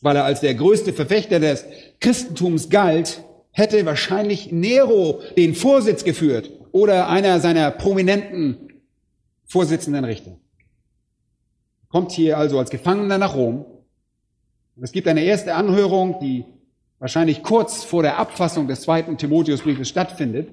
weil 0.00 0.16
er 0.16 0.24
als 0.24 0.40
der 0.40 0.54
größte 0.54 0.92
Verfechter 0.92 1.40
des 1.40 1.64
Christentums 2.00 2.68
galt, 2.68 3.22
hätte 3.50 3.84
wahrscheinlich 3.86 4.52
Nero 4.52 5.22
den 5.36 5.54
Vorsitz 5.54 6.04
geführt 6.04 6.50
oder 6.72 7.08
einer 7.08 7.40
seiner 7.40 7.70
prominenten 7.70 8.82
Vorsitzenden 9.44 10.04
Richter. 10.04 10.36
Kommt 11.88 12.12
hier 12.12 12.36
also 12.36 12.58
als 12.58 12.70
Gefangener 12.70 13.16
nach 13.16 13.34
Rom 13.36 13.64
es 14.82 14.92
gibt 14.92 15.08
eine 15.08 15.24
erste 15.24 15.54
Anhörung, 15.54 16.20
die 16.20 16.44
wahrscheinlich 16.98 17.42
kurz 17.42 17.82
vor 17.82 18.02
der 18.02 18.18
Abfassung 18.18 18.68
des 18.68 18.82
zweiten 18.82 19.16
Timotheusbriefes 19.16 19.88
stattfindet. 19.88 20.50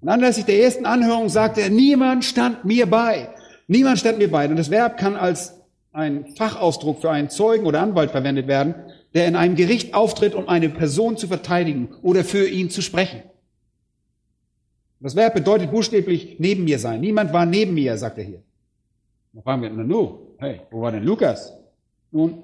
Und 0.00 0.08
anlässlich 0.08 0.46
der 0.46 0.60
ersten 0.60 0.86
Anhörung 0.86 1.28
sagt 1.28 1.58
er, 1.58 1.70
niemand 1.70 2.24
stand 2.24 2.64
mir 2.64 2.86
bei. 2.86 3.28
Niemand 3.68 3.98
stand 3.98 4.18
mir 4.18 4.30
bei. 4.30 4.48
Und 4.48 4.56
das 4.56 4.70
Verb 4.70 4.96
kann 4.98 5.16
als 5.16 5.57
ein 5.98 6.26
Fachausdruck 6.36 7.00
für 7.00 7.10
einen 7.10 7.28
Zeugen 7.28 7.66
oder 7.66 7.80
Anwalt 7.80 8.12
verwendet 8.12 8.46
werden, 8.46 8.76
der 9.14 9.26
in 9.26 9.34
einem 9.34 9.56
Gericht 9.56 9.94
auftritt, 9.94 10.34
um 10.36 10.48
eine 10.48 10.68
Person 10.68 11.16
zu 11.16 11.26
verteidigen 11.26 11.88
oder 12.02 12.24
für 12.24 12.48
ihn 12.48 12.70
zu 12.70 12.82
sprechen. 12.82 13.22
Das 15.00 15.16
Verb 15.16 15.34
bedeutet 15.34 15.72
buchstäblich 15.72 16.36
neben 16.38 16.64
mir 16.64 16.78
sein. 16.78 17.00
Niemand 17.00 17.32
war 17.32 17.46
neben 17.46 17.74
mir, 17.74 17.98
sagt 17.98 18.18
er 18.18 18.24
hier. 18.24 18.42
Dann 19.32 19.42
fragen 19.42 19.62
wir, 19.62 19.70
na 19.70 19.82
nu, 19.82 20.36
hey, 20.38 20.60
wo 20.70 20.82
war 20.82 20.92
denn 20.92 21.02
Lukas? 21.02 21.52
Nun, 22.12 22.42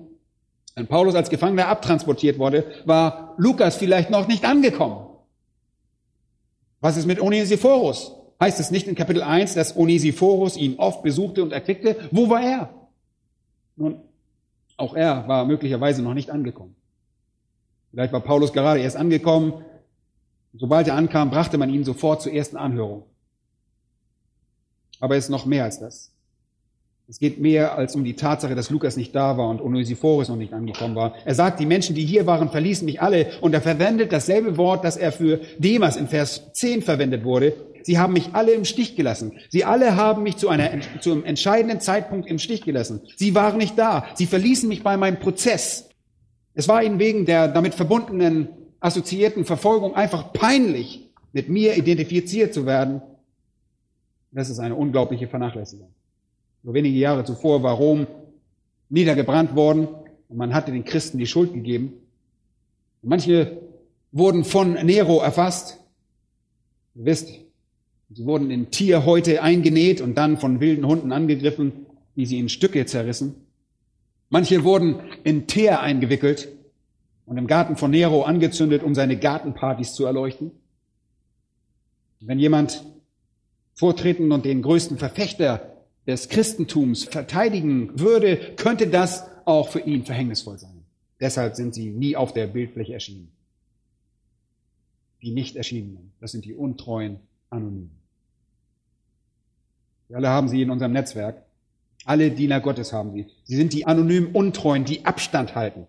wenn 0.75 0.89
Paulus 0.89 1.15
als 1.15 1.31
Gefangener 1.31 1.69
abtransportiert 1.69 2.39
wurde, 2.41 2.65
war 2.85 3.35
Lukas 3.37 3.77
vielleicht 3.77 4.11
noch 4.11 4.27
nicht 4.27 4.45
angekommen. 4.45 5.07
Was 6.81 6.97
ist 6.97 7.07
mit 7.07 7.21
Onesiphorus? 7.21 8.17
Heißt 8.41 8.59
es 8.59 8.73
nicht 8.73 8.89
in 8.89 8.97
Kapitel 8.97 9.23
1, 9.23 9.55
dass 9.55 9.77
Onesiphorus 9.77 10.57
ihn 10.57 10.77
oft 10.79 11.05
besuchte 11.05 11.43
und 11.43 11.53
erquickte? 11.53 11.97
Wo 12.11 12.29
war 12.29 12.43
er? 12.43 12.84
Nun, 13.77 14.01
auch 14.77 14.95
er 14.95 15.27
war 15.29 15.45
möglicherweise 15.45 16.03
noch 16.03 16.15
nicht 16.15 16.31
angekommen. 16.31 16.75
Vielleicht 17.91 18.13
war 18.13 18.21
Paulus 18.21 18.53
gerade 18.53 18.81
erst 18.81 18.97
angekommen. 18.97 19.65
Sobald 20.53 20.89
er 20.89 20.95
ankam, 20.95 21.31
brachte 21.31 21.59
man 21.59 21.71
ihn 21.71 21.85
sofort 21.85 22.23
zur 22.23 22.33
ersten 22.33 22.57
Anhörung. 22.57 23.05
Aber 25.01 25.17
es 25.17 25.25
ist 25.25 25.31
noch 25.31 25.47
mehr 25.47 25.65
als 25.65 25.81
das. 25.81 26.13
Es 27.07 27.19
geht 27.19 27.39
mehr 27.39 27.77
als 27.77 27.95
um 27.95 28.03
die 28.03 28.15
Tatsache, 28.15 28.55
dass 28.55 28.71
Lukas 28.71 28.97
nicht 28.97 29.15
da 29.15 29.37
war 29.37 29.51
und 29.51 29.61
Onesiphorus 29.61 30.29
noch 30.29 30.37
nicht 30.37 30.55
angekommen 30.55 30.95
war. 30.95 31.15
Er 31.27 31.35
sagt, 31.35 31.61
die 31.61 31.67
Menschen, 31.67 31.95
die 31.95 32.05
hier 32.05 32.27
waren, 32.27 32.49
verließen 32.49 32.87
mich 32.87 33.03
alle. 33.03 33.33
Und 33.43 33.53
er 33.53 33.61
verwendet 33.61 34.11
dasselbe 34.11 34.57
Wort, 34.57 34.85
das 34.85 34.97
er 34.97 35.13
für 35.13 35.41
Demas 35.59 35.97
in 35.97 36.09
Vers 36.09 36.53
10 36.55 36.81
verwendet 36.81 37.25
wurde. 37.25 37.53
Sie 37.85 37.99
haben 37.99 38.15
mich 38.15 38.31
alle 38.33 38.53
im 38.53 38.65
Stich 38.65 38.97
gelassen. 38.97 39.33
Sie 39.51 39.65
alle 39.65 39.95
haben 39.95 40.23
mich 40.23 40.39
zu, 40.39 40.49
einer, 40.49 40.71
zu 41.01 41.13
einem 41.13 41.25
entscheidenden 41.25 41.81
Zeitpunkt 41.81 42.29
im 42.29 42.39
Stich 42.39 42.63
gelassen. 42.63 43.03
Sie 43.17 43.35
waren 43.35 43.59
nicht 43.59 43.79
da. 43.79 44.07
Sie 44.15 44.27
verließen 44.27 44.69
mich 44.69 44.83
bei 44.83 44.97
meinem 44.97 45.19
Prozess. 45.19 45.91
Es 46.55 46.67
war 46.67 46.83
ihnen 46.83 46.99
wegen 46.99 47.27
der 47.27 47.49
damit 47.49 47.75
verbundenen 47.75 48.49
assoziierten 48.81 49.45
Verfolgung 49.45 49.95
einfach 49.95 50.33
peinlich, 50.33 51.11
mit 51.33 51.49
mir 51.49 51.77
identifiziert 51.77 52.55
zu 52.55 52.65
werden. 52.65 53.03
Das 54.31 54.49
ist 54.49 54.61
eine 54.61 54.75
unglaubliche 54.75 55.29
Vernachlässigung. 55.29 55.93
Nur 56.63 56.75
wenige 56.75 56.99
Jahre 56.99 57.25
zuvor 57.25 57.63
war 57.63 57.75
Rom 57.75 58.07
niedergebrannt 58.89 59.55
worden 59.55 59.89
und 60.29 60.37
man 60.39 60.55
hatte 60.55 60.73
den 60.73 60.85
Christen 60.85 61.19
die 61.19 61.27
Schuld 61.27 61.53
gegeben. 61.53 61.93
manche 63.03 63.59
wurden 64.13 64.45
von 64.45 64.75
Nero 64.75 65.21
erfasst. 65.21 65.81
Ihr 66.95 67.05
wisst, 67.05 67.44
sie 68.11 68.25
wurden 68.25 68.51
in 68.51 68.71
Tierhäute 68.71 69.43
eingenäht 69.43 70.01
und 70.01 70.17
dann 70.17 70.39
von 70.39 70.61
wilden 70.61 70.87
Hunden 70.87 71.13
angegriffen, 71.13 71.87
die 72.17 72.27
sie 72.27 72.39
in 72.39 72.49
Stücke 72.49 72.87
zerrissen. 72.87 73.35
Manche 74.31 74.65
wurden 74.65 75.01
in 75.23 75.47
Teer 75.47 75.81
eingewickelt. 75.81 76.49
und 77.27 77.39
im 77.39 77.47
Garten 77.47 77.77
von 77.77 77.91
Nero 77.91 78.23
angezündet, 78.25 78.83
um 78.83 78.95
seine 78.95 79.19
Gartenpartys 79.19 79.95
zu 79.95 80.05
erleuchten. 80.05 80.51
Wenn 82.21 82.39
jemand 82.39 82.85
vortreten 83.73 84.31
und 84.31 84.45
den 84.45 84.61
größten 84.61 84.99
Verfechter 84.99 85.75
des 86.07 86.29
Christentums 86.29 87.05
verteidigen 87.05 87.99
würde, 87.99 88.37
könnte 88.57 88.89
das 88.89 89.27
auch 89.47 89.69
für 89.69 89.81
ihn 89.81 90.05
verhängnisvoll 90.05 90.59
sein. 90.59 90.85
Deshalb 91.21 91.57
sind 91.57 91.75
sie 91.75 91.91
nie 91.91 92.17
auf 92.17 92.33
der 92.33 92.47
Bildfläche 92.47 92.93
erschienen. 92.93 93.31
Die 95.23 95.31
nicht 95.31 95.57
erschienenen, 95.57 96.13
das 96.21 96.33
sind 96.33 96.45
die 96.45 96.55
untreuen 96.55 97.21
Anonymen. 97.51 97.91
Wir 100.09 100.17
alle 100.19 100.29
haben 100.29 100.49
sie 100.49 100.63
in 100.63 100.71
unserem 100.71 100.93
Netzwerk. 100.93 101.43
Alle 102.05 102.31
Diener 102.31 102.61
Gottes 102.61 102.93
haben 102.93 103.13
sie. 103.13 103.27
Sie 103.45 103.57
sind 103.57 103.73
die 103.73 103.87
anonymen 103.87 104.33
Untreuen, 104.33 104.85
die 104.85 105.07
Abstand 105.07 105.55
halten. 105.55 105.87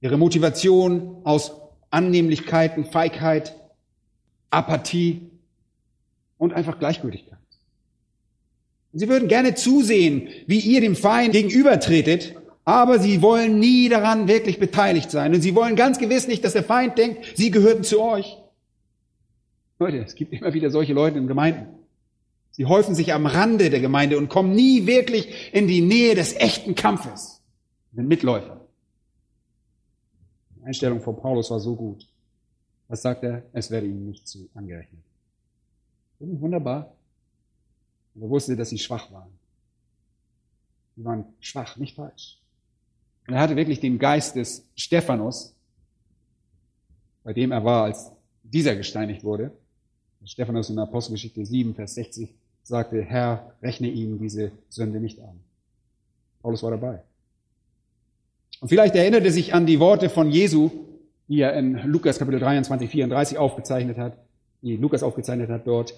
Ihre 0.00 0.18
Motivation 0.18 1.16
aus 1.24 1.52
Annehmlichkeiten, 1.90 2.84
Feigheit, 2.84 3.56
Apathie 4.50 5.30
und 6.38 6.52
einfach 6.52 6.78
Gleichgültigkeit. 6.78 7.38
Und 8.92 9.00
sie 9.00 9.08
würden 9.08 9.28
gerne 9.28 9.54
zusehen, 9.54 10.28
wie 10.46 10.60
ihr 10.60 10.80
dem 10.80 10.96
Feind 10.96 11.32
gegenübertretet, 11.32 12.34
aber 12.64 12.98
sie 12.98 13.22
wollen 13.22 13.58
nie 13.58 13.88
daran 13.88 14.28
wirklich 14.28 14.58
beteiligt 14.58 15.10
sein. 15.10 15.34
Und 15.34 15.40
sie 15.40 15.54
wollen 15.54 15.76
ganz 15.76 15.98
gewiss 15.98 16.28
nicht, 16.28 16.44
dass 16.44 16.52
der 16.52 16.64
Feind 16.64 16.98
denkt, 16.98 17.24
sie 17.34 17.50
gehörten 17.50 17.84
zu 17.84 18.00
euch. 18.00 18.38
Leute, 19.78 19.98
es 19.98 20.14
gibt 20.14 20.32
immer 20.32 20.54
wieder 20.54 20.70
solche 20.70 20.94
Leute 20.94 21.18
in 21.18 21.26
Gemeinden. 21.26 21.66
Sie 22.50 22.64
häufen 22.64 22.94
sich 22.94 23.12
am 23.12 23.26
Rande 23.26 23.68
der 23.68 23.80
Gemeinde 23.80 24.16
und 24.16 24.28
kommen 24.28 24.54
nie 24.54 24.86
wirklich 24.86 25.52
in 25.52 25.66
die 25.66 25.82
Nähe 25.82 26.14
des 26.14 26.34
echten 26.34 26.74
Kampfes. 26.74 27.42
Den 27.92 28.08
Mitläufer. 28.08 28.60
Die 30.56 30.64
Einstellung 30.64 31.00
von 31.00 31.16
Paulus 31.16 31.50
war 31.50 31.60
so 31.60 31.76
gut. 31.76 32.08
Was 32.88 33.02
sagt 33.02 33.24
er? 33.24 33.42
Es 33.52 33.70
werde 33.70 33.86
ihm 33.86 34.06
nicht 34.06 34.26
zu 34.26 34.48
angerechnet. 34.54 35.02
Wunderbar. 36.18 36.94
Und 38.14 38.22
er 38.22 38.30
wusste, 38.30 38.56
dass 38.56 38.70
sie 38.70 38.78
schwach 38.78 39.12
waren. 39.12 39.30
Sie 40.96 41.04
waren 41.04 41.26
schwach, 41.40 41.76
nicht 41.76 41.94
falsch. 41.94 42.38
Und 43.26 43.34
er 43.34 43.40
hatte 43.40 43.56
wirklich 43.56 43.80
den 43.80 43.98
Geist 43.98 44.36
des 44.36 44.66
Stephanus, 44.74 45.54
bei 47.22 47.34
dem 47.34 47.52
er 47.52 47.64
war, 47.64 47.84
als 47.84 48.10
dieser 48.42 48.76
gesteinigt 48.76 49.24
wurde. 49.24 49.52
Stephanus 50.26 50.70
in 50.70 50.78
Apostelgeschichte 50.78 51.46
7, 51.46 51.74
Vers 51.74 51.94
60 51.94 52.34
sagte, 52.62 53.00
Herr, 53.00 53.54
rechne 53.62 53.88
ihm 53.88 54.18
diese 54.18 54.50
Sünde 54.68 55.00
nicht 55.00 55.20
an. 55.20 55.38
Paulus 56.42 56.62
war 56.62 56.72
dabei. 56.72 57.02
Und 58.60 58.68
vielleicht 58.68 58.94
erinnert 58.96 59.24
er 59.24 59.30
sich 59.30 59.54
an 59.54 59.66
die 59.66 59.78
Worte 59.78 60.08
von 60.08 60.30
Jesu, 60.30 60.70
die 61.28 61.40
er 61.40 61.54
in 61.54 61.74
Lukas 61.86 62.18
Kapitel 62.18 62.40
23, 62.40 62.90
34 62.90 63.38
aufgezeichnet 63.38 63.98
hat, 63.98 64.18
die 64.62 64.76
Lukas 64.76 65.02
aufgezeichnet 65.02 65.48
hat 65.48 65.66
dort. 65.66 65.94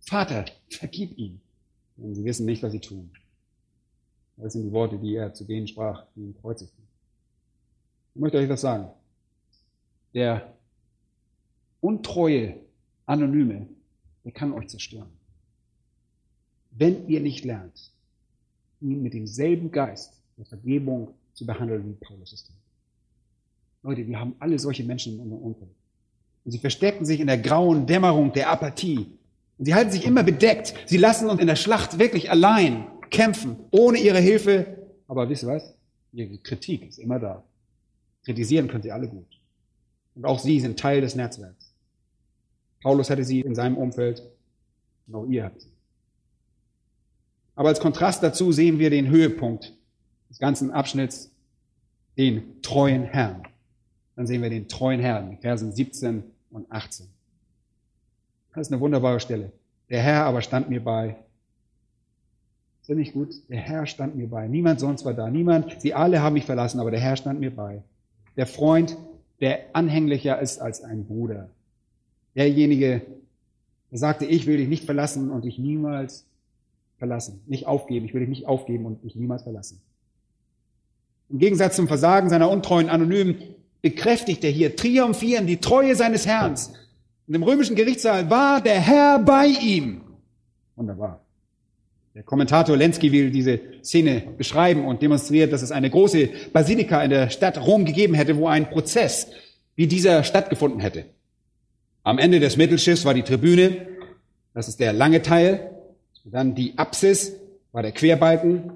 Vater, 0.00 0.44
vergib 0.68 1.18
ihm, 1.18 1.40
denn 1.96 2.14
sie 2.14 2.24
wissen 2.24 2.46
nicht, 2.46 2.62
was 2.62 2.72
sie 2.72 2.80
tun. 2.80 3.10
Das 4.36 4.52
sind 4.52 4.64
die 4.64 4.72
Worte, 4.72 4.98
die 4.98 5.14
er 5.16 5.32
zu 5.32 5.44
denen 5.44 5.66
sprach, 5.66 6.04
die 6.14 6.20
ihn 6.20 6.34
kreuzigten. 6.40 6.84
Ich 8.14 8.20
möchte 8.20 8.38
euch 8.38 8.48
das 8.48 8.60
sagen. 8.60 8.88
Der 10.12 10.52
untreue 11.80 12.56
Anonyme, 13.06 13.68
der 14.24 14.32
kann 14.32 14.52
euch 14.52 14.68
zerstören 14.68 15.10
wenn 16.76 17.08
ihr 17.08 17.20
nicht 17.20 17.44
lernt, 17.44 17.90
ihn 18.80 19.02
mit 19.02 19.14
demselben 19.14 19.70
Geist 19.70 20.20
der 20.36 20.44
Vergebung 20.44 21.14
zu 21.32 21.46
behandeln, 21.46 21.88
wie 21.88 22.04
Paulus 22.04 22.32
es 22.32 22.44
tut. 22.44 22.56
Leute, 23.82 24.06
wir 24.06 24.18
haben 24.18 24.34
alle 24.38 24.58
solche 24.58 24.84
Menschen 24.84 25.14
in 25.14 25.20
unserem 25.20 25.42
Umfeld. 25.42 25.70
Und 26.44 26.50
sie 26.50 26.58
verstecken 26.58 27.04
sich 27.04 27.20
in 27.20 27.26
der 27.26 27.38
grauen 27.38 27.86
Dämmerung 27.86 28.32
der 28.32 28.50
Apathie. 28.50 29.06
Und 29.58 29.64
sie 29.64 29.74
halten 29.74 29.90
sich 29.90 30.04
immer 30.04 30.22
bedeckt. 30.22 30.74
Sie 30.86 30.96
lassen 30.96 31.28
uns 31.30 31.40
in 31.40 31.46
der 31.46 31.56
Schlacht 31.56 31.98
wirklich 31.98 32.30
allein 32.30 32.86
kämpfen, 33.10 33.56
ohne 33.70 33.98
ihre 33.98 34.18
Hilfe. 34.18 34.78
Aber 35.06 35.28
wisst 35.28 35.44
ihr 35.44 35.48
was? 35.48 35.74
Ihre 36.12 36.36
Kritik 36.38 36.86
ist 36.88 36.98
immer 36.98 37.18
da. 37.18 37.44
Kritisieren 38.24 38.68
können 38.68 38.82
sie 38.82 38.92
alle 38.92 39.08
gut. 39.08 39.40
Und 40.14 40.24
auch 40.24 40.38
sie 40.38 40.60
sind 40.60 40.78
Teil 40.78 41.00
des 41.00 41.14
Netzwerks. 41.14 41.63
Paulus 42.84 43.08
hatte 43.08 43.24
sie 43.24 43.40
in 43.40 43.54
seinem 43.54 43.78
Umfeld, 43.78 44.22
und 45.06 45.14
auch 45.14 45.26
ihr 45.26 45.44
habt 45.44 45.62
sie. 45.62 45.70
Aber 47.56 47.70
als 47.70 47.80
Kontrast 47.80 48.22
dazu 48.22 48.52
sehen 48.52 48.78
wir 48.78 48.90
den 48.90 49.08
Höhepunkt 49.08 49.72
des 50.28 50.38
ganzen 50.38 50.70
Abschnitts, 50.70 51.30
den 52.18 52.60
treuen 52.60 53.04
Herrn. 53.04 53.42
Dann 54.16 54.26
sehen 54.26 54.42
wir 54.42 54.50
den 54.50 54.68
treuen 54.68 55.00
Herrn, 55.00 55.38
Versen 55.38 55.72
17 55.72 56.24
und 56.50 56.70
18. 56.70 57.06
Das 58.54 58.66
ist 58.68 58.72
eine 58.72 58.82
wunderbare 58.82 59.18
Stelle. 59.18 59.50
Der 59.88 60.02
Herr 60.02 60.26
aber 60.26 60.42
stand 60.42 60.68
mir 60.68 60.84
bei. 60.84 61.16
Ist 62.82 62.90
das 62.90 62.96
nicht 62.96 63.14
gut? 63.14 63.48
Der 63.48 63.60
Herr 63.60 63.86
stand 63.86 64.14
mir 64.14 64.28
bei. 64.28 64.46
Niemand 64.46 64.78
sonst 64.78 65.06
war 65.06 65.14
da. 65.14 65.30
Niemand. 65.30 65.80
Sie 65.80 65.94
alle 65.94 66.20
haben 66.20 66.34
mich 66.34 66.44
verlassen, 66.44 66.80
aber 66.80 66.90
der 66.90 67.00
Herr 67.00 67.16
stand 67.16 67.40
mir 67.40 67.54
bei. 67.54 67.82
Der 68.36 68.46
Freund, 68.46 68.98
der 69.40 69.60
anhänglicher 69.72 70.38
ist 70.38 70.60
als 70.60 70.82
ein 70.82 71.06
Bruder. 71.06 71.48
Derjenige, 72.34 73.02
der 73.90 73.98
sagte, 73.98 74.24
ich 74.24 74.46
will 74.46 74.56
dich 74.56 74.68
nicht 74.68 74.84
verlassen 74.84 75.30
und 75.30 75.44
dich 75.44 75.58
niemals 75.58 76.26
verlassen, 76.98 77.40
nicht 77.46 77.66
aufgeben. 77.66 78.06
Ich 78.06 78.14
will 78.14 78.20
dich 78.20 78.28
nicht 78.28 78.46
aufgeben 78.46 78.86
und 78.86 79.04
dich 79.04 79.14
niemals 79.14 79.42
verlassen. 79.42 79.80
Im 81.30 81.38
Gegensatz 81.38 81.76
zum 81.76 81.88
Versagen 81.88 82.28
seiner 82.28 82.50
untreuen 82.50 82.88
Anonymen 82.88 83.36
bekräftigt 83.82 84.44
er 84.44 84.50
hier 84.50 84.76
triumphierend 84.76 85.48
die 85.48 85.58
Treue 85.58 85.96
seines 85.96 86.26
Herrn. 86.26 86.54
Und 87.26 87.34
im 87.34 87.42
römischen 87.42 87.76
Gerichtssaal 87.76 88.30
war 88.30 88.60
der 88.60 88.80
Herr 88.80 89.18
bei 89.18 89.46
ihm. 89.46 90.02
Wunderbar. 90.76 91.20
Der 92.14 92.22
Kommentator 92.22 92.76
Lenski 92.76 93.10
will 93.10 93.30
diese 93.30 93.58
Szene 93.82 94.22
beschreiben 94.36 94.84
und 94.84 95.02
demonstriert, 95.02 95.52
dass 95.52 95.62
es 95.62 95.72
eine 95.72 95.90
große 95.90 96.28
Basilika 96.52 97.02
in 97.02 97.10
der 97.10 97.28
Stadt 97.30 97.58
Rom 97.66 97.84
gegeben 97.84 98.14
hätte, 98.14 98.36
wo 98.36 98.46
ein 98.46 98.70
Prozess 98.70 99.28
wie 99.74 99.88
dieser 99.88 100.22
stattgefunden 100.22 100.80
hätte. 100.80 101.06
Am 102.06 102.18
Ende 102.18 102.38
des 102.38 102.58
Mittelschiffs 102.58 103.06
war 103.06 103.14
die 103.14 103.22
Tribüne, 103.22 103.86
das 104.52 104.68
ist 104.68 104.78
der 104.78 104.92
lange 104.92 105.22
Teil, 105.22 105.70
dann 106.26 106.54
die 106.54 106.76
Apsis 106.76 107.32
war 107.72 107.82
der 107.82 107.92
Querbalken, 107.92 108.72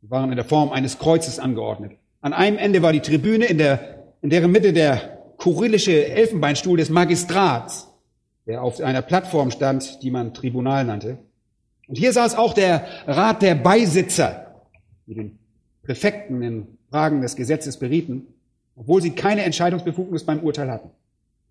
die 0.00 0.10
waren 0.10 0.30
in 0.30 0.36
der 0.36 0.46
Form 0.46 0.72
eines 0.72 0.98
Kreuzes 0.98 1.38
angeordnet. 1.38 1.92
An 2.22 2.32
einem 2.32 2.56
Ende 2.56 2.80
war 2.80 2.94
die 2.94 3.00
Tribüne, 3.00 3.44
in, 3.44 3.58
der, 3.58 4.02
in 4.22 4.30
deren 4.30 4.50
Mitte 4.50 4.72
der 4.72 5.18
kyrillische 5.36 6.06
Elfenbeinstuhl 6.06 6.78
des 6.78 6.88
Magistrats, 6.88 7.88
der 8.46 8.62
auf 8.62 8.80
einer 8.80 9.02
Plattform 9.02 9.50
stand, 9.50 10.02
die 10.02 10.10
man 10.10 10.32
Tribunal 10.32 10.86
nannte. 10.86 11.18
Und 11.86 11.98
hier 11.98 12.14
saß 12.14 12.34
auch 12.34 12.54
der 12.54 12.86
Rat 13.06 13.42
der 13.42 13.56
Beisitzer, 13.56 14.54
die 15.06 15.14
den 15.14 15.38
Präfekten 15.82 16.42
in 16.42 16.66
Fragen 16.90 17.20
des 17.20 17.36
Gesetzes 17.36 17.78
berieten, 17.78 18.26
obwohl 18.74 19.02
sie 19.02 19.10
keine 19.10 19.42
Entscheidungsbefugnis 19.42 20.24
beim 20.24 20.40
Urteil 20.40 20.70
hatten. 20.70 20.90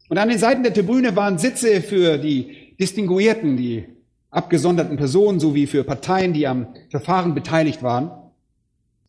Und 0.09 0.17
an 0.17 0.29
den 0.29 0.39
Seiten 0.39 0.63
der 0.63 0.73
Tribüne 0.73 1.15
waren 1.15 1.37
Sitze 1.37 1.81
für 1.81 2.17
die 2.17 2.75
Distinguierten, 2.79 3.57
die 3.57 3.85
abgesonderten 4.29 4.97
Personen 4.97 5.39
sowie 5.39 5.67
für 5.67 5.83
Parteien, 5.83 6.33
die 6.33 6.47
am 6.47 6.67
Verfahren 6.89 7.33
beteiligt 7.33 7.83
waren. 7.83 8.11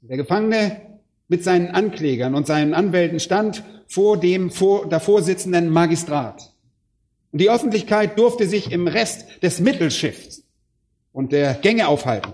Der 0.00 0.16
Gefangene 0.16 0.80
mit 1.28 1.44
seinen 1.44 1.68
Anklägern 1.68 2.34
und 2.34 2.46
seinen 2.46 2.74
Anwälten 2.74 3.20
stand 3.20 3.62
vor 3.86 4.18
dem 4.18 4.50
vor, 4.50 4.88
davor 4.88 5.22
sitzenden 5.22 5.70
Magistrat. 5.70 6.52
Und 7.30 7.40
die 7.40 7.50
Öffentlichkeit 7.50 8.18
durfte 8.18 8.46
sich 8.46 8.72
im 8.72 8.88
Rest 8.88 9.42
des 9.42 9.60
Mittelschiffs 9.60 10.42
und 11.12 11.32
der 11.32 11.54
Gänge 11.54 11.88
aufhalten. 11.88 12.32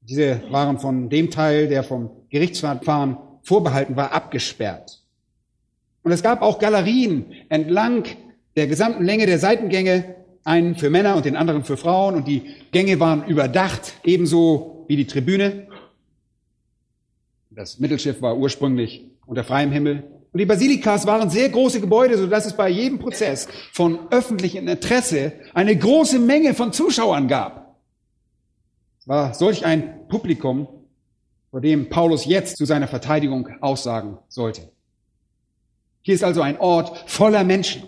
Diese 0.00 0.42
waren 0.50 0.78
von 0.78 1.10
dem 1.10 1.30
Teil, 1.30 1.68
der 1.68 1.84
vom 1.84 2.10
Gerichtsverfahren 2.30 3.18
vorbehalten 3.42 3.96
war, 3.96 4.12
abgesperrt. 4.12 4.99
Und 6.02 6.12
es 6.12 6.22
gab 6.22 6.42
auch 6.42 6.58
Galerien 6.58 7.32
entlang 7.48 8.04
der 8.56 8.66
gesamten 8.66 9.04
Länge 9.04 9.26
der 9.26 9.38
Seitengänge, 9.38 10.16
einen 10.44 10.74
für 10.74 10.90
Männer 10.90 11.16
und 11.16 11.24
den 11.24 11.36
anderen 11.36 11.64
für 11.64 11.76
Frauen 11.76 12.14
und 12.14 12.26
die 12.26 12.42
Gänge 12.72 12.98
waren 12.98 13.26
überdacht, 13.26 13.94
ebenso 14.04 14.84
wie 14.88 14.96
die 14.96 15.06
Tribüne. 15.06 15.68
Das 17.50 17.78
Mittelschiff 17.78 18.22
war 18.22 18.36
ursprünglich 18.36 19.04
unter 19.26 19.44
freiem 19.44 19.70
Himmel. 19.70 20.04
Und 20.32 20.38
die 20.38 20.46
Basilikas 20.46 21.06
waren 21.06 21.28
sehr 21.28 21.48
große 21.48 21.80
Gebäude, 21.80 22.16
sodass 22.16 22.46
es 22.46 22.52
bei 22.54 22.68
jedem 22.68 22.98
Prozess 22.98 23.48
von 23.72 23.98
öffentlichem 24.10 24.66
Interesse 24.68 25.32
eine 25.54 25.76
große 25.76 26.18
Menge 26.18 26.54
von 26.54 26.72
Zuschauern 26.72 27.28
gab. 27.28 27.76
Es 29.00 29.08
war 29.08 29.34
solch 29.34 29.64
ein 29.66 30.06
Publikum, 30.08 30.68
vor 31.50 31.60
dem 31.60 31.88
Paulus 31.88 32.26
jetzt 32.26 32.56
zu 32.56 32.64
seiner 32.64 32.86
Verteidigung 32.86 33.48
aussagen 33.60 34.18
sollte. 34.28 34.70
Hier 36.02 36.14
ist 36.14 36.24
also 36.24 36.42
ein 36.42 36.58
Ort 36.58 37.08
voller 37.10 37.44
Menschen, 37.44 37.82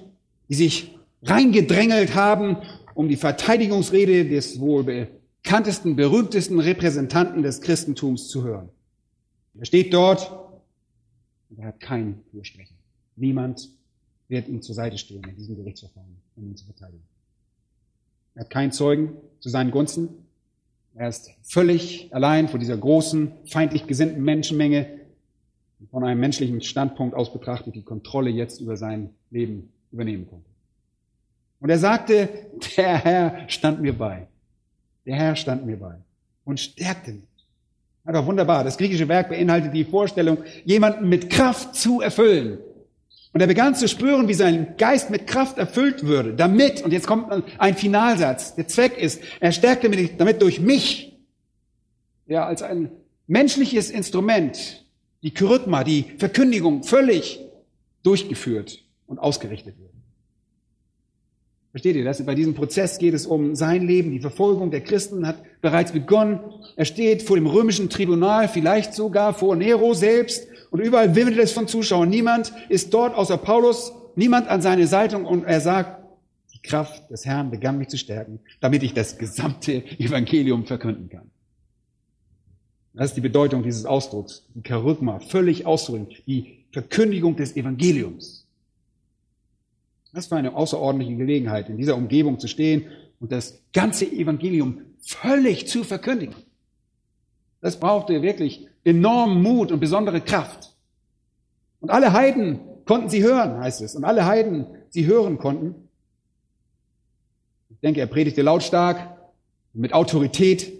die 0.48 0.54
sich 0.54 0.94
reingedrängelt 1.22 2.14
haben, 2.14 2.58
um 2.94 3.08
die 3.08 3.16
Verteidigungsrede 3.16 4.28
des 4.28 4.60
wohl 4.60 4.84
bekanntesten, 4.84 5.96
berühmtesten 5.96 6.60
Repräsentanten 6.60 7.42
des 7.42 7.60
Christentums 7.60 8.28
zu 8.28 8.44
hören. 8.44 8.68
Er 9.58 9.66
steht 9.66 9.92
dort 9.92 10.30
Und 11.50 11.58
er 11.58 11.68
hat 11.68 11.80
keinen 11.80 12.22
Fürsprecher. 12.30 12.74
Niemand 13.16 13.68
wird 14.28 14.48
ihm 14.48 14.62
zur 14.62 14.74
Seite 14.74 14.96
stehen 14.96 15.22
in 15.28 15.36
diesem 15.36 15.56
Gerichtsverfahren, 15.56 16.16
um 16.36 16.46
ihn 16.46 16.56
zu 16.56 16.64
verteidigen. 16.64 17.02
Er 18.34 18.42
hat 18.42 18.50
keinen 18.50 18.72
Zeugen 18.72 19.16
zu 19.40 19.50
seinen 19.50 19.70
Gunsten. 19.70 20.08
Er 20.94 21.08
ist 21.08 21.30
völlig 21.42 22.08
allein 22.14 22.48
vor 22.48 22.58
dieser 22.58 22.76
großen, 22.76 23.32
feindlich 23.44 23.86
gesinnten 23.86 24.22
Menschenmenge, 24.22 25.00
von 25.90 26.04
einem 26.04 26.20
menschlichen 26.20 26.60
Standpunkt 26.60 27.14
aus 27.14 27.32
betrachtet 27.32 27.74
die 27.74 27.82
Kontrolle 27.82 28.30
jetzt 28.30 28.60
über 28.60 28.76
sein 28.76 29.10
Leben 29.30 29.72
übernehmen 29.90 30.26
konnte. 30.28 30.48
Und 31.60 31.70
er 31.70 31.78
sagte, 31.78 32.28
der 32.76 32.98
Herr 33.04 33.48
stand 33.48 33.80
mir 33.80 33.96
bei. 33.96 34.26
Der 35.06 35.16
Herr 35.16 35.36
stand 35.36 35.66
mir 35.66 35.78
bei 35.78 35.94
und 36.44 36.60
stärkte 36.60 37.12
mich. 37.12 37.22
Aber 38.04 38.26
wunderbar. 38.26 38.64
Das 38.64 38.78
griechische 38.78 39.08
Werk 39.08 39.28
beinhaltet 39.28 39.72
die 39.74 39.84
Vorstellung, 39.84 40.38
jemanden 40.64 41.08
mit 41.08 41.30
Kraft 41.30 41.76
zu 41.76 42.00
erfüllen. 42.00 42.58
Und 43.32 43.40
er 43.40 43.46
begann 43.46 43.74
zu 43.74 43.88
spüren, 43.88 44.28
wie 44.28 44.34
sein 44.34 44.74
Geist 44.76 45.08
mit 45.08 45.26
Kraft 45.26 45.56
erfüllt 45.56 46.04
würde, 46.04 46.34
damit, 46.34 46.82
und 46.82 46.92
jetzt 46.92 47.06
kommt 47.06 47.32
ein 47.58 47.74
Finalsatz, 47.76 48.54
der 48.56 48.68
Zweck 48.68 48.98
ist, 48.98 49.22
er 49.40 49.52
stärkte 49.52 49.88
mich 49.88 50.16
damit 50.18 50.42
durch 50.42 50.60
mich, 50.60 51.16
ja, 52.26 52.44
als 52.44 52.62
ein 52.62 52.90
menschliches 53.26 53.90
Instrument, 53.90 54.84
die 55.22 55.32
Kyrygma, 55.32 55.84
die 55.84 56.04
Verkündigung 56.18 56.82
völlig 56.82 57.40
durchgeführt 58.02 58.84
und 59.06 59.18
ausgerichtet 59.18 59.78
wird. 59.78 59.92
Versteht 61.72 61.96
ihr 61.96 62.04
das? 62.04 62.24
Bei 62.26 62.34
diesem 62.34 62.54
Prozess 62.54 62.98
geht 62.98 63.14
es 63.14 63.24
um 63.24 63.54
sein 63.54 63.86
Leben. 63.86 64.10
Die 64.10 64.20
Verfolgung 64.20 64.70
der 64.70 64.82
Christen 64.82 65.26
hat 65.26 65.42
bereits 65.62 65.92
begonnen. 65.92 66.40
Er 66.76 66.84
steht 66.84 67.22
vor 67.22 67.36
dem 67.36 67.46
römischen 67.46 67.88
Tribunal, 67.88 68.46
vielleicht 68.48 68.92
sogar 68.92 69.32
vor 69.32 69.56
Nero 69.56 69.94
selbst. 69.94 70.46
Und 70.70 70.80
überall 70.80 71.14
wimmelt 71.14 71.38
es 71.38 71.52
von 71.52 71.68
Zuschauern. 71.68 72.10
Niemand 72.10 72.52
ist 72.68 72.92
dort 72.92 73.14
außer 73.14 73.38
Paulus, 73.38 73.92
niemand 74.16 74.48
an 74.48 74.60
seine 74.60 74.86
Seite. 74.86 75.16
Und 75.16 75.44
er 75.44 75.62
sagt, 75.62 76.02
die 76.52 76.60
Kraft 76.60 77.10
des 77.10 77.24
Herrn 77.24 77.50
begann 77.50 77.78
mich 77.78 77.88
zu 77.88 77.96
stärken, 77.96 78.40
damit 78.60 78.82
ich 78.82 78.92
das 78.92 79.16
gesamte 79.16 79.82
Evangelium 79.98 80.66
verkünden 80.66 81.08
kann. 81.08 81.30
Das 82.94 83.06
ist 83.06 83.16
die 83.16 83.22
Bedeutung 83.22 83.62
dieses 83.62 83.86
Ausdrucks. 83.86 84.44
Die 84.54 84.66
Charygma, 84.66 85.18
völlig 85.20 85.66
auszudrücken. 85.66 86.16
Die 86.26 86.64
Verkündigung 86.72 87.36
des 87.36 87.56
Evangeliums. 87.56 88.46
Das 90.12 90.30
war 90.30 90.38
eine 90.38 90.54
außerordentliche 90.54 91.16
Gelegenheit, 91.16 91.70
in 91.70 91.78
dieser 91.78 91.96
Umgebung 91.96 92.38
zu 92.38 92.46
stehen 92.46 92.86
und 93.18 93.32
das 93.32 93.60
ganze 93.72 94.04
Evangelium 94.04 94.82
völlig 95.00 95.68
zu 95.68 95.84
verkündigen. 95.84 96.34
Das 97.60 97.78
brauchte 97.78 98.20
wirklich 98.20 98.68
enormen 98.84 99.42
Mut 99.42 99.72
und 99.72 99.80
besondere 99.80 100.20
Kraft. 100.20 100.74
Und 101.80 101.90
alle 101.90 102.12
Heiden 102.12 102.60
konnten 102.84 103.08
sie 103.08 103.22
hören, 103.22 103.58
heißt 103.58 103.80
es. 103.80 103.94
Und 103.94 104.04
alle 104.04 104.26
Heiden 104.26 104.66
sie 104.90 105.06
hören 105.06 105.38
konnten. 105.38 105.88
Ich 107.70 107.80
denke, 107.80 108.00
er 108.00 108.06
predigte 108.06 108.42
lautstark, 108.42 109.16
mit 109.72 109.94
Autorität. 109.94 110.72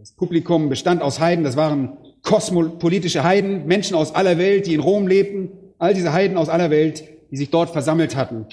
Das 0.00 0.12
Publikum 0.12 0.70
bestand 0.70 1.02
aus 1.02 1.20
Heiden, 1.20 1.44
das 1.44 1.56
waren 1.56 1.98
kosmopolitische 2.22 3.22
Heiden, 3.22 3.66
Menschen 3.66 3.94
aus 3.94 4.14
aller 4.14 4.38
Welt, 4.38 4.66
die 4.66 4.72
in 4.72 4.80
Rom 4.80 5.06
lebten. 5.06 5.50
All 5.76 5.92
diese 5.92 6.14
Heiden 6.14 6.38
aus 6.38 6.48
aller 6.48 6.70
Welt, 6.70 7.04
die 7.30 7.36
sich 7.36 7.50
dort 7.50 7.68
versammelt 7.68 8.16
hatten. 8.16 8.46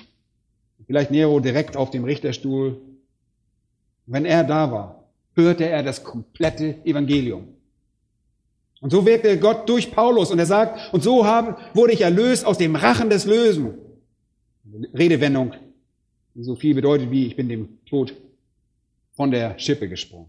Vielleicht 0.88 1.10
Nero 1.10 1.40
direkt 1.40 1.78
auf 1.78 1.90
dem 1.90 2.04
Richterstuhl. 2.04 2.82
Wenn 4.08 4.26
er 4.26 4.44
da 4.44 4.74
war, 4.74 5.06
hörte 5.36 5.64
er 5.64 5.84
das 5.84 6.04
komplette 6.04 6.86
Evangelium. 6.86 7.48
Und 8.82 8.90
so 8.90 9.06
wirkte 9.06 9.40
Gott 9.40 9.70
durch 9.70 9.92
Paulus 9.92 10.32
und 10.32 10.40
er 10.40 10.46
sagt, 10.46 10.94
und 10.94 11.02
so 11.02 11.26
habe, 11.26 11.56
wurde 11.74 11.94
ich 11.94 12.02
erlöst 12.02 12.46
aus 12.46 12.58
dem 12.58 12.76
Rachen 12.76 13.10
des 13.10 13.24
Lösen. 13.24 13.74
Redewendung, 14.94 15.54
die 16.36 16.44
so 16.44 16.58
viel 16.58 16.76
bedeutet 16.76 17.10
wie, 17.10 17.26
ich 17.26 17.38
bin 17.38 17.48
dem 17.48 17.78
Tod 17.86 18.14
von 19.14 19.32
der 19.32 19.58
Schippe 19.58 19.88
gesprungen. 19.88 20.28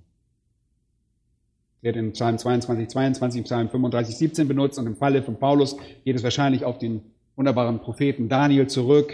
Wird 1.81 1.97
in 1.97 2.13
Psalm 2.13 2.39
22, 2.39 2.89
22, 2.89 3.45
Psalm 3.45 3.69
35, 3.69 4.17
17 4.17 4.49
benutzt 4.49 4.79
und 4.79 4.87
im 4.87 4.97
Falle 4.97 5.23
von 5.23 5.37
Paulus 5.37 5.77
geht 6.05 6.17
es 6.17 6.25
wahrscheinlich 6.25 6.65
auf 6.65 6.79
den 6.79 7.03
wunderbaren 7.37 7.79
Propheten 7.79 8.29
Daniel 8.29 8.67
zurück, 8.67 9.13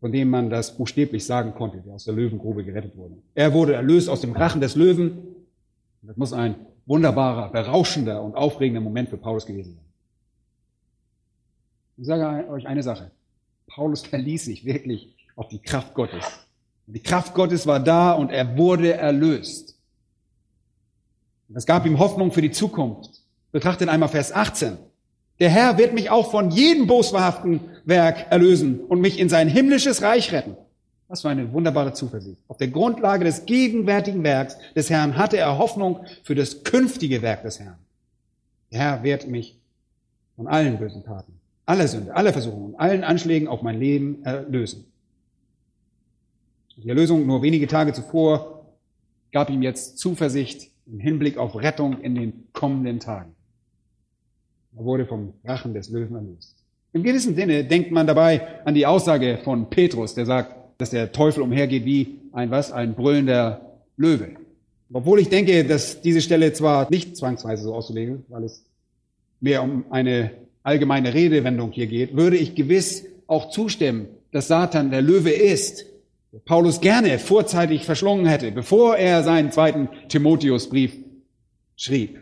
von 0.00 0.10
dem 0.10 0.30
man 0.30 0.50
das 0.50 0.76
buchstäblich 0.76 1.24
sagen 1.24 1.54
konnte, 1.54 1.78
der 1.78 1.94
aus 1.94 2.04
der 2.04 2.14
Löwengrube 2.14 2.64
gerettet 2.64 2.96
wurde. 2.96 3.14
Er 3.34 3.52
wurde 3.52 3.74
erlöst 3.74 4.08
aus 4.08 4.20
dem 4.20 4.32
Rachen 4.32 4.60
des 4.60 4.74
Löwen. 4.74 5.18
Das 6.02 6.16
muss 6.16 6.32
ein 6.32 6.56
wunderbarer, 6.86 7.50
berauschender 7.50 8.22
und 8.22 8.34
aufregender 8.34 8.80
Moment 8.80 9.08
für 9.08 9.16
Paulus 9.16 9.46
gewesen 9.46 9.74
sein. 9.74 9.84
Ich 11.96 12.06
sage 12.06 12.48
euch 12.48 12.66
eine 12.66 12.82
Sache. 12.82 13.10
Paulus 13.68 14.02
verließ 14.02 14.46
sich 14.46 14.64
wirklich 14.64 15.16
auf 15.36 15.48
die 15.48 15.60
Kraft 15.60 15.94
Gottes. 15.94 16.24
Die 16.86 17.02
Kraft 17.02 17.34
Gottes 17.34 17.66
war 17.66 17.80
da 17.80 18.12
und 18.12 18.30
er 18.30 18.56
wurde 18.56 18.94
erlöst. 18.94 19.77
Das 21.48 21.66
gab 21.66 21.86
ihm 21.86 21.98
Hoffnung 21.98 22.30
für 22.30 22.42
die 22.42 22.50
Zukunft. 22.50 23.22
Betrachtet 23.52 23.88
einmal 23.88 24.10
Vers 24.10 24.32
18. 24.32 24.76
Der 25.40 25.48
Herr 25.48 25.78
wird 25.78 25.94
mich 25.94 26.10
auch 26.10 26.30
von 26.30 26.50
jedem 26.50 26.86
boswahrhaften 26.86 27.60
Werk 27.84 28.26
erlösen 28.30 28.80
und 28.80 29.00
mich 29.00 29.18
in 29.18 29.28
sein 29.28 29.48
himmlisches 29.48 30.02
Reich 30.02 30.32
retten. 30.32 30.56
Was 31.06 31.22
für 31.22 31.30
eine 31.30 31.52
wunderbare 31.52 31.94
Zuversicht. 31.94 32.42
Auf 32.48 32.58
der 32.58 32.68
Grundlage 32.68 33.24
des 33.24 33.46
gegenwärtigen 33.46 34.24
Werks 34.24 34.58
des 34.76 34.90
Herrn 34.90 35.16
hatte 35.16 35.38
er 35.38 35.56
Hoffnung 35.56 36.04
für 36.22 36.34
das 36.34 36.64
künftige 36.64 37.22
Werk 37.22 37.42
des 37.42 37.60
Herrn. 37.60 37.78
Der 38.70 38.80
Herr 38.80 39.02
wird 39.02 39.26
mich 39.26 39.56
von 40.36 40.48
allen 40.48 40.78
bösen 40.78 41.02
Taten, 41.04 41.32
aller 41.64 41.88
Sünde, 41.88 42.14
aller 42.14 42.32
Versuchungen, 42.32 42.74
allen 42.76 43.04
Anschlägen 43.04 43.48
auf 43.48 43.62
mein 43.62 43.78
Leben 43.78 44.22
erlösen. 44.22 44.84
Die 46.76 46.88
Erlösung 46.88 47.26
nur 47.26 47.42
wenige 47.42 47.66
Tage 47.66 47.92
zuvor 47.94 48.66
gab 49.32 49.50
ihm 49.50 49.62
jetzt 49.62 49.98
Zuversicht 49.98 50.67
im 50.90 51.00
Hinblick 51.00 51.36
auf 51.36 51.54
Rettung 51.56 52.00
in 52.00 52.14
den 52.14 52.44
kommenden 52.52 53.00
Tagen. 53.00 53.34
Er 54.76 54.84
wurde 54.84 55.06
vom 55.06 55.34
Rachen 55.44 55.74
des 55.74 55.90
Löwen 55.90 56.16
erlöst. 56.16 56.56
Im 56.92 57.02
gewissen 57.02 57.34
Sinne 57.34 57.64
denkt 57.64 57.90
man 57.90 58.06
dabei 58.06 58.64
an 58.64 58.74
die 58.74 58.86
Aussage 58.86 59.38
von 59.44 59.68
Petrus, 59.68 60.14
der 60.14 60.26
sagt, 60.26 60.54
dass 60.78 60.90
der 60.90 61.12
Teufel 61.12 61.42
umhergeht 61.42 61.84
wie 61.84 62.20
ein 62.32 62.50
was? 62.50 62.72
Ein 62.72 62.94
brüllender 62.94 63.60
Löwe. 63.96 64.36
Obwohl 64.92 65.20
ich 65.20 65.28
denke, 65.28 65.64
dass 65.64 66.00
diese 66.00 66.22
Stelle 66.22 66.52
zwar 66.52 66.88
nicht 66.90 67.16
zwangsweise 67.16 67.64
so 67.64 67.74
auszulegen, 67.74 68.24
weil 68.28 68.44
es 68.44 68.64
mehr 69.40 69.62
um 69.62 69.84
eine 69.90 70.30
allgemeine 70.62 71.12
Redewendung 71.12 71.72
hier 71.72 71.86
geht, 71.86 72.16
würde 72.16 72.36
ich 72.36 72.54
gewiss 72.54 73.04
auch 73.26 73.50
zustimmen, 73.50 74.06
dass 74.32 74.48
Satan 74.48 74.90
der 74.90 75.02
Löwe 75.02 75.30
ist, 75.30 75.84
Paulus 76.44 76.80
gerne 76.80 77.18
vorzeitig 77.18 77.84
verschlungen 77.84 78.26
hätte, 78.26 78.52
bevor 78.52 78.96
er 78.96 79.22
seinen 79.22 79.50
zweiten 79.50 79.88
Timotheusbrief 80.08 80.96
schrieb. 81.76 82.18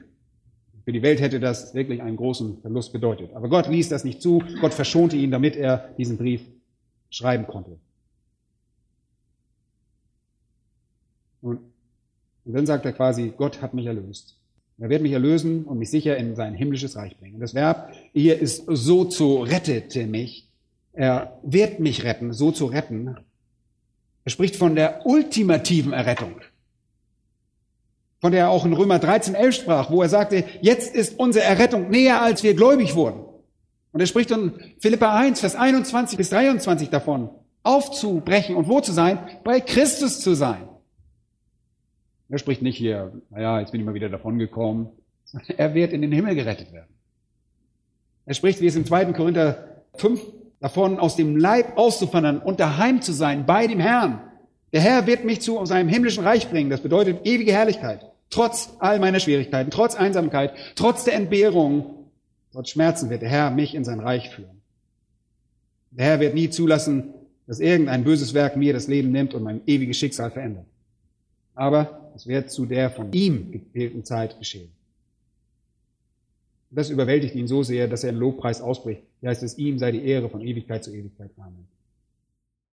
Für 0.85 0.93
die 0.93 1.03
Welt 1.03 1.21
hätte 1.21 1.41
das 1.41 1.75
wirklich 1.75 2.01
einen 2.01 2.17
großen 2.17 2.61
Verlust 2.61 2.93
bedeutet. 2.93 3.35
Aber 3.35 3.49
Gott 3.49 3.67
ließ 3.67 3.89
das 3.89 4.05
nicht 4.05 4.23
zu. 4.23 4.45
Gott 4.61 4.73
verschonte 4.73 5.17
ihn, 5.17 5.33
damit 5.33 5.57
er 5.57 5.91
diesen 5.99 6.17
Brief 6.17 6.43
schreiben 7.11 7.49
konnte. 7.49 7.79
Und, 11.43 11.59
und 12.45 12.55
dann 12.55 12.67
sagt 12.67 12.85
er 12.85 12.93
quasi, 12.93 13.33
Gott 13.37 13.61
hat 13.63 13.75
mich 13.75 13.87
erlöst. 13.87 14.39
Er 14.79 14.91
wird 14.91 15.03
mich 15.03 15.13
erlösen 15.13 15.65
und 15.65 15.79
mich 15.79 15.91
sicher 15.91 16.17
in 16.17 16.37
sein 16.37 16.55
himmlisches 16.55 16.97
Reich 16.97 17.17
bringen. 17.19 17.41
Das 17.41 17.55
Verb 17.55 17.93
hier 18.13 18.39
ist 18.39 18.65
so 18.69 19.05
zu 19.05 19.39
rettete 19.39 20.07
mich. 20.07 20.49
Er 20.93 21.39
wird 21.43 21.81
mich 21.81 22.05
retten, 22.05 22.33
so 22.33 22.53
zu 22.53 22.67
retten. 22.67 23.17
Er 24.27 24.31
spricht 24.31 24.57
von 24.57 24.75
der 24.75 25.07
ultimativen 25.07 25.95
Errettung 25.95 26.35
von 28.27 28.33
der 28.33 28.41
er 28.41 28.51
auch 28.51 28.65
in 28.65 28.73
Römer 28.73 28.99
13, 28.99 29.35
11 29.35 29.55
sprach, 29.55 29.91
wo 29.91 30.03
er 30.03 30.09
sagte, 30.09 30.45
jetzt 30.61 30.95
ist 30.95 31.19
unsere 31.19 31.45
Errettung 31.45 31.91
näher, 31.91 32.23
als 32.23 32.43
wir 32.43 32.55
gläubig 32.55 32.95
wurden. 32.95 33.25
Und 33.93 34.01
er 34.01 34.07
spricht 34.07 34.31
in 34.31 34.53
Philippa 34.79 35.17
1, 35.17 35.41
Vers 35.41 35.55
21 35.55 36.19
bis 36.19 36.31
23 36.31 36.91
davon, 36.91 37.31
aufzubrechen 37.63 38.57
und 38.57 38.69
wo 38.69 38.81
zu 38.81 38.93
sein? 38.93 39.19
Bei 39.45 39.61
Christus 39.61 40.21
zu 40.21 40.35
sein. 40.35 40.69
Er 42.29 42.39
spricht 42.39 42.63
nicht 42.63 42.77
hier, 42.77 43.13
naja, 43.31 43.61
jetzt 43.61 43.71
bin 43.71 43.81
ich 43.81 43.87
mal 43.87 43.95
wieder 43.95 44.09
davon 44.09 44.39
gekommen. 44.39 44.91
Er 45.57 45.75
wird 45.75 45.93
in 45.93 46.03
den 46.03 46.13
Himmel 46.13 46.35
gerettet 46.35 46.73
werden. 46.73 46.93
Er 48.25 48.35
spricht, 48.35 48.61
wie 48.61 48.67
es 48.67 48.77
im 48.77 48.87
2. 48.87 49.13
Korinther 49.13 49.85
5 49.95 50.21
davon, 50.61 50.99
aus 50.99 51.17
dem 51.17 51.37
Leib 51.37 51.77
auszuwandern 51.77 52.39
und 52.39 52.61
daheim 52.61 53.03
zu 53.03 53.13
sein 53.13 53.47
bei 53.47 53.67
dem 53.67 53.81
Herrn. 53.81 54.21
Der 54.73 54.81
Herr 54.81 55.07
wird 55.07 55.25
mich 55.25 55.41
zu 55.41 55.65
seinem 55.65 55.89
himmlischen 55.89 56.25
Reich 56.25 56.51
bringen. 56.51 56.71
Das 56.71 56.81
bedeutet 56.81 57.27
ewige 57.27 57.53
Herrlichkeit. 57.53 58.05
Trotz 58.31 58.71
all 58.81 58.99
meiner 58.99 59.21
Schwierigkeiten, 59.21 59.71
trotz 59.71 59.95
Einsamkeit, 59.95 60.53
trotz 60.75 61.05
der 61.05 61.15
Entbehrung, 61.15 62.11
trotz 62.53 62.71
Schmerzen 62.71 63.09
wird 63.09 63.23
der 63.23 63.29
Herr 63.29 63.51
mich 63.51 63.75
in 63.75 63.85
sein 63.85 64.01
Reich 64.01 64.31
führen. 64.31 64.61
Der 65.93 66.07
Herr 66.07 66.21
wird 66.21 66.35
nie 66.35 66.51
zulassen, 66.51 67.15
dass 67.47 67.61
irgendein 67.61 68.05
böses 68.05 68.35
Werk 68.35 68.57
mir 68.57 68.73
das 68.73 68.89
Leben 68.89 69.13
nimmt 69.13 69.33
und 69.33 69.43
mein 69.43 69.61
ewiges 69.67 69.97
Schicksal 69.97 70.31
verändert. 70.31 70.67
Aber 71.55 72.11
es 72.15 72.27
wird 72.27 72.51
zu 72.51 72.67
der 72.67 72.91
von 72.91 73.13
ihm 73.13 73.53
gewählten 73.53 74.05
Zeit 74.05 74.39
geschehen. 74.39 74.71
Das 76.71 76.91
überwältigt 76.91 77.35
ihn 77.35 77.47
so 77.47 77.63
sehr, 77.63 77.89
dass 77.89 78.05
er 78.05 78.11
in 78.11 78.17
Lobpreis 78.17 78.61
ausbricht. 78.61 79.03
Hier 79.21 79.31
heißt 79.31 79.43
es, 79.43 79.57
ihm 79.57 79.79
sei 79.79 79.93
die 79.93 80.05
Ehre 80.05 80.29
von 80.29 80.41
Ewigkeit 80.41 80.83
zu 80.83 80.93
Ewigkeit. 80.93 81.31
Amen. 81.39 81.76